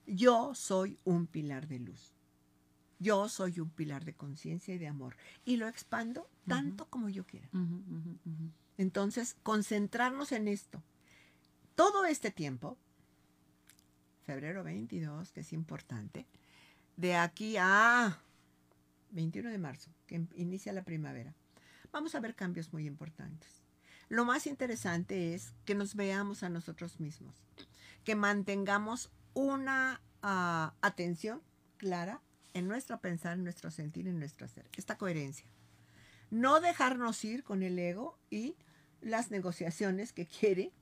Yo 0.06 0.56
soy 0.56 0.98
un 1.04 1.28
pilar 1.28 1.68
de 1.68 1.78
luz. 1.78 2.12
Yo 2.98 3.28
soy 3.28 3.60
un 3.60 3.70
pilar 3.70 4.04
de 4.04 4.14
conciencia 4.14 4.74
y 4.74 4.78
de 4.78 4.88
amor. 4.88 5.16
Y 5.44 5.56
lo 5.56 5.68
expando 5.68 6.28
tanto 6.48 6.86
como 6.90 7.08
yo 7.08 7.24
quiera. 7.24 7.48
Entonces, 8.76 9.36
concentrarnos 9.44 10.32
en 10.32 10.48
esto. 10.48 10.82
Todo 11.76 12.06
este 12.06 12.32
tiempo, 12.32 12.76
febrero 14.24 14.64
22, 14.64 15.30
que 15.30 15.40
es 15.40 15.52
importante, 15.52 16.26
de 16.96 17.14
aquí 17.14 17.56
a 17.56 18.18
21 19.16 19.50
de 19.50 19.58
marzo, 19.58 19.90
que 20.06 20.14
em- 20.14 20.28
inicia 20.36 20.72
la 20.72 20.84
primavera, 20.84 21.34
vamos 21.90 22.14
a 22.14 22.20
ver 22.20 22.36
cambios 22.36 22.72
muy 22.72 22.86
importantes. 22.86 23.48
Lo 24.08 24.24
más 24.24 24.46
interesante 24.46 25.34
es 25.34 25.52
que 25.64 25.74
nos 25.74 25.96
veamos 25.96 26.44
a 26.44 26.48
nosotros 26.48 27.00
mismos, 27.00 27.34
que 28.04 28.14
mantengamos 28.14 29.10
una 29.34 30.00
ah, 30.22 30.74
atención 30.80 31.42
clara 31.76 32.22
en 32.54 32.68
nuestro 32.68 33.00
pensar, 33.00 33.34
en 33.34 33.44
nuestro 33.44 33.70
sentir, 33.70 34.06
en 34.06 34.18
nuestro 34.18 34.46
hacer. 34.46 34.68
Esta 34.76 34.96
coherencia. 34.96 35.46
No 36.30 36.60
dejarnos 36.60 37.24
ir 37.24 37.42
con 37.42 37.62
el 37.62 37.78
ego 37.78 38.18
y 38.30 38.56
las 39.00 39.30
negociaciones 39.30 40.12
que 40.12 40.26
quiere 40.26 40.72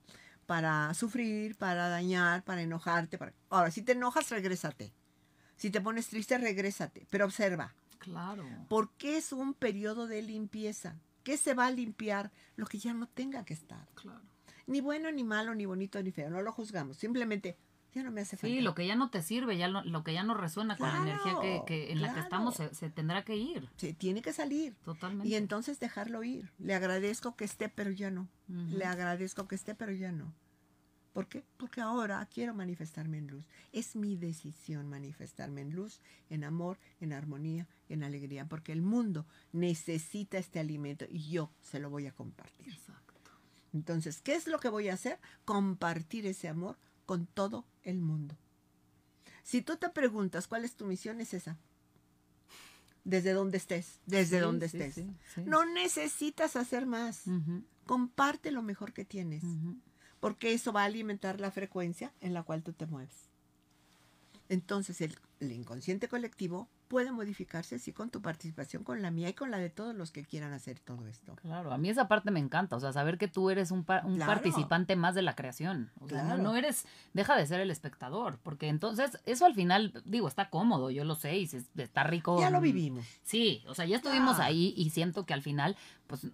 para 0.46 0.92
sufrir, 0.94 1.56
para 1.56 1.88
dañar, 1.88 2.44
para 2.44 2.62
enojarte. 2.62 3.18
Para... 3.18 3.32
Ahora, 3.48 3.70
si 3.70 3.82
te 3.82 3.92
enojas, 3.92 4.30
regrésate. 4.30 4.92
Si 5.56 5.70
te 5.70 5.80
pones 5.80 6.08
triste, 6.08 6.38
regrésate. 6.38 7.06
Pero 7.10 7.24
observa, 7.24 7.74
Claro. 8.04 8.44
porque 8.68 9.16
es 9.16 9.32
un 9.32 9.54
periodo 9.54 10.06
de 10.06 10.22
limpieza. 10.22 10.96
¿Qué 11.22 11.38
se 11.38 11.54
va 11.54 11.66
a 11.66 11.70
limpiar? 11.70 12.30
Lo 12.56 12.66
que 12.66 12.78
ya 12.78 12.92
no 12.92 13.08
tenga 13.08 13.44
que 13.44 13.54
estar. 13.54 13.88
Claro. 13.94 14.20
Ni 14.66 14.80
bueno, 14.80 15.10
ni 15.10 15.24
malo, 15.24 15.54
ni 15.54 15.64
bonito, 15.64 16.02
ni 16.02 16.10
feo. 16.10 16.28
No 16.30 16.42
lo 16.42 16.52
juzgamos. 16.52 16.98
Simplemente, 16.98 17.56
ya 17.94 18.02
no 18.02 18.10
me 18.10 18.20
hace 18.22 18.36
falta. 18.36 18.54
Sí, 18.54 18.60
lo 18.60 18.74
que 18.74 18.86
ya 18.86 18.96
no 18.96 19.08
te 19.08 19.22
sirve, 19.22 19.56
ya 19.56 19.68
lo, 19.68 19.82
lo 19.84 20.02
que 20.04 20.12
ya 20.12 20.22
no 20.22 20.34
resuena 20.34 20.76
con 20.76 20.88
la 20.88 20.98
energía 20.98 21.34
que, 21.66 21.92
en 21.92 22.02
la 22.02 22.12
que 22.12 22.20
estamos 22.20 22.56
se, 22.56 22.74
se 22.74 22.90
tendrá 22.90 23.24
que 23.24 23.36
ir. 23.36 23.68
Se 23.76 23.94
tiene 23.94 24.20
que 24.20 24.32
salir. 24.32 24.74
Totalmente. 24.84 25.28
Y 25.28 25.36
entonces 25.36 25.80
dejarlo 25.80 26.24
ir. 26.24 26.50
Le 26.58 26.74
agradezco 26.74 27.36
que 27.36 27.44
esté, 27.44 27.68
pero 27.68 27.90
ya 27.90 28.10
no. 28.10 28.28
Le 28.48 28.84
agradezco 28.84 29.48
que 29.48 29.54
esté, 29.54 29.74
pero 29.74 29.92
ya 29.92 30.12
no. 30.12 30.34
¿Por 31.14 31.28
qué? 31.28 31.44
Porque 31.56 31.80
ahora 31.80 32.26
quiero 32.26 32.54
manifestarme 32.54 33.18
en 33.18 33.28
luz. 33.28 33.46
Es 33.72 33.94
mi 33.94 34.16
decisión 34.16 34.88
manifestarme 34.88 35.60
en 35.60 35.70
luz, 35.70 36.00
en 36.28 36.42
amor, 36.42 36.78
en 37.00 37.12
armonía, 37.12 37.68
en 37.88 38.02
alegría, 38.02 38.46
porque 38.46 38.72
el 38.72 38.82
mundo 38.82 39.26
necesita 39.52 40.38
este 40.38 40.58
alimento 40.60 41.04
y 41.08 41.28
yo 41.30 41.50
se 41.62 41.78
lo 41.78 41.90
voy 41.90 42.06
a 42.06 42.12
compartir. 42.12 42.68
Exacto. 42.68 43.30
Entonces, 43.72 44.20
¿qué 44.20 44.34
es 44.34 44.46
lo 44.46 44.58
que 44.60 44.68
voy 44.68 44.88
a 44.88 44.94
hacer? 44.94 45.18
Compartir 45.44 46.26
ese 46.26 46.48
amor 46.48 46.78
con 47.06 47.26
todo 47.26 47.66
el 47.82 48.00
mundo. 48.00 48.36
Si 49.42 49.60
tú 49.62 49.76
te 49.76 49.90
preguntas 49.90 50.46
cuál 50.48 50.64
es 50.64 50.74
tu 50.76 50.86
misión, 50.86 51.20
es 51.20 51.34
esa. 51.34 51.58
Desde 53.04 53.32
donde 53.32 53.58
estés, 53.58 54.00
desde 54.06 54.38
Sí, 54.38 54.42
donde 54.42 54.68
sí, 54.68 54.78
estés. 54.80 55.04
sí. 55.34 55.42
No 55.44 55.66
necesitas 55.66 56.56
hacer 56.56 56.86
más. 56.86 57.24
Comparte 57.84 58.50
lo 58.50 58.62
mejor 58.62 58.94
que 58.94 59.04
tienes, 59.04 59.42
porque 60.20 60.54
eso 60.54 60.72
va 60.72 60.82
a 60.82 60.86
alimentar 60.86 61.38
la 61.40 61.50
frecuencia 61.50 62.14
en 62.22 62.32
la 62.32 62.42
cual 62.44 62.62
tú 62.62 62.72
te 62.72 62.86
mueves. 62.86 63.28
Entonces, 64.48 65.00
el, 65.02 65.18
el 65.40 65.52
inconsciente 65.52 66.08
colectivo 66.08 66.68
puede 66.88 67.10
modificarse 67.12 67.78
sí 67.78 67.92
con 67.92 68.10
tu 68.10 68.22
participación, 68.22 68.84
con 68.84 69.02
la 69.02 69.10
mía 69.10 69.28
y 69.30 69.32
con 69.32 69.50
la 69.50 69.58
de 69.58 69.68
todos 69.70 69.94
los 69.96 70.12
que 70.12 70.24
quieran 70.24 70.52
hacer 70.52 70.78
todo 70.78 71.06
esto. 71.08 71.34
Claro, 71.36 71.72
a 71.72 71.78
mí 71.78 71.88
esa 71.88 72.06
parte 72.08 72.30
me 72.30 72.38
encanta, 72.38 72.76
o 72.76 72.80
sea, 72.80 72.92
saber 72.92 73.18
que 73.18 73.26
tú 73.26 73.50
eres 73.50 73.70
un, 73.70 73.84
pa- 73.84 74.02
un 74.04 74.16
Claro. 74.16 74.30
participante 74.32 74.94
más 74.94 75.14
de 75.14 75.22
la 75.22 75.34
creación. 75.34 75.90
O 76.00 76.08
sea, 76.08 76.22
no- 76.22 76.36
no, 76.38 76.54
eres, 76.56 76.86
deja 77.14 77.36
de 77.36 77.46
ser 77.46 77.60
el 77.60 77.70
espectador, 77.70 78.38
porque 78.42 78.68
entonces 78.68 79.18
eso 79.24 79.44
al 79.46 79.54
final, 79.54 80.02
digo, 80.04 80.28
está 80.28 80.50
cómodo, 80.50 80.90
yo 80.90 81.04
lo 81.04 81.14
sé, 81.16 81.36
y 81.38 81.46
se- 81.46 81.64
está 81.76 82.04
rico. 82.04 82.38
Ya 82.40 82.50
lo 82.50 82.60
mm, 82.60 82.62
vivimos. 82.62 83.04
Sí, 83.22 83.64
o 83.66 83.74
sea, 83.74 83.86
ya 83.86 83.96
estuvimos 83.96 84.36
Ya. 84.36 84.44
ahí 84.44 84.72
y 84.76 84.90
siento 84.90 85.24
que 85.26 85.34
al 85.34 85.42
final, 85.42 85.76
pues, 86.06 86.26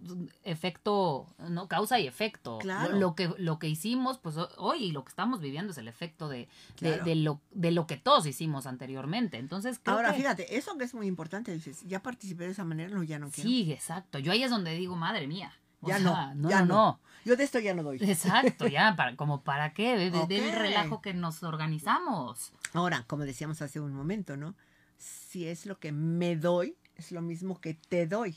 efecto, 0.43 1.27
¿no? 1.49 1.67
Causa 1.69 1.99
y 1.99 2.07
efecto. 2.07 2.59
Claro. 2.59 2.93
Lo, 2.93 2.99
lo 2.99 3.15
que, 3.15 3.33
lo 3.37 3.57
que 3.57 3.67
hicimos, 3.69 4.17
pues, 4.19 4.37
ho- 4.37 4.49
hoy 4.57 4.85
y 4.85 4.91
lo 4.91 5.03
que 5.05 5.09
estamos 5.09 5.39
viviendo 5.39 5.71
es 5.71 5.77
el 5.77 5.87
efecto 5.87 6.27
de, 6.29 6.49
de 6.81 7.15
lo, 7.15 7.39
de 7.51 7.71
lo 7.71 7.87
que 7.87 7.97
todos 7.97 8.25
hicimos 8.25 8.65
anteriormente. 8.67 8.90
Entonces, 9.37 9.79
creo 9.81 9.95
Ahora, 9.97 10.11
que- 10.11 10.17
fíjate, 10.19 10.57
eso 10.57 10.77
que 10.77 10.83
es 10.85 10.93
muy 10.93 11.07
importante, 11.07 11.53
dices, 11.53 11.81
ya 11.87 12.01
participé 12.01 12.45
de 12.45 12.51
esa 12.51 12.63
manera, 12.65 12.93
no, 12.93 13.03
ya 13.03 13.19
no 13.19 13.29
quiero. 13.29 13.49
Sí, 13.49 13.71
exacto. 13.71 14.19
Yo 14.19 14.31
ahí 14.31 14.43
es 14.43 14.49
donde 14.51 14.73
digo, 14.75 14.95
madre 14.95 15.27
mía. 15.27 15.53
O 15.81 15.87
Ya 15.87 15.97
sea, 15.97 16.03
no, 16.03 16.35
no, 16.35 16.49
ya 16.49 16.63
no. 16.63 16.99
Yo 17.25 17.35
de 17.35 17.43
esto 17.43 17.59
ya 17.59 17.73
no 17.73 17.81
doy. 17.83 17.97
Exacto, 18.01 18.67
ya, 18.67 18.95
para, 18.97 19.15
como 19.15 19.43
para 19.43 19.73
qué, 19.73 19.97
de- 19.97 20.11
de- 20.11 20.27
del 20.27 20.49
Ok. 20.49 20.55
relajo 20.55 21.01
que 21.01 21.13
nos 21.13 21.41
organizamos. 21.43 22.53
Ahora, 22.73 23.03
como 23.07 23.23
decíamos 23.25 23.61
hace 23.61 23.79
un 23.79 23.93
momento, 23.93 24.37
¿no? 24.37 24.55
Si 24.97 25.47
es 25.47 25.65
lo 25.65 25.79
que 25.79 25.91
me 25.91 26.35
doy, 26.35 26.75
es 26.95 27.11
lo 27.11 27.21
mismo 27.21 27.59
que 27.59 27.73
te 27.73 28.05
doy. 28.05 28.35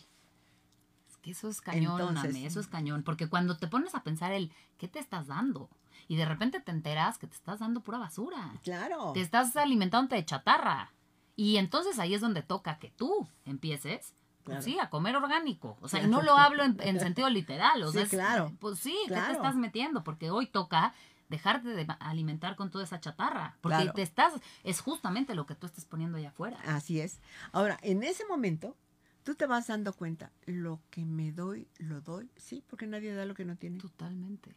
Es 1.11 1.17
que 1.21 1.33
eso 1.33 1.48
es 1.48 1.61
cañón, 1.61 2.00
Entonces- 2.00 2.37
eso 2.37 2.61
es 2.61 2.67
cañón. 2.67 3.02
Porque 3.02 3.29
cuando 3.29 3.59
te 3.59 3.67
pones 3.69 3.94
a 3.94 4.02
pensar 4.02 4.33
el, 4.33 4.50
¿qué 4.79 4.88
te 4.88 4.98
estás 4.98 5.27
dando? 5.27 5.69
Y 6.09 6.17
de 6.17 6.25
repente 6.27 6.61
te 6.61 6.71
enteras 6.71 7.19
que 7.19 7.27
te 7.27 7.35
estás 7.35 7.61
dando 7.61 7.81
pura 7.81 7.98
basura. 7.98 8.52
Claro. 8.63 9.13
Te 9.13 9.21
estás 9.21 9.57
alimentándote 9.57 10.17
de 10.17 10.25
chatarra. 10.25 10.92
Y 11.37 11.57
entonces 11.57 11.98
ahí 11.98 12.15
es 12.15 12.21
donde 12.21 12.42
toca 12.42 12.79
que 12.79 12.90
tú 12.90 13.29
empieces, 13.44 14.15
pues 14.44 14.57
Claro. 14.59 14.63
sí, 14.63 14.79
a 14.79 14.90
comer 14.90 15.17
orgánico. 15.17 15.77
O 15.81 15.88
sea, 15.88 16.02
y 16.02 16.07
no 16.07 16.23
lo 16.23 16.37
hablo 16.37 16.63
en, 16.63 16.77
en 16.81 17.00
sentido 17.00 17.29
literal. 17.31 17.83
O 17.83 17.88
Sí, 17.88 17.94
sea, 17.94 18.02
es- 18.02 18.09
claro. 18.11 18.52
Pues 18.61 18.79
sí, 18.79 18.94
¿qué 19.09 19.15
te 19.15 19.33
estás 19.33 19.57
metiendo? 19.57 20.05
Porque 20.05 20.31
hoy 20.31 20.46
toca 20.46 20.92
dejarte 21.31 21.71
de 21.71 21.87
alimentar 22.00 22.55
con 22.55 22.71
toda 22.71 22.85
esa 22.85 23.00
chatarra. 23.00 23.57
Porque 23.63 23.90
te 23.94 24.02
estás, 24.02 24.35
es 24.63 24.81
justamente 24.81 25.35
lo 25.35 25.46
que 25.46 25.55
tú 25.55 25.67
estás 25.67 25.87
poniendo 25.87 26.19
allá 26.19 26.29
afuera. 26.29 26.59
Así 26.67 27.00
es. 27.00 27.19
Ahora, 27.52 27.79
en 27.83 28.02
ese 28.05 28.27
momento, 28.27 28.77
tú 29.25 29.35
te 29.35 29.46
vas 29.46 29.67
dando 29.67 29.94
cuenta, 29.94 30.31
lo 30.44 30.81
que 30.90 31.05
me 31.07 31.33
doy, 31.33 31.67
lo 31.79 32.02
doy. 32.02 32.31
Sí, 32.37 32.63
porque 32.69 32.87
nadie 32.87 33.15
da 33.15 33.25
lo 33.25 33.35
que 33.35 33.46
no 33.46 33.57
tiene. 33.57 33.79
Totalmente. 33.79 34.55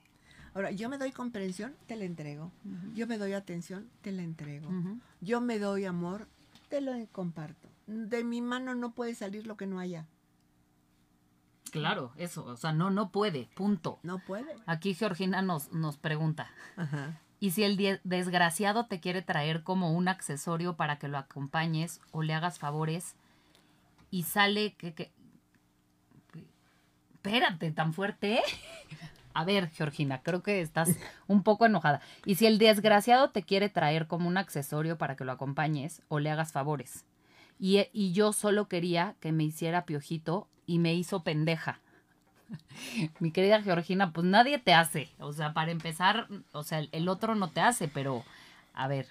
Ahora, 0.57 0.71
yo 0.71 0.89
me 0.89 0.97
doy 0.97 1.11
comprensión, 1.11 1.75
te 1.85 1.95
la 1.95 2.05
entrego. 2.05 2.51
Yo 2.95 3.05
me 3.05 3.19
doy 3.19 3.33
atención, 3.33 3.91
te 4.01 4.11
la 4.11 4.23
entrego. 4.23 4.67
Yo 5.21 5.39
me 5.39 5.59
doy 5.59 5.85
amor, 5.85 6.27
te 6.67 6.81
lo 6.81 6.93
comparto. 7.11 7.69
De 7.85 8.23
mi 8.23 8.41
mano 8.41 8.73
no 8.73 8.95
puede 8.95 9.13
salir 9.13 9.45
lo 9.45 9.55
que 9.55 9.67
no 9.67 9.77
haya. 9.77 10.07
Claro, 11.69 12.11
eso, 12.17 12.43
o 12.43 12.57
sea, 12.57 12.73
no, 12.73 12.89
no 12.89 13.11
puede, 13.11 13.49
punto. 13.53 13.99
No 14.01 14.17
puede. 14.17 14.55
Aquí 14.65 14.95
Georgina 14.95 15.43
nos, 15.43 15.71
nos 15.73 15.97
pregunta, 15.97 16.49
Ajá. 16.75 17.21
¿y 17.39 17.51
si 17.51 17.61
el 17.61 17.99
desgraciado 18.03 18.87
te 18.87 18.99
quiere 18.99 19.21
traer 19.21 19.61
como 19.61 19.93
un 19.93 20.07
accesorio 20.07 20.75
para 20.75 20.97
que 20.97 21.07
lo 21.07 21.19
acompañes 21.19 22.01
o 22.09 22.23
le 22.23 22.33
hagas 22.33 22.57
favores 22.57 23.15
y 24.09 24.23
sale 24.23 24.73
que... 24.73 24.95
que... 24.95 25.11
Espérate, 27.13 27.71
tan 27.71 27.93
fuerte. 27.93 28.41
A 29.37 29.43
ver, 29.45 29.69
Georgina, 29.69 30.23
creo 30.23 30.41
que 30.41 30.61
estás 30.61 30.89
un 31.27 31.43
poco 31.43 31.67
enojada. 31.67 32.01
¿Y 32.25 32.35
si 32.35 32.47
el 32.47 32.57
desgraciado 32.57 33.29
te 33.29 33.43
quiere 33.43 33.69
traer 33.69 34.07
como 34.07 34.27
un 34.27 34.35
accesorio 34.35 34.97
para 34.97 35.15
que 35.15 35.25
lo 35.25 35.31
acompañes 35.31 36.01
o 36.07 36.17
le 36.17 36.31
hagas 36.31 36.51
favores? 36.51 37.05
Y, 37.59 37.85
y 37.93 38.13
yo 38.13 38.33
solo 38.33 38.67
quería 38.67 39.13
que 39.19 39.31
me 39.31 39.43
hiciera 39.43 39.85
piojito 39.85 40.47
y 40.65 40.79
me 40.79 40.95
hizo 40.95 41.21
pendeja. 41.21 41.81
Mi 43.19 43.29
querida 43.29 43.61
Georgina, 43.61 44.11
pues 44.11 44.25
nadie 44.25 44.57
te 44.57 44.73
hace. 44.73 45.07
O 45.19 45.31
sea, 45.33 45.53
para 45.53 45.69
empezar, 45.69 46.27
o 46.51 46.63
sea, 46.63 46.79
el, 46.79 46.89
el 46.91 47.07
otro 47.07 47.35
no 47.35 47.51
te 47.51 47.61
hace, 47.61 47.87
pero 47.87 48.23
a 48.73 48.87
ver. 48.87 49.05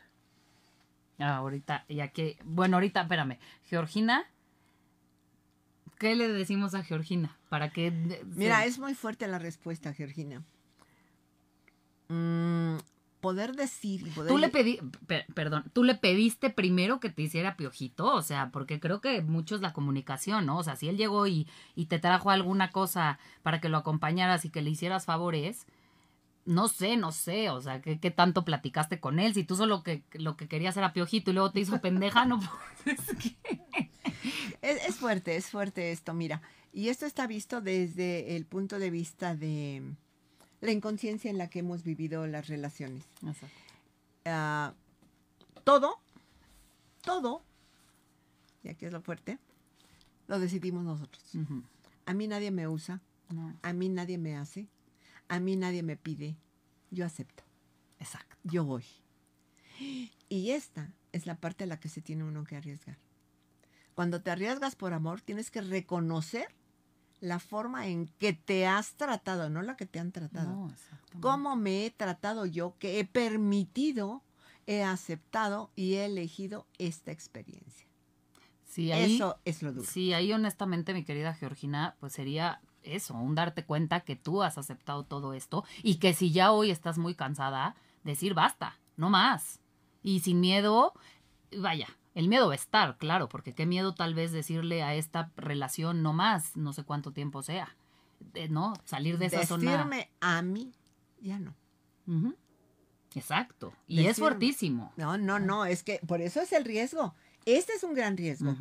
Ah, 1.20 1.36
ahorita, 1.36 1.84
ya 1.88 2.08
que. 2.08 2.36
Bueno, 2.42 2.78
ahorita, 2.78 3.02
espérame. 3.02 3.38
Georgina, 3.66 4.24
¿qué 6.00 6.16
le 6.16 6.26
decimos 6.26 6.74
a 6.74 6.82
Georgina? 6.82 7.35
Para 7.48 7.70
que. 7.70 7.90
Mira, 8.34 8.60
se- 8.62 8.68
es 8.68 8.78
muy 8.78 8.94
fuerte 8.94 9.26
la 9.28 9.38
respuesta, 9.38 9.92
Georgina. 9.92 10.42
Mm, 12.08 12.76
poder 13.20 13.54
decir 13.56 14.06
y 14.06 14.10
poder... 14.10 14.30
Tú 14.32 14.38
le 14.38 14.48
pedí, 14.48 14.78
per- 15.06 15.26
perdón, 15.34 15.64
tú 15.72 15.82
le 15.82 15.96
pediste 15.96 16.50
primero 16.50 17.00
que 17.00 17.10
te 17.10 17.22
hiciera 17.22 17.56
piojito, 17.56 18.06
o 18.14 18.22
sea, 18.22 18.50
porque 18.52 18.78
creo 18.78 19.00
que 19.00 19.22
mucho 19.22 19.56
es 19.56 19.60
la 19.60 19.72
comunicación, 19.72 20.46
¿no? 20.46 20.58
O 20.58 20.62
sea, 20.62 20.76
si 20.76 20.88
él 20.88 20.96
llegó 20.96 21.26
y, 21.26 21.48
y 21.74 21.86
te 21.86 21.98
trajo 21.98 22.30
alguna 22.30 22.70
cosa 22.70 23.18
para 23.42 23.60
que 23.60 23.68
lo 23.68 23.78
acompañaras 23.78 24.44
y 24.44 24.50
que 24.50 24.62
le 24.62 24.70
hicieras 24.70 25.04
favores, 25.04 25.66
no 26.44 26.68
sé, 26.68 26.96
no 26.96 27.10
sé, 27.10 27.50
o 27.50 27.60
sea, 27.60 27.82
¿qué, 27.82 27.98
qué 27.98 28.12
tanto 28.12 28.44
platicaste 28.44 29.00
con 29.00 29.18
él? 29.18 29.34
Si 29.34 29.42
tú 29.42 29.56
solo 29.56 29.82
que 29.82 30.04
lo 30.12 30.36
que 30.36 30.46
querías 30.46 30.76
era 30.76 30.92
piojito 30.92 31.32
y 31.32 31.34
luego 31.34 31.50
te 31.50 31.58
hizo 31.60 31.80
pendeja, 31.80 32.24
no 32.24 32.38
pues, 32.84 33.00
es 33.08 33.16
que- 33.16 33.90
Es, 34.62 34.84
es 34.88 34.96
fuerte, 34.96 35.34
es 35.36 35.50
fuerte 35.50 35.90
esto, 35.90 36.14
mira. 36.14 36.40
Y 36.76 36.90
esto 36.90 37.06
está 37.06 37.26
visto 37.26 37.62
desde 37.62 38.36
el 38.36 38.44
punto 38.44 38.78
de 38.78 38.90
vista 38.90 39.34
de 39.34 39.82
la 40.60 40.72
inconsciencia 40.72 41.30
en 41.30 41.38
la 41.38 41.48
que 41.48 41.60
hemos 41.60 41.82
vivido 41.82 42.26
las 42.26 42.48
relaciones. 42.48 43.02
Ah, 44.26 44.74
todo, 45.64 45.98
todo, 47.00 47.42
y 48.62 48.68
aquí 48.68 48.84
es 48.84 48.92
lo 48.92 49.00
fuerte, 49.00 49.38
lo 50.26 50.38
decidimos 50.38 50.84
nosotros. 50.84 51.24
A 52.04 52.12
mí 52.12 52.28
nadie 52.28 52.50
me 52.50 52.68
usa, 52.68 53.00
no, 53.30 53.58
a 53.62 53.72
mí 53.72 53.88
nadie 53.88 54.18
me 54.18 54.36
hace, 54.36 54.68
a 55.28 55.40
mí 55.40 55.56
nadie 55.56 55.82
me 55.82 55.96
pide, 55.96 56.36
yo 56.90 57.06
acepto, 57.06 57.42
exacto. 58.00 58.36
yo 58.44 58.64
voy. 58.66 58.84
Y 60.28 60.50
esta 60.50 60.92
es 61.12 61.24
la 61.24 61.36
parte 61.36 61.64
a 61.64 61.68
la 61.68 61.80
que 61.80 61.88
se 61.88 62.02
tiene 62.02 62.24
uno 62.24 62.44
que 62.44 62.56
arriesgar. 62.56 62.98
Cuando 63.94 64.20
te 64.20 64.30
arriesgas 64.30 64.76
por 64.76 64.92
amor, 64.92 65.22
tienes 65.22 65.50
que 65.50 65.62
reconocer 65.62 66.54
la 67.20 67.38
forma 67.38 67.86
en 67.86 68.08
que 68.18 68.32
te 68.32 68.66
has 68.66 68.94
tratado, 68.94 69.48
no 69.50 69.62
la 69.62 69.76
que 69.76 69.86
te 69.86 69.98
han 69.98 70.12
tratado. 70.12 70.50
No, 70.50 70.74
cómo 71.20 71.56
me 71.56 71.86
he 71.86 71.90
tratado 71.90 72.46
yo, 72.46 72.74
que 72.78 73.00
he 73.00 73.04
permitido, 73.04 74.22
he 74.66 74.82
aceptado 74.82 75.70
y 75.76 75.94
he 75.94 76.04
elegido 76.04 76.66
esta 76.78 77.12
experiencia. 77.12 77.86
Sí, 78.64 78.92
ahí, 78.92 79.16
Eso 79.16 79.38
es 79.44 79.62
lo 79.62 79.72
duro. 79.72 79.86
Sí, 79.86 80.12
ahí 80.12 80.32
honestamente, 80.32 80.92
mi 80.92 81.04
querida 81.04 81.32
Georgina, 81.34 81.96
pues 82.00 82.12
sería 82.12 82.60
eso, 82.82 83.14
un 83.14 83.34
darte 83.34 83.64
cuenta 83.64 84.00
que 84.00 84.16
tú 84.16 84.42
has 84.42 84.58
aceptado 84.58 85.04
todo 85.04 85.32
esto 85.32 85.64
y 85.82 85.96
que 85.96 86.14
si 86.14 86.30
ya 86.30 86.52
hoy 86.52 86.70
estás 86.70 86.98
muy 86.98 87.14
cansada, 87.14 87.74
decir 88.04 88.34
basta, 88.34 88.78
no 88.96 89.10
más. 89.10 89.60
Y 90.02 90.20
sin 90.20 90.40
miedo, 90.40 90.92
vaya, 91.58 91.88
el 92.16 92.26
miedo 92.28 92.48
va 92.48 92.52
a 92.54 92.56
estar, 92.56 92.96
claro, 92.98 93.28
porque 93.28 93.52
qué 93.54 93.64
miedo 93.66 93.94
tal 93.94 94.14
vez 94.14 94.32
decirle 94.32 94.82
a 94.82 94.94
esta 94.96 95.30
relación 95.36 96.02
no 96.02 96.12
más, 96.12 96.56
no 96.56 96.72
sé 96.72 96.82
cuánto 96.82 97.12
tiempo 97.12 97.42
sea, 97.44 97.76
Eh, 98.34 98.48
¿no? 98.48 98.72
Salir 98.84 99.18
de 99.18 99.26
esa 99.26 99.46
zona. 99.46 99.70
Decirme 99.72 100.10
a 100.20 100.40
mí, 100.42 100.72
ya 101.20 101.38
no. 101.38 101.54
Exacto. 103.14 103.72
Y 103.86 104.00
es 104.00 104.16
Decirme- 104.16 104.18
fuertísimo. 104.20 104.92
No, 104.96 105.16
no, 105.18 105.38
no, 105.38 105.64
es 105.66 105.82
que 105.82 106.00
por 106.06 106.20
eso 106.20 106.40
es 106.40 106.52
el 106.52 106.64
riesgo. 106.64 107.14
Este 107.44 107.74
es 107.74 107.84
un 107.84 107.94
gran 107.94 108.16
riesgo. 108.16 108.56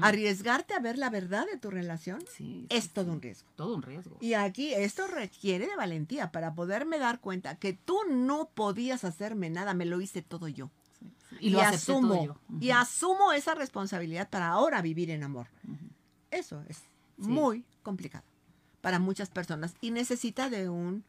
Arriesgarte 0.00 0.72
a 0.74 0.80
ver 0.80 0.96
la 0.96 1.10
verdad 1.10 1.44
de 1.50 1.58
tu 1.58 1.70
relación 1.70 2.20
Sí, 2.22 2.26
sí, 2.36 2.66
es 2.70 2.84
sí. 2.84 2.90
todo 2.94 3.12
un 3.12 3.20
riesgo. 3.20 3.48
Todo 3.54 3.74
un 3.74 3.82
riesgo. 3.82 4.16
Y 4.20 4.32
aquí 4.32 4.72
esto 4.72 5.06
requiere 5.06 5.66
de 5.66 5.76
valentía 5.76 6.32
para 6.32 6.54
poderme 6.54 6.98
dar 6.98 7.20
cuenta 7.20 7.56
que 7.58 7.74
tú 7.74 7.98
no 8.10 8.48
podías 8.54 9.04
hacerme 9.04 9.50
nada, 9.50 9.74
me 9.74 9.84
lo 9.84 10.00
hice 10.00 10.22
todo 10.22 10.48
yo. 10.48 10.70
Y 11.40 11.50
lo 11.50 11.58
todo 11.58 11.68
asumo, 11.68 12.24
yo. 12.24 12.36
y 12.60 12.70
asumo 12.70 13.32
esa 13.32 13.54
responsabilidad 13.54 14.28
para 14.30 14.48
ahora 14.48 14.80
vivir 14.82 15.10
en 15.10 15.22
amor. 15.24 15.46
Eso 16.30 16.62
es 16.68 16.78
Sí. 16.78 17.28
muy 17.28 17.64
complicado 17.82 18.24
para 18.80 18.98
muchas 18.98 19.30
personas 19.30 19.74
y 19.80 19.90
necesita 19.92 20.50
de 20.50 20.68
un 20.68 21.04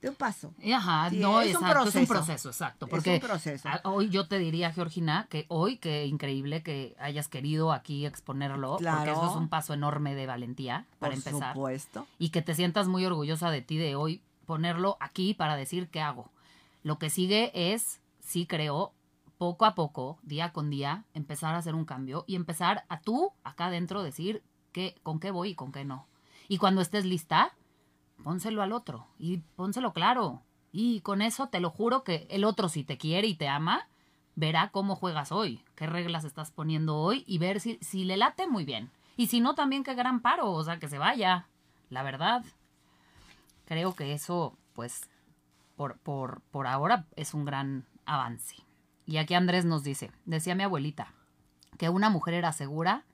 de 0.00 0.10
un 0.10 0.16
paso. 0.16 0.52
Y 0.60 0.72
Ajá, 0.72 1.08
Sí, 1.08 1.16
no, 1.18 1.40
es 1.40 1.56
un 1.56 1.62
exacto, 1.64 1.88
es 1.88 1.94
un 1.94 2.06
proceso. 2.06 2.12
proceso, 2.26 2.48
exacto. 2.50 2.84
Es 2.86 2.90
Porque 2.90 3.14
un 3.14 3.20
proceso. 3.20 3.68
hoy 3.84 4.10
yo 4.10 4.28
te 4.28 4.38
diría, 4.38 4.70
Georgina, 4.70 5.26
que 5.30 5.46
hoy, 5.48 5.78
qué 5.78 6.04
increíble 6.04 6.62
que 6.62 6.94
hayas 7.00 7.26
querido 7.28 7.72
aquí 7.72 8.04
exponerlo, 8.04 8.72
porque 8.72 8.82
Claro. 8.84 9.12
eso 9.12 9.30
es 9.30 9.34
un 9.36 9.48
paso 9.48 9.72
enorme 9.72 10.14
de 10.14 10.26
valentía, 10.26 10.84
para 10.98 11.14
Por 11.14 11.26
empezar. 11.26 11.54
supuesto. 11.54 12.06
Y 12.18 12.28
que 12.28 12.42
te 12.42 12.54
sientas 12.54 12.86
muy 12.86 13.06
orgullosa 13.06 13.50
de 13.50 13.62
ti 13.62 13.78
de 13.78 13.96
hoy 13.96 14.20
ponerlo 14.44 14.98
aquí 15.00 15.32
para 15.32 15.56
decir 15.56 15.88
qué 15.88 16.02
hago. 16.02 16.30
Lo 16.82 16.98
que 16.98 17.08
sigue 17.08 17.50
es, 17.72 17.98
sí 18.20 18.44
creo, 18.46 18.92
poco 19.44 19.66
a 19.66 19.74
poco, 19.74 20.18
día 20.22 20.54
con 20.54 20.70
día, 20.70 21.04
empezar 21.12 21.54
a 21.54 21.58
hacer 21.58 21.74
un 21.74 21.84
cambio 21.84 22.24
y 22.26 22.34
empezar 22.34 22.86
a 22.88 23.02
tú, 23.02 23.30
acá 23.42 23.66
adentro, 23.66 24.02
decir 24.02 24.42
qué, 24.72 24.94
con 25.02 25.20
qué 25.20 25.30
voy 25.30 25.50
y 25.50 25.54
con 25.54 25.70
qué 25.70 25.84
no. 25.84 26.06
Y 26.48 26.56
cuando 26.56 26.80
estés 26.80 27.04
lista, 27.04 27.52
pónselo 28.22 28.62
al 28.62 28.72
otro 28.72 29.06
y 29.18 29.42
pónselo 29.54 29.92
claro. 29.92 30.40
Y 30.72 31.02
con 31.02 31.20
eso 31.20 31.48
te 31.48 31.60
lo 31.60 31.68
juro 31.68 32.04
que 32.04 32.26
el 32.30 32.42
otro, 32.42 32.70
si 32.70 32.84
te 32.84 32.96
quiere 32.96 33.26
y 33.26 33.34
te 33.34 33.46
ama, 33.46 33.86
verá 34.34 34.70
cómo 34.70 34.96
juegas 34.96 35.30
hoy, 35.30 35.62
qué 35.74 35.86
reglas 35.86 36.24
estás 36.24 36.50
poniendo 36.50 36.96
hoy 36.96 37.22
y 37.26 37.36
ver 37.36 37.60
si, 37.60 37.76
si 37.82 38.04
le 38.04 38.16
late 38.16 38.46
muy 38.46 38.64
bien. 38.64 38.90
Y 39.18 39.26
si 39.26 39.42
no, 39.42 39.54
también 39.54 39.84
qué 39.84 39.92
gran 39.92 40.20
paro, 40.20 40.52
o 40.52 40.64
sea, 40.64 40.78
que 40.78 40.88
se 40.88 40.96
vaya. 40.96 41.48
La 41.90 42.02
verdad, 42.02 42.42
creo 43.66 43.94
que 43.94 44.14
eso, 44.14 44.56
pues, 44.72 45.02
por, 45.76 45.98
por, 45.98 46.40
por 46.50 46.66
ahora 46.66 47.04
es 47.14 47.34
un 47.34 47.44
gran 47.44 47.84
avance. 48.06 48.63
Y 49.06 49.18
aquí 49.18 49.34
Andrés 49.34 49.64
nos 49.64 49.82
dice, 49.82 50.10
decía 50.24 50.54
mi 50.54 50.62
abuelita, 50.62 51.12
que 51.78 51.88
una 51.88 52.10
mujer 52.10 52.34
era 52.34 52.52
segura, 52.52 53.04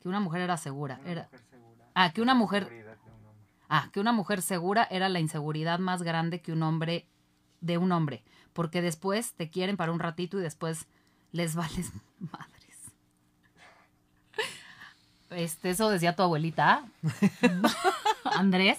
que 0.00 0.08
una 0.08 0.20
mujer 0.20 0.42
era 0.42 0.56
segura. 0.56 1.00
Era, 1.04 1.28
ah, 1.94 2.12
que 2.12 2.22
una 2.22 2.34
mujer... 2.34 2.84
Ah, 3.68 3.88
que 3.92 4.00
una 4.00 4.12
mujer 4.12 4.42
segura 4.42 4.86
era 4.90 5.08
la 5.08 5.20
inseguridad 5.20 5.78
más 5.78 6.02
grande 6.02 6.42
que 6.42 6.52
un 6.52 6.62
hombre 6.62 7.06
de 7.60 7.78
un 7.78 7.92
hombre, 7.92 8.22
porque 8.52 8.82
después 8.82 9.32
te 9.32 9.48
quieren 9.48 9.76
para 9.76 9.90
un 9.90 9.98
ratito 9.98 10.38
y 10.38 10.42
después 10.42 10.86
les 11.32 11.54
vales 11.56 11.92
madres. 12.18 12.64
Este, 15.30 15.70
eso 15.70 15.90
decía 15.90 16.14
tu 16.14 16.22
abuelita, 16.22 16.84
Andrés. 18.24 18.78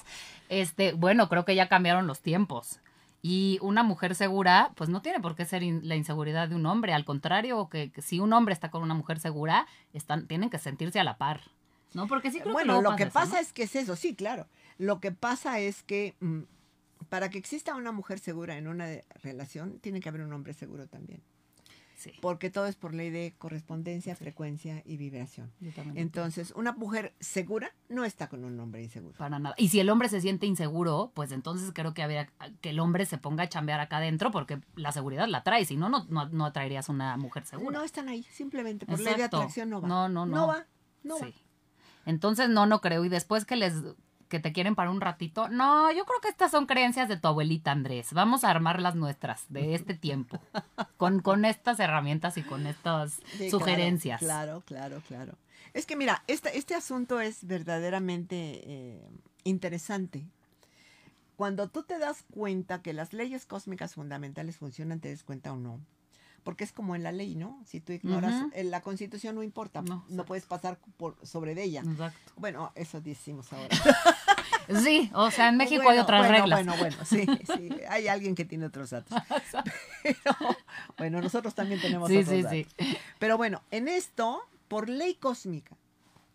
Este, 0.49 0.93
bueno, 0.93 1.27
creo 1.27 1.43
que 1.45 1.55
ya 1.55 1.67
cambiaron 1.67 2.07
los 2.07 2.21
tiempos. 2.21 2.79
Y 3.27 3.57
una 3.63 3.81
mujer 3.81 4.13
segura, 4.13 4.71
pues 4.75 4.87
no 4.87 5.01
tiene 5.01 5.19
por 5.19 5.35
qué 5.35 5.45
ser 5.45 5.63
in- 5.63 5.81
la 5.87 5.95
inseguridad 5.95 6.47
de 6.47 6.53
un 6.53 6.63
hombre. 6.67 6.93
Al 6.93 7.05
contrario, 7.05 7.69
que, 7.69 7.89
que 7.91 8.03
si 8.03 8.19
un 8.19 8.31
hombre 8.33 8.53
está 8.53 8.69
con 8.69 8.83
una 8.83 8.93
mujer 8.93 9.17
segura, 9.19 9.65
están, 9.93 10.27
tienen 10.27 10.51
que 10.51 10.59
sentirse 10.59 10.99
a 10.99 11.03
la 11.03 11.17
par. 11.17 11.41
¿No? 11.95 12.05
Porque 12.05 12.29
sí 12.29 12.39
creo 12.39 12.53
bueno, 12.53 12.75
que 12.77 12.83
lo 12.83 12.95
que 12.95 13.03
eso, 13.03 13.13
pasa 13.13 13.33
¿no? 13.37 13.39
es 13.39 13.51
que 13.51 13.63
es 13.63 13.75
eso, 13.75 13.95
sí, 13.95 14.13
claro. 14.13 14.45
Lo 14.77 14.99
que 14.99 15.11
pasa 15.11 15.57
es 15.59 15.81
que 15.81 16.13
mm, 16.19 16.41
para 17.09 17.31
que 17.31 17.39
exista 17.39 17.73
una 17.73 17.91
mujer 17.91 18.19
segura 18.19 18.57
en 18.57 18.67
una 18.67 18.85
relación, 19.23 19.79
tiene 19.79 20.01
que 20.01 20.09
haber 20.09 20.21
un 20.21 20.31
hombre 20.31 20.53
seguro 20.53 20.85
también. 20.85 21.23
Sí, 21.95 22.11
Porque 22.21 22.49
todo 22.49 22.65
es 22.65 22.75
por 22.75 22.93
ley 22.93 23.09
de 23.09 23.35
correspondencia, 23.37 24.15
frecuencia 24.15 24.83
y 24.85 24.97
vibración. 24.97 25.51
Entonces, 25.95 26.51
una 26.55 26.73
mujer 26.73 27.13
segura 27.19 27.73
no 27.87 28.03
está 28.03 28.27
con 28.27 28.43
un 28.43 28.59
hombre 28.59 28.83
inseguro. 28.83 29.17
Para 29.17 29.39
nada. 29.39 29.55
Y 29.57 29.69
si 29.69 29.79
el 29.79 29.89
hombre 29.89 30.09
se 30.09 30.19
siente 30.19 30.45
inseguro, 30.45 31.11
pues 31.13 31.31
entonces 31.31 31.71
creo 31.73 31.93
que 31.93 32.03
habría 32.03 32.29
que 32.59 32.71
el 32.71 32.79
hombre 32.79 33.05
se 33.05 33.17
ponga 33.17 33.43
a 33.43 33.49
chambear 33.49 33.79
acá 33.79 33.97
adentro 33.97 34.31
porque 34.31 34.59
la 34.75 34.91
seguridad 34.91 35.27
la 35.27 35.43
trae. 35.43 35.63
Si 35.65 35.77
no, 35.77 35.89
no, 35.89 36.05
no, 36.09 36.27
no 36.27 36.45
atraerías 36.45 36.89
una 36.89 37.15
mujer 37.17 37.45
segura. 37.45 37.79
No 37.79 37.85
están 37.85 38.09
ahí, 38.09 38.23
simplemente 38.23 38.85
por 38.85 38.99
ley 38.99 39.15
de 39.15 39.23
atracción 39.23 39.69
no 39.69 39.81
va. 39.81 39.87
No, 39.87 40.09
no, 40.09 40.25
no. 40.25 40.35
No 40.35 40.47
va, 40.47 40.65
no 41.03 41.17
va. 41.17 41.27
Sí. 41.27 41.33
Entonces, 42.05 42.49
no, 42.49 42.65
no 42.65 42.81
creo. 42.81 43.05
Y 43.05 43.09
después 43.09 43.45
que 43.45 43.55
les, 43.55 43.73
que 44.35 44.41
te 44.41 44.51
quieren 44.51 44.75
para 44.75 44.91
un 44.91 44.99
ratito. 44.99 45.47
No, 45.47 45.89
yo 45.93 46.03
creo 46.05 46.19
que 46.19 46.27
estas 46.27 46.51
son 46.51 46.65
creencias 46.65 47.07
de 47.07 47.15
tu 47.15 47.29
abuelita 47.29 47.71
Andrés. 47.71 48.11
Vamos 48.11 48.43
a 48.43 48.49
armar 48.49 48.81
las 48.81 48.95
nuestras 48.95 49.45
de 49.47 49.75
este 49.75 49.93
tiempo. 49.93 50.41
con, 50.97 51.21
con 51.21 51.45
estas 51.45 51.79
herramientas 51.79 52.35
y 52.37 52.43
con 52.43 52.67
estas 52.67 53.13
Sí, 53.13 53.37
claro, 53.37 53.51
sugerencias. 53.51 54.19
Claro, 54.19 54.61
claro, 54.65 55.01
claro. 55.07 55.37
Es 55.73 55.85
que 55.85 55.95
mira, 55.95 56.21
este, 56.27 56.57
este 56.57 56.75
asunto 56.75 57.21
es 57.21 57.47
verdaderamente 57.47 58.35
eh, 58.35 59.09
interesante. 59.45 60.25
Cuando 61.37 61.69
tú 61.69 61.83
te 61.83 61.97
das 61.97 62.25
cuenta 62.33 62.81
que 62.81 62.91
las 62.93 63.13
leyes 63.13 63.45
cósmicas 63.45 63.93
fundamentales 63.95 64.57
funcionan, 64.57 64.99
te 64.99 65.09
des 65.09 65.23
cuenta 65.23 65.53
o 65.53 65.57
no. 65.57 65.79
Porque 66.45 66.63
es 66.63 66.71
como 66.71 66.95
en 66.95 67.01
la 67.01 67.11
ley, 67.11 67.33
¿no? 67.33 67.59
Si 67.65 67.81
tú 67.81 67.91
ignoras 67.91 68.45
la 68.53 68.81
constitución, 68.81 69.33
no 69.33 69.41
importa. 69.41 69.81
No, 69.81 70.25
puedes 70.25 70.45
pasar 70.45 70.77
por, 70.95 71.17
sobre 71.25 71.55
de 71.55 71.63
ella. 71.63 71.81
Exacto. 71.81 72.33
Bueno, 72.37 72.71
eso 72.75 73.01
decimos 73.01 73.51
ahora. 73.51 73.67
Sí, 74.83 75.11
o 75.13 75.29
sea, 75.29 75.49
en 75.49 75.57
México 75.57 75.87
hay 75.87 75.99
otras 75.99 76.21
bueno, 76.21 76.33
reglas. 76.33 76.65
Bueno, 76.65 76.79
bueno, 76.79 77.05
sí, 77.05 77.25
sí. 77.55 77.69
Hay 77.87 78.07
alguien 78.07 78.33
que 78.33 78.45
tiene 78.45 78.65
otros 78.65 78.89
datos. 78.89 79.15
Pero, 80.03 80.57
bueno, 80.97 81.21
nosotros 81.21 81.53
también 81.53 81.79
tenemos 81.79 82.09
Sí, 82.09 82.17
otros 82.17 82.29
sí, 82.33 82.41
datos. 82.41 82.73
sí. 82.79 82.97
Pero 83.19 83.37
bueno, 83.37 83.61
en 83.69 83.87
esto, 83.87 84.41
por 84.67 84.89
ley 84.89 85.13
cósmica, 85.13 85.77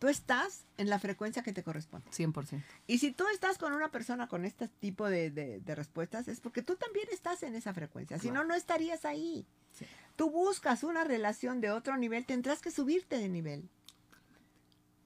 tú 0.00 0.08
estás 0.08 0.64
en 0.78 0.88
la 0.88 0.98
frecuencia 0.98 1.42
que 1.44 1.52
te 1.52 1.62
corresponde. 1.62 2.10
100%. 2.10 2.60
Y 2.88 2.98
si 2.98 3.12
tú 3.12 3.24
estás 3.32 3.58
con 3.58 3.72
una 3.74 3.92
persona 3.92 4.26
con 4.26 4.44
este 4.44 4.66
tipo 4.66 5.08
de, 5.08 5.30
de- 5.30 5.60
de 5.60 5.74
respuestas, 5.76 6.26
es 6.26 6.40
porque 6.40 6.62
tú 6.62 6.74
también 6.74 7.06
estás 7.12 7.44
en 7.44 7.54
esa 7.54 7.72
frecuencia. 7.72 8.18
Si 8.18 8.30
no, 8.32 8.42
no 8.42 8.54
estarías 8.54 9.04
ahí. 9.04 9.46
Sí. 9.72 9.86
Tú 10.16 10.30
buscas 10.30 10.82
una 10.82 11.04
relación 11.04 11.60
de 11.60 11.70
otro 11.70 11.96
nivel, 11.96 12.26
tendrás 12.26 12.60
que 12.60 12.70
subirte 12.72 13.18
de 13.18 13.28
nivel. 13.28 13.68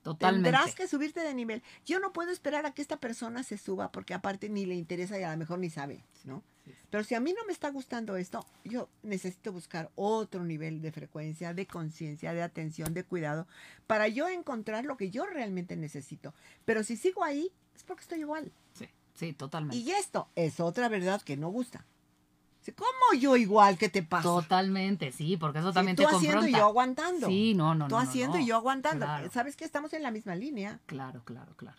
Totalmente. 0.05 0.51
Tendrás 0.51 0.75
que 0.75 0.87
subirte 0.87 1.21
de 1.21 1.35
nivel. 1.35 1.63
Yo 1.87 1.99
no 1.99 2.13
puedo 2.13 2.31
esperar 2.31 2.67
a 2.67 2.75
que 2.75 2.83
esta 2.83 2.99
persona 2.99 3.43
se 3.43 3.57
suba 3.57 3.91
porque 3.91 4.13
aparte 4.13 4.51
ni 4.51 4.67
le 4.67 4.75
interesa 4.75 5.19
y 5.19 5.23
a 5.23 5.33
lo 5.33 5.39
mejor 5.39 5.59
ni 5.59 5.71
sabe, 5.71 6.05
¿no? 6.25 6.43
Pero 6.91 7.05
si 7.05 7.15
a 7.15 7.21
mí 7.21 7.33
no 7.33 7.45
me 7.47 7.55
está 7.55 7.71
gustando 7.71 8.17
esto, 8.17 8.45
yo 8.65 8.91
necesito 9.03 9.51
buscar 9.51 9.91
otro 9.95 10.45
nivel 10.45 10.83
de 10.83 10.93
frecuencia, 10.93 11.55
de 11.55 11.67
conciencia, 11.67 12.35
de 12.35 12.43
atención, 12.43 12.93
de 12.93 13.05
cuidado, 13.05 13.49
para 13.87 14.07
yo 14.07 14.29
encontrar 14.29 14.85
lo 14.85 14.99
que 14.99 15.11
yo 15.11 15.25
realmente 15.25 15.75
necesito. 15.75 16.35
Pero 16.67 16.85
si 16.85 16.99
sigo 16.99 17.25
ahí, 17.25 17.51
es 17.75 17.83
porque 17.83 18.03
estoy 18.03 18.21
igual. 18.21 18.53
Sí, 18.75 18.89
sí, 19.15 19.33
totalmente. 19.33 19.77
Y 19.79 19.91
esto 19.91 20.29
es 20.37 20.61
otra 20.61 20.91
verdad 20.91 21.23
que 21.23 21.39
no 21.39 21.49
gusta. 21.49 21.87
Sí, 22.65 22.73
¿Cómo 22.73 23.21
yo 23.21 23.37
igual? 23.37 23.77
¿Qué 23.77 23.91
te 23.91 24.03
pasa? 24.03 24.23
Totalmente, 24.23 25.13
sí, 25.13 25.37
porque 25.37 25.59
eso 25.59 25.69
Sí, 25.69 25.75
también 25.75 25.97
tú 25.97 26.03
te 26.05 26.17
haciendo 26.17 26.47
y 26.47 26.53
yo 26.53 26.65
aguantando. 26.65 27.27
Sí, 27.27 27.53
no, 27.55 27.75
no, 27.75 27.89
Tú 27.89 27.95
no, 27.97 28.03
no, 28.03 28.09
haciendo 28.09 28.39
no. 28.39 28.43
y 28.43 28.47
yo 28.47 28.57
aguantando. 28.57 29.05
Claro. 29.05 29.31
¿Sabes 29.31 29.55
que 29.57 29.65
estamos 29.67 29.93
en 29.93 30.03
la 30.03 30.11
misma 30.11 30.35
línea? 30.35 30.81
Claro, 30.87 31.23
claro, 31.25 31.53
claro. 31.57 31.77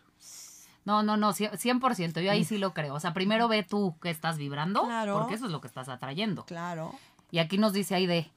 No, 0.84 1.02
no, 1.02 1.18
no, 1.18 1.34
cien- 1.34 1.52
100%, 1.58 2.22
yo 2.22 2.30
ahí 2.32 2.44
sí 2.46 2.60
lo 2.60 2.76
creo. 2.76 2.94
O 2.94 3.00
sea, 3.00 3.14
primero 3.14 3.48
ve 3.48 3.64
tú 3.64 3.96
que 4.00 4.12
estás 4.12 4.38
vibrando, 4.38 4.84
Claro. 4.84 5.18
porque 5.18 5.34
eso 5.34 5.46
es 5.48 5.52
lo 5.52 5.60
que 5.60 5.68
estás 5.68 5.90
atrayendo. 5.90 6.46
Claro. 6.46 6.94
Y 7.32 7.40
aquí 7.40 7.58
nos 7.58 7.74
dice 7.74 7.96
Aide, 7.96 8.30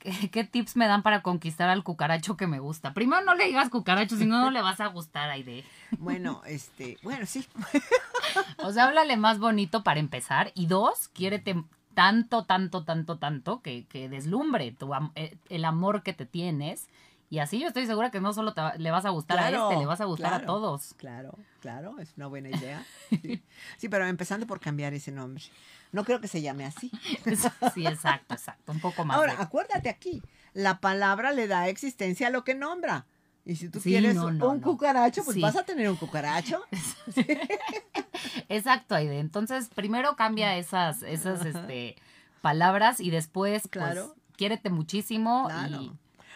¿qué, 0.00 0.28
qué 0.32 0.42
tips 0.42 0.74
me 0.74 0.88
dan 0.88 1.04
para 1.04 1.22
conquistar 1.22 1.68
al 1.68 1.84
cucaracho 1.84 2.36
que 2.36 2.48
me 2.48 2.58
gusta? 2.58 2.92
Primero 2.92 3.22
no 3.24 3.36
le 3.36 3.46
digas 3.46 3.68
cucaracho, 3.70 4.16
si 4.16 4.26
no, 4.26 4.40
no 4.40 4.50
le 4.50 4.60
vas 4.62 4.80
a 4.80 4.88
gustar, 4.88 5.30
Aide. 5.30 5.64
Bueno, 5.98 6.42
este, 6.46 6.98
bueno, 7.04 7.24
sí. 7.26 7.46
O 8.58 8.72
sea, 8.72 8.86
háblale 8.86 9.16
más 9.16 9.38
bonito 9.38 9.84
para 9.84 10.00
empezar. 10.00 10.50
Y 10.56 10.66
dos, 10.66 11.06
quiérete 11.08 11.62
tanto, 11.96 12.44
tanto, 12.44 12.84
tanto, 12.84 13.16
tanto 13.18 13.62
que, 13.62 13.86
que 13.86 14.10
deslumbre 14.10 14.70
tu, 14.72 14.92
eh, 15.14 15.38
el 15.48 15.64
amor 15.64 16.02
que 16.02 16.12
te 16.12 16.26
tienes. 16.26 16.88
Y 17.30 17.38
así 17.38 17.58
yo 17.58 17.66
estoy 17.68 17.86
segura 17.86 18.10
que 18.10 18.20
no 18.20 18.34
solo 18.34 18.52
te 18.52 18.60
le 18.78 18.90
vas 18.90 19.06
a 19.06 19.10
gustar 19.10 19.38
a 19.38 19.50
este, 19.70 19.80
le 19.80 19.86
vas 19.86 20.00
a 20.02 20.04
gustar 20.04 20.34
a 20.34 20.44
todos. 20.46 20.92
Claro, 20.98 21.36
claro, 21.60 21.98
es 21.98 22.12
una 22.18 22.26
buena 22.26 22.50
idea. 22.50 22.84
Sí. 23.08 23.42
Sí, 23.78 23.88
pero 23.88 24.06
empezando 24.06 24.46
por 24.46 24.60
cambiar 24.60 24.92
ese 24.92 25.10
nombre. 25.10 25.42
No 25.90 26.04
creo 26.04 26.20
que 26.20 26.28
se 26.28 26.42
llame 26.42 26.66
así. 26.66 26.90
Sí, 27.74 27.86
exacto, 27.86 28.34
exacto. 28.34 28.72
Un 28.72 28.80
poco 28.80 29.04
más. 29.06 29.16
Ahora, 29.16 29.34
de- 29.36 29.42
acuérdate 29.42 29.88
aquí, 29.88 30.22
la 30.52 30.80
palabra 30.80 31.32
le 31.32 31.46
da 31.48 31.68
existencia 31.68 32.26
a 32.28 32.30
lo 32.30 32.44
que 32.44 32.54
nombra. 32.54 33.06
Y 33.46 33.54
si 33.56 33.68
tú 33.68 33.78
Sí, 33.80 33.90
quieres 33.90 34.16
no, 34.16 34.30
no, 34.32 34.48
un 34.50 34.60
no. 34.60 34.66
cucaracho, 34.66 35.22
pues 35.24 35.36
Sí. 35.36 35.40
vas 35.40 35.54
a 35.56 35.64
tener 35.64 35.88
un 35.88 35.96
cucaracho. 35.96 36.60
Exacto, 38.48 38.94
Aide. 38.94 39.18
Entonces, 39.20 39.68
primero 39.68 40.16
cambia 40.16 40.56
esas, 40.58 41.02
esas 41.02 41.44
este, 41.46 41.96
palabras 42.40 43.00
y 43.00 43.10
después, 43.10 43.68
Claro. 43.68 44.14
pues, 44.14 44.36
quiérete 44.36 44.70
muchísimo. 44.70 45.46
Claro. 45.48 45.80
Y, 45.82 45.92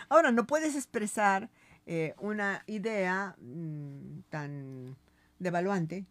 Ahora, 0.08 0.32
no 0.32 0.46
puedes 0.46 0.74
expresar 0.76 1.50
eh, 1.86 2.14
una 2.18 2.62
idea 2.66 3.36
mm, 3.40 4.20
tan 4.28 4.96
devaluante 5.38 6.06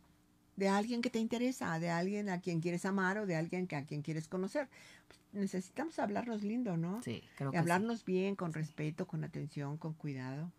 de 0.56 0.68
alguien 0.68 1.02
que 1.02 1.10
te 1.10 1.20
interesa, 1.20 1.80
de 1.80 1.90
alguien 1.90 2.28
a 2.30 2.42
quien 2.42 2.60
quieres 2.60 2.86
amar 2.86 3.18
o 3.20 3.26
de 3.26 3.36
alguien 3.38 3.68
que, 3.68 3.76
a 3.78 3.86
quien 3.86 4.02
quieres 4.02 4.28
conocer. 4.28 4.68
Pues, 5.08 5.20
necesitamos 5.32 5.98
hablarnos 6.00 6.44
lindo, 6.44 6.76
¿no? 6.78 7.02
sí, 7.04 7.24
creo 7.38 7.50
Y 7.50 7.52
que 7.52 7.58
sí. 7.58 7.62
hablarnos 7.62 8.04
bien, 8.06 8.36
con 8.36 8.52
respeto, 8.54 9.08
con 9.08 9.24
atención, 9.24 9.78
con 9.78 9.94
cuidado. 9.94 10.52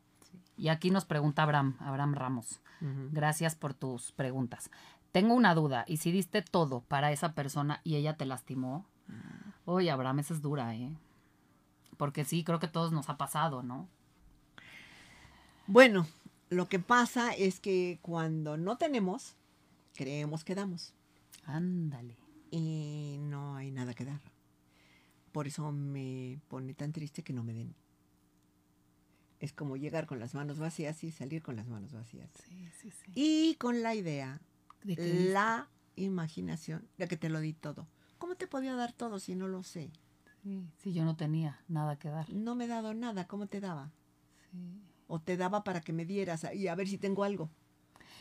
Y 0.60 0.68
aquí 0.68 0.90
nos 0.90 1.06
pregunta 1.06 1.42
Abraham, 1.42 1.74
Abraham 1.80 2.14
Ramos. 2.14 2.60
Gracias 3.12 3.54
por 3.54 3.72
tus 3.72 4.12
preguntas. 4.12 4.70
Tengo 5.10 5.34
una 5.34 5.54
duda, 5.54 5.84
y 5.88 5.96
si 5.96 6.12
diste 6.12 6.42
todo 6.42 6.82
para 6.82 7.10
esa 7.12 7.32
persona 7.32 7.80
y 7.82 7.96
ella 7.96 8.18
te 8.18 8.26
lastimó, 8.26 8.84
oye, 9.64 9.90
Abraham, 9.90 10.18
esa 10.18 10.34
es 10.34 10.42
dura, 10.42 10.76
¿eh? 10.76 10.94
Porque 11.96 12.26
sí, 12.26 12.44
creo 12.44 12.58
que 12.58 12.66
a 12.66 12.72
todos 12.72 12.92
nos 12.92 13.08
ha 13.08 13.16
pasado, 13.16 13.62
¿no? 13.62 13.88
Bueno, 15.66 16.06
lo 16.50 16.68
que 16.68 16.78
pasa 16.78 17.32
es 17.32 17.58
que 17.58 17.98
cuando 18.02 18.58
no 18.58 18.76
tenemos, 18.76 19.36
creemos 19.94 20.44
que 20.44 20.54
damos. 20.54 20.92
Ándale. 21.46 22.16
Y 22.50 23.16
no 23.20 23.56
hay 23.56 23.70
nada 23.70 23.94
que 23.94 24.04
dar. 24.04 24.20
Por 25.32 25.46
eso 25.46 25.72
me 25.72 26.38
pone 26.48 26.74
tan 26.74 26.92
triste 26.92 27.22
que 27.22 27.32
no 27.32 27.44
me 27.44 27.54
den. 27.54 27.74
Es 29.40 29.52
como 29.52 29.76
llegar 29.76 30.06
con 30.06 30.20
las 30.20 30.34
manos 30.34 30.58
vacías 30.58 31.02
y 31.02 31.10
salir 31.10 31.42
con 31.42 31.56
las 31.56 31.66
manos 31.66 31.92
vacías. 31.92 32.30
Sí, 32.46 32.68
sí, 32.80 32.90
sí. 32.90 33.12
Y 33.14 33.54
con 33.56 33.82
la 33.82 33.94
idea, 33.94 34.40
¿De 34.84 35.30
la 35.32 35.68
imaginación 35.96 36.86
de 36.98 37.08
que 37.08 37.16
te 37.16 37.28
lo 37.28 37.40
di 37.40 37.52
todo. 37.52 37.86
¿Cómo 38.18 38.34
te 38.36 38.46
podía 38.46 38.74
dar 38.74 38.92
todo 38.92 39.18
si 39.18 39.34
no 39.34 39.48
lo 39.48 39.62
sé? 39.62 39.90
Sí, 40.42 40.62
sí, 40.82 40.92
yo 40.92 41.04
no 41.04 41.16
tenía 41.16 41.60
nada 41.68 41.98
que 41.98 42.08
dar. 42.08 42.30
No 42.32 42.54
me 42.54 42.64
he 42.64 42.68
dado 42.68 42.94
nada. 42.94 43.26
¿Cómo 43.26 43.46
te 43.46 43.60
daba? 43.60 43.90
Sí. 44.50 44.58
O 45.06 45.20
te 45.20 45.36
daba 45.36 45.64
para 45.64 45.80
que 45.80 45.92
me 45.92 46.04
dieras 46.06 46.46
y 46.54 46.68
a 46.68 46.74
ver 46.74 46.88
si 46.88 46.98
tengo 46.98 47.24
algo. 47.24 47.50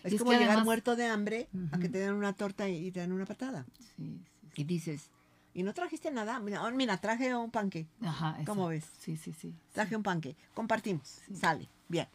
Es 0.03 0.17
como 0.17 0.31
llegar 0.31 0.47
además- 0.49 0.65
muerto 0.65 0.95
de 0.95 1.05
hambre 1.05 1.49
a 1.71 1.79
que 1.79 1.89
te 1.89 1.97
den 1.99 2.13
una 2.13 2.33
torta 2.33 2.69
y 2.69 2.91
te 2.91 3.01
den 3.01 3.11
una 3.11 3.25
patada. 3.25 3.65
Sí, 3.95 4.21
sí, 4.41 4.61
Y 4.61 4.63
dices, 4.63 5.11
¿y 5.53 5.63
no 5.63 5.73
trajiste 5.73 6.11
nada? 6.11 6.39
Mira, 6.39 6.63
oh, 6.63 6.71
mira 6.71 6.97
traje 6.97 7.35
un 7.35 7.51
panque. 7.51 7.87
Ajá. 8.01 8.37
¿Cómo 8.45 8.71
exacto. 8.71 8.93
ves? 8.95 9.03
Sí, 9.03 9.17
sí, 9.17 9.33
sí. 9.33 9.55
Traje 9.71 9.95
un 9.95 10.03
panque. 10.03 10.35
Compartimos. 10.53 11.07
Sí. 11.27 11.35
Sale. 11.35 11.69
Bien. 11.87 12.07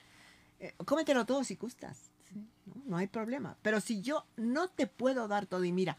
Eh, 0.60 0.74
cómetelo 0.84 1.26
todo 1.26 1.44
si 1.44 1.56
gustas. 1.56 2.10
Sí. 2.28 2.46
¿no? 2.66 2.74
No 2.86 2.96
hay 2.96 3.06
problema. 3.06 3.56
Pero 3.62 3.80
si 3.80 4.00
yo 4.02 4.26
no 4.36 4.68
te 4.68 4.86
puedo 4.86 5.28
dar 5.28 5.46
todo, 5.46 5.64
y 5.64 5.72
mira, 5.72 5.96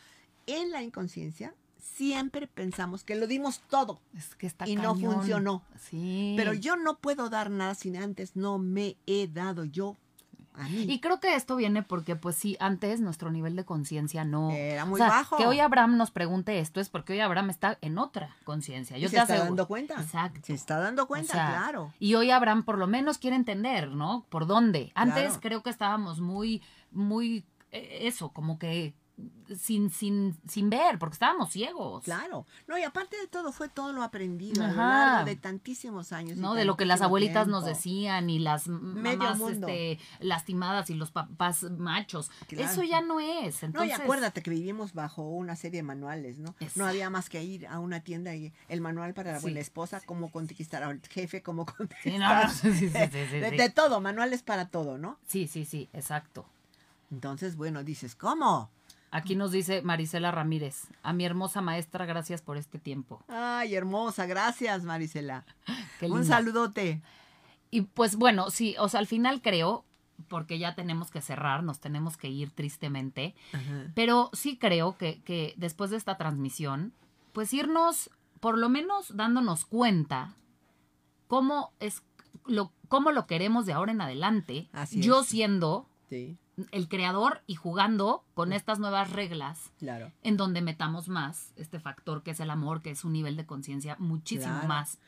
en 0.48 0.72
la 0.72 0.82
inconsciencia 0.82 1.54
siempre 1.78 2.48
pensamos 2.48 3.04
que 3.04 3.16
lo 3.16 3.28
dimos 3.28 3.62
todo, 3.70 4.02
Es 4.18 4.36
que 4.36 4.48
está 4.48 4.68
Y 4.68 4.76
no 4.76 4.96
funcionó. 4.96 5.64
Sí. 5.80 6.34
pero 6.36 6.54
yo 6.54 6.76
no 6.76 6.98
puedo 6.98 7.30
dar 7.30 7.52
nada 7.52 7.76
si 7.76 7.96
antes 7.96 8.36
no 8.36 8.58
me 8.58 8.98
he 9.06 9.28
dado 9.28 9.66
yo 9.66 9.96
a 10.58 10.68
mí. 10.70 10.86
Y 10.89 10.99
creo 10.99 11.20
que 11.20 11.36
esto 11.36 11.56
viene 11.56 11.84
porque, 11.84 12.16
pues 12.16 12.36
sí, 12.36 12.58
antes 12.60 13.01
nuestro 13.01 13.32
nivel 13.32 13.56
de 13.56 13.66
conciencia 13.66 14.24
no... 14.24 14.51
Era 14.51 14.84
o 14.84 14.88
muy 14.88 14.99
sea, 14.99 15.10
bajo. 15.10 15.38
Que 15.38 15.47
hoy 15.47 15.60
Abraham 15.60 15.97
nos 15.97 16.12
pregunte 16.12 16.60
esto 16.60 16.80
es 16.80 16.89
porque 16.89 17.14
hoy 17.14 17.20
Abraham 17.20 17.49
está 17.49 17.78
en 17.82 17.97
otra 17.97 18.36
conciencia. 18.43 18.97
Y 18.97 19.08
se 19.08 19.18
está 19.18 19.38
dando 19.38 19.68
cuenta. 19.68 19.95
Exacto. 20.01 20.41
Se 20.43 20.53
está 20.53 20.80
dando 20.80 21.08
cuenta, 21.08 21.32
O 21.32 21.36
sea, 21.36 21.47
claro. 21.47 21.93
Y 21.99 22.16
hoy 22.16 22.32
Abraham 22.32 22.64
por 22.64 22.78
lo 22.78 22.88
menos 22.88 23.18
quiere 23.18 23.36
entender, 23.36 23.89
¿no? 23.89 24.26
¿Por 24.30 24.47
dónde? 24.47 24.91
Antes 24.95 25.26
Claro. 25.26 25.39
creo 25.41 25.64
que 25.64 25.70
estábamos 25.70 26.20
muy, 26.20 26.62
muy, 26.91 27.45
eh, 27.72 27.99
eso, 28.01 28.30
como 28.30 28.58
que 28.60 28.93
sin, 29.59 29.91
sin, 29.91 30.36
sin 30.47 30.70
ver, 30.70 30.97
porque 30.99 31.13
estábamos 31.13 31.51
ciegos. 31.51 32.03
Claro. 32.03 32.45
No, 32.68 32.78
y 32.78 32.84
aparte 32.84 33.16
de 33.18 33.28
todo, 33.28 33.51
fue 33.51 33.70
todo 33.70 33.93
lo 33.93 34.03
aprendido 34.03 34.63
a 34.63 34.68
lo 34.68 34.74
Ajá. 34.74 35.05
largo 35.05 35.26
de 35.26 35.36
tantísimos 35.36 36.11
años. 36.11 36.38
¿no? 36.38 36.53
De 36.53 36.66
lo 36.66 36.76
que 36.76 36.86
las 36.86 37.01
abuelitas 37.01 37.47
nos 37.47 37.63
decían 37.63 38.30
y 38.30 38.39
las 38.39 38.68
Medio 38.68 39.18
mamás 39.20 39.38
mundo. 39.38 39.68
este, 39.68 39.99
lastimadas 40.20 40.89
y 40.89 40.95
los 40.95 41.11
papás 41.11 41.63
machos. 41.63 42.32
Claro. 42.47 42.70
Eso 42.72 42.84
ya 42.84 43.01
no 43.01 43.20
es. 43.20 43.61
No, 43.61 43.68
Entonces, 43.68 43.97
y 43.97 44.01
acuérdate 44.01 44.41
que 44.41 44.49
vivimos 44.49 44.93
bajo 44.93 45.22
una 45.30 45.55
serie 45.55 45.80
de 45.80 45.84
manuales, 45.84 46.39
¿no? 46.39 46.55
No 46.76 46.86
había 46.86 47.09
más 47.09 47.30
que 47.30 47.43
ir 47.43 47.68
a 47.68 47.80
una 47.80 47.99
tienda 48.01 48.36
y 48.36 48.51
el 48.68 48.82
manual 48.82 49.13
para 49.13 49.32
la 49.34 49.39
Sí, 49.39 49.43
buena 49.43 49.59
esposa, 49.59 50.01
cómo 50.05 50.32
conquistar 50.32 50.84
al 50.84 50.99
jefe, 51.07 51.41
cómo 51.43 51.66
conquistar. 51.66 52.03
Sí, 52.03 52.18
no, 52.18 52.43
no, 52.43 52.49
sí, 52.51 52.72
sí, 52.74 52.89
sí, 52.89 52.99
sí, 53.11 53.26
sí, 53.30 53.39
de, 53.39 53.49
sí. 53.51 53.57
de 53.57 53.70
todo, 53.70 54.01
manuales 54.01 54.41
para 54.43 54.70
todo, 54.70 54.97
¿no? 54.97 55.20
Sí, 55.28 55.47
sí, 55.47 55.66
sí, 55.66 55.88
exacto. 55.93 56.45
Entonces, 57.11 57.55
bueno, 57.55 57.84
dices, 57.84 58.16
¿cómo? 58.16 58.72
Aquí 59.16 59.36
nos 59.36 59.51
dice 59.51 59.82
Marisela 59.82 60.30
Ramírez, 60.32 60.88
a 61.01 61.13
mi 61.13 61.24
hermosa 61.26 61.61
maestra, 61.61 62.05
gracias 62.05 62.41
por 62.41 62.57
este 62.57 62.80
tiempo. 62.80 63.24
Ay, 63.30 63.74
hermosa, 63.76 64.26
gracias, 64.26 64.84
Marisela. 64.84 65.45
Qué 65.99 66.07
Un 66.07 66.20
linda. 66.20 66.36
saludote. 66.36 67.01
Y 67.72 67.82
pues 67.82 68.18
bueno, 68.18 68.49
sí, 68.51 68.76
o 68.78 68.89
sea, 68.89 68.99
al 68.99 69.07
final 69.07 69.41
creo 69.41 69.86
porque 70.28 70.59
ya 70.59 70.76
tenemos 70.76 71.11
que 71.11 71.22
cerrar, 71.22 71.63
nos 71.63 71.80
tenemos 71.80 72.18
que 72.18 72.28
ir 72.30 72.51
tristemente. 72.51 73.36
Ajá. 73.53 73.91
Pero 73.95 74.30
sí 74.34 74.57
creo 74.57 74.97
que, 74.97 75.22
que 75.24 75.53
después 75.57 75.91
de 75.91 75.97
esta 75.97 76.18
transmisión, 76.18 76.93
pues 77.32 77.53
irnos, 77.53 78.09
por 78.39 78.57
lo 78.57 78.70
menos 78.70 79.16
dándonos 79.16 79.66
cuenta 79.66 80.36
cómo 81.28 81.74
es 81.80 82.03
lo, 82.45 82.72
cómo 82.88 83.11
lo 83.11 83.28
queremos 83.28 83.66
de 83.66 83.74
ahora 83.74 83.91
en 83.91 84.01
adelante. 84.01 84.68
Así 84.74 85.01
yo 85.01 85.22
es. 85.22 85.28
siendo 85.28 85.88
Sí, 86.09 86.38
el 86.72 86.88
creador 86.88 87.41
y 87.47 87.56
jugando 87.56 88.24
con 88.34 88.53
estas 88.53 88.80
nuevas 88.80 89.12
reglas 89.12 89.72
claro. 89.78 90.12
en 90.24 90.38
donde 90.38 90.62
metamos 90.62 91.10
más 91.10 91.51
este 91.58 91.80
factor 91.80 92.24
que 92.24 92.32
es 92.32 92.39
el 92.39 92.49
amor, 92.49 92.82
que 92.82 92.91
es 92.91 93.03
un 93.03 93.14
nivel 93.14 93.36
de 93.36 93.45
conciencia 93.45 93.95
muchísimo 93.99 94.53
Claro. 94.53 94.68
más 94.68 94.99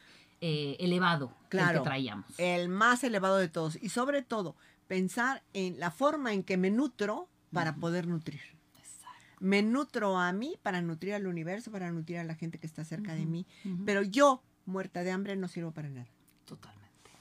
eh, 0.42 0.76
elevado 0.80 1.34
que 1.50 1.58
el 1.58 1.64
Claro. 1.64 1.80
que 1.82 1.86
traíamos. 1.90 2.26
El 2.40 2.70
más 2.70 3.04
elevado 3.04 3.38
de 3.38 3.48
todos. 3.50 3.78
Y 3.82 3.90
sobre 3.90 4.22
todo, 4.22 4.56
pensar 4.88 5.42
en 5.54 5.80
la 5.80 5.90
forma 5.90 6.34
en 6.34 6.44
que 6.44 6.58
me 6.58 6.70
nutro 6.70 7.28
para 7.52 7.76
poder 7.76 8.08
nutrir. 8.08 8.42
Me 9.40 9.62
nutro 9.62 10.18
a 10.18 10.32
mí 10.34 10.56
para 10.64 10.82
nutrir 10.82 11.14
al 11.14 11.28
universo, 11.28 11.72
para 11.72 11.92
nutrir 11.92 12.18
a 12.20 12.24
la 12.24 12.36
gente 12.36 12.60
que 12.60 12.68
está 12.68 12.84
cerca 12.84 13.14
de 13.14 13.26
mí. 13.26 13.46
Pero 13.86 14.02
yo, 14.02 14.42
muerta 14.66 15.04
de 15.04 15.12
hambre, 15.12 15.36
no 15.36 15.48
sirvo 15.48 15.72
para 15.72 15.90
nada. 15.90 16.08
Totalmente. 16.46 16.77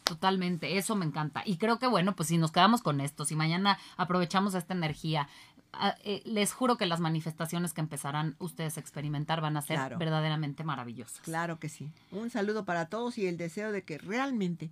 Totalmente, 0.07 0.79
eso 0.79 0.95
me 0.95 1.05
encanta. 1.05 1.43
Y 1.45 1.57
creo 1.59 1.79
que 1.81 1.89
bueno, 1.89 2.15
pues 2.15 2.29
si 2.29 2.39
nos 2.39 2.53
quedamos 2.53 2.81
con 2.81 3.01
esto, 3.01 3.25
si 3.25 3.35
mañana 3.35 3.77
aprovechamos 3.97 4.55
esta 4.55 4.73
energía, 4.73 5.29
ah, 5.73 5.97
eh, 6.05 6.23
les 6.25 6.53
juro 6.53 6.77
que 6.77 6.87
las 6.87 7.01
manifestaciones 7.01 7.73
que 7.73 7.81
empezarán 7.81 8.37
ustedes 8.39 8.77
a 8.77 8.81
experimentar 8.81 9.41
van 9.41 9.57
a 9.57 9.63
ser 9.63 9.77
Claro. 9.79 9.99
verdaderamente 9.99 10.63
maravillosas. 10.63 11.19
Claro 11.23 11.59
que 11.59 11.69
sí. 11.69 11.91
Un 12.13 12.31
saludo 12.31 12.65
para 12.65 12.87
todos 12.87 13.19
y 13.19 13.27
el 13.27 13.37
deseo 13.37 13.73
de 13.73 13.83
que 13.83 13.99
realmente 13.99 14.71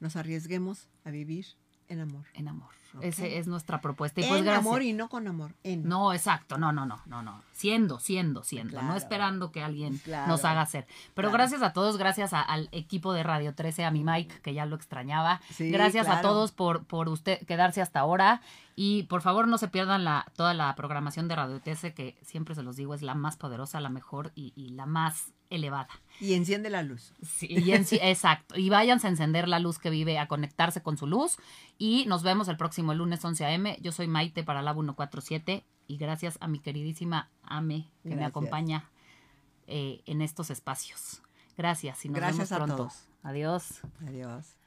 nos 0.00 0.16
arriesguemos 0.16 0.86
a 1.04 1.10
vivir 1.10 1.46
en 1.88 2.00
amor. 2.00 2.24
En 2.34 2.48
amor. 2.48 2.68
Ok. 2.94 3.04
Ese 3.04 3.36
es 3.38 3.46
nuestra 3.46 3.82
propuesta. 3.82 4.20
Y 4.22 4.24
en 4.24 4.30
pues 4.30 4.42
gracias. 4.42 4.66
amor 4.66 4.82
y 4.82 4.94
no 4.94 5.08
con 5.10 5.28
amor. 5.28 5.54
En. 5.62 5.86
No, 5.86 6.14
exacto, 6.14 6.56
no, 6.56 6.72
no, 6.72 6.86
no, 6.86 7.00
no, 7.06 7.22
no. 7.22 7.42
Siendo, 7.52 8.00
siendo, 8.00 8.42
siendo, 8.44 8.80
no 8.80 8.96
esperando 8.96 9.52
que 9.52 9.62
alguien 9.62 9.98
Claro. 9.98 10.26
nos 10.28 10.44
haga 10.46 10.62
hacer. 10.62 10.86
Pero 11.14 11.28
Claro. 11.28 11.32
gracias 11.42 11.62
a 11.62 11.72
todos, 11.74 11.98
gracias 11.98 12.32
a- 12.32 12.40
al 12.40 12.68
equipo 12.72 13.12
de 13.12 13.22
Radio 13.24 13.54
13, 13.54 13.84
a 13.84 13.90
mi 13.90 14.04
Mike, 14.04 14.40
que 14.42 14.54
ya 14.54 14.64
lo 14.64 14.74
extrañaba. 14.74 15.40
Sí, 15.50 15.70
gracias 15.70 16.08
a 16.08 16.22
todos 16.22 16.52
por, 16.52 16.84
por 16.86 17.08
usted 17.10 17.44
quedarse 17.46 17.82
hasta 17.82 18.00
ahora. 18.00 18.40
Y 18.74 19.02
por 19.04 19.20
favor 19.22 19.48
no 19.48 19.58
se 19.58 19.68
pierdan 19.68 20.04
la, 20.04 20.24
toda 20.36 20.54
la 20.54 20.74
programación 20.74 21.28
de 21.28 21.36
Radio 21.36 21.60
13, 21.60 21.92
que 21.94 22.16
siempre 22.22 22.54
se 22.54 22.62
los 22.62 22.76
digo, 22.76 22.94
es 22.94 23.02
la 23.02 23.14
más 23.14 23.36
poderosa, 23.36 23.80
la 23.80 23.90
mejor 23.90 24.32
y, 24.34 24.52
y 24.56 24.70
la 24.70 24.86
más 24.86 25.32
elevada. 25.50 25.88
Y 26.20 26.34
enciende 26.34 26.68
la 26.70 26.82
luz. 26.82 27.12
Sí, 27.22 27.46
y 27.48 27.72
en 27.72 27.84
sí- 27.86 27.98
exacto. 28.02 28.58
Y 28.58 28.68
váyanse 28.70 29.06
a 29.06 29.10
encender 29.10 29.48
la 29.48 29.58
luz 29.60 29.78
que 29.78 29.88
vive, 29.90 30.18
a 30.18 30.26
conectarse 30.28 30.82
con 30.82 30.96
su 30.98 31.06
luz. 31.06 31.36
Y 31.78 32.04
nos 32.06 32.22
vemos 32.22 32.48
el 32.48 32.56
próximo 32.56 32.92
lunes 32.94 33.24
11 33.24 33.44
a.m. 33.44 33.78
Yo 33.80 33.92
soy 33.92 34.08
Maite 34.08 34.42
para 34.44 34.62
Lab 34.62 34.76
147 34.76 35.64
y 35.86 35.96
gracias 35.96 36.36
a 36.40 36.48
mi 36.48 36.58
queridísima 36.58 37.30
Ame 37.42 37.88
que 38.02 38.14
me 38.16 38.24
acompaña 38.24 38.90
eh, 39.66 40.02
en 40.06 40.20
estos 40.22 40.50
espacios. 40.50 41.22
Gracias 41.56 42.04
y 42.04 42.08
nos 42.08 42.16
Gracias 42.16 42.50
vemos 42.50 42.52
a 42.52 42.56
pronto. 42.56 42.76
todos. 42.76 43.04
Adiós. 43.22 43.80
Adiós. 44.06 44.57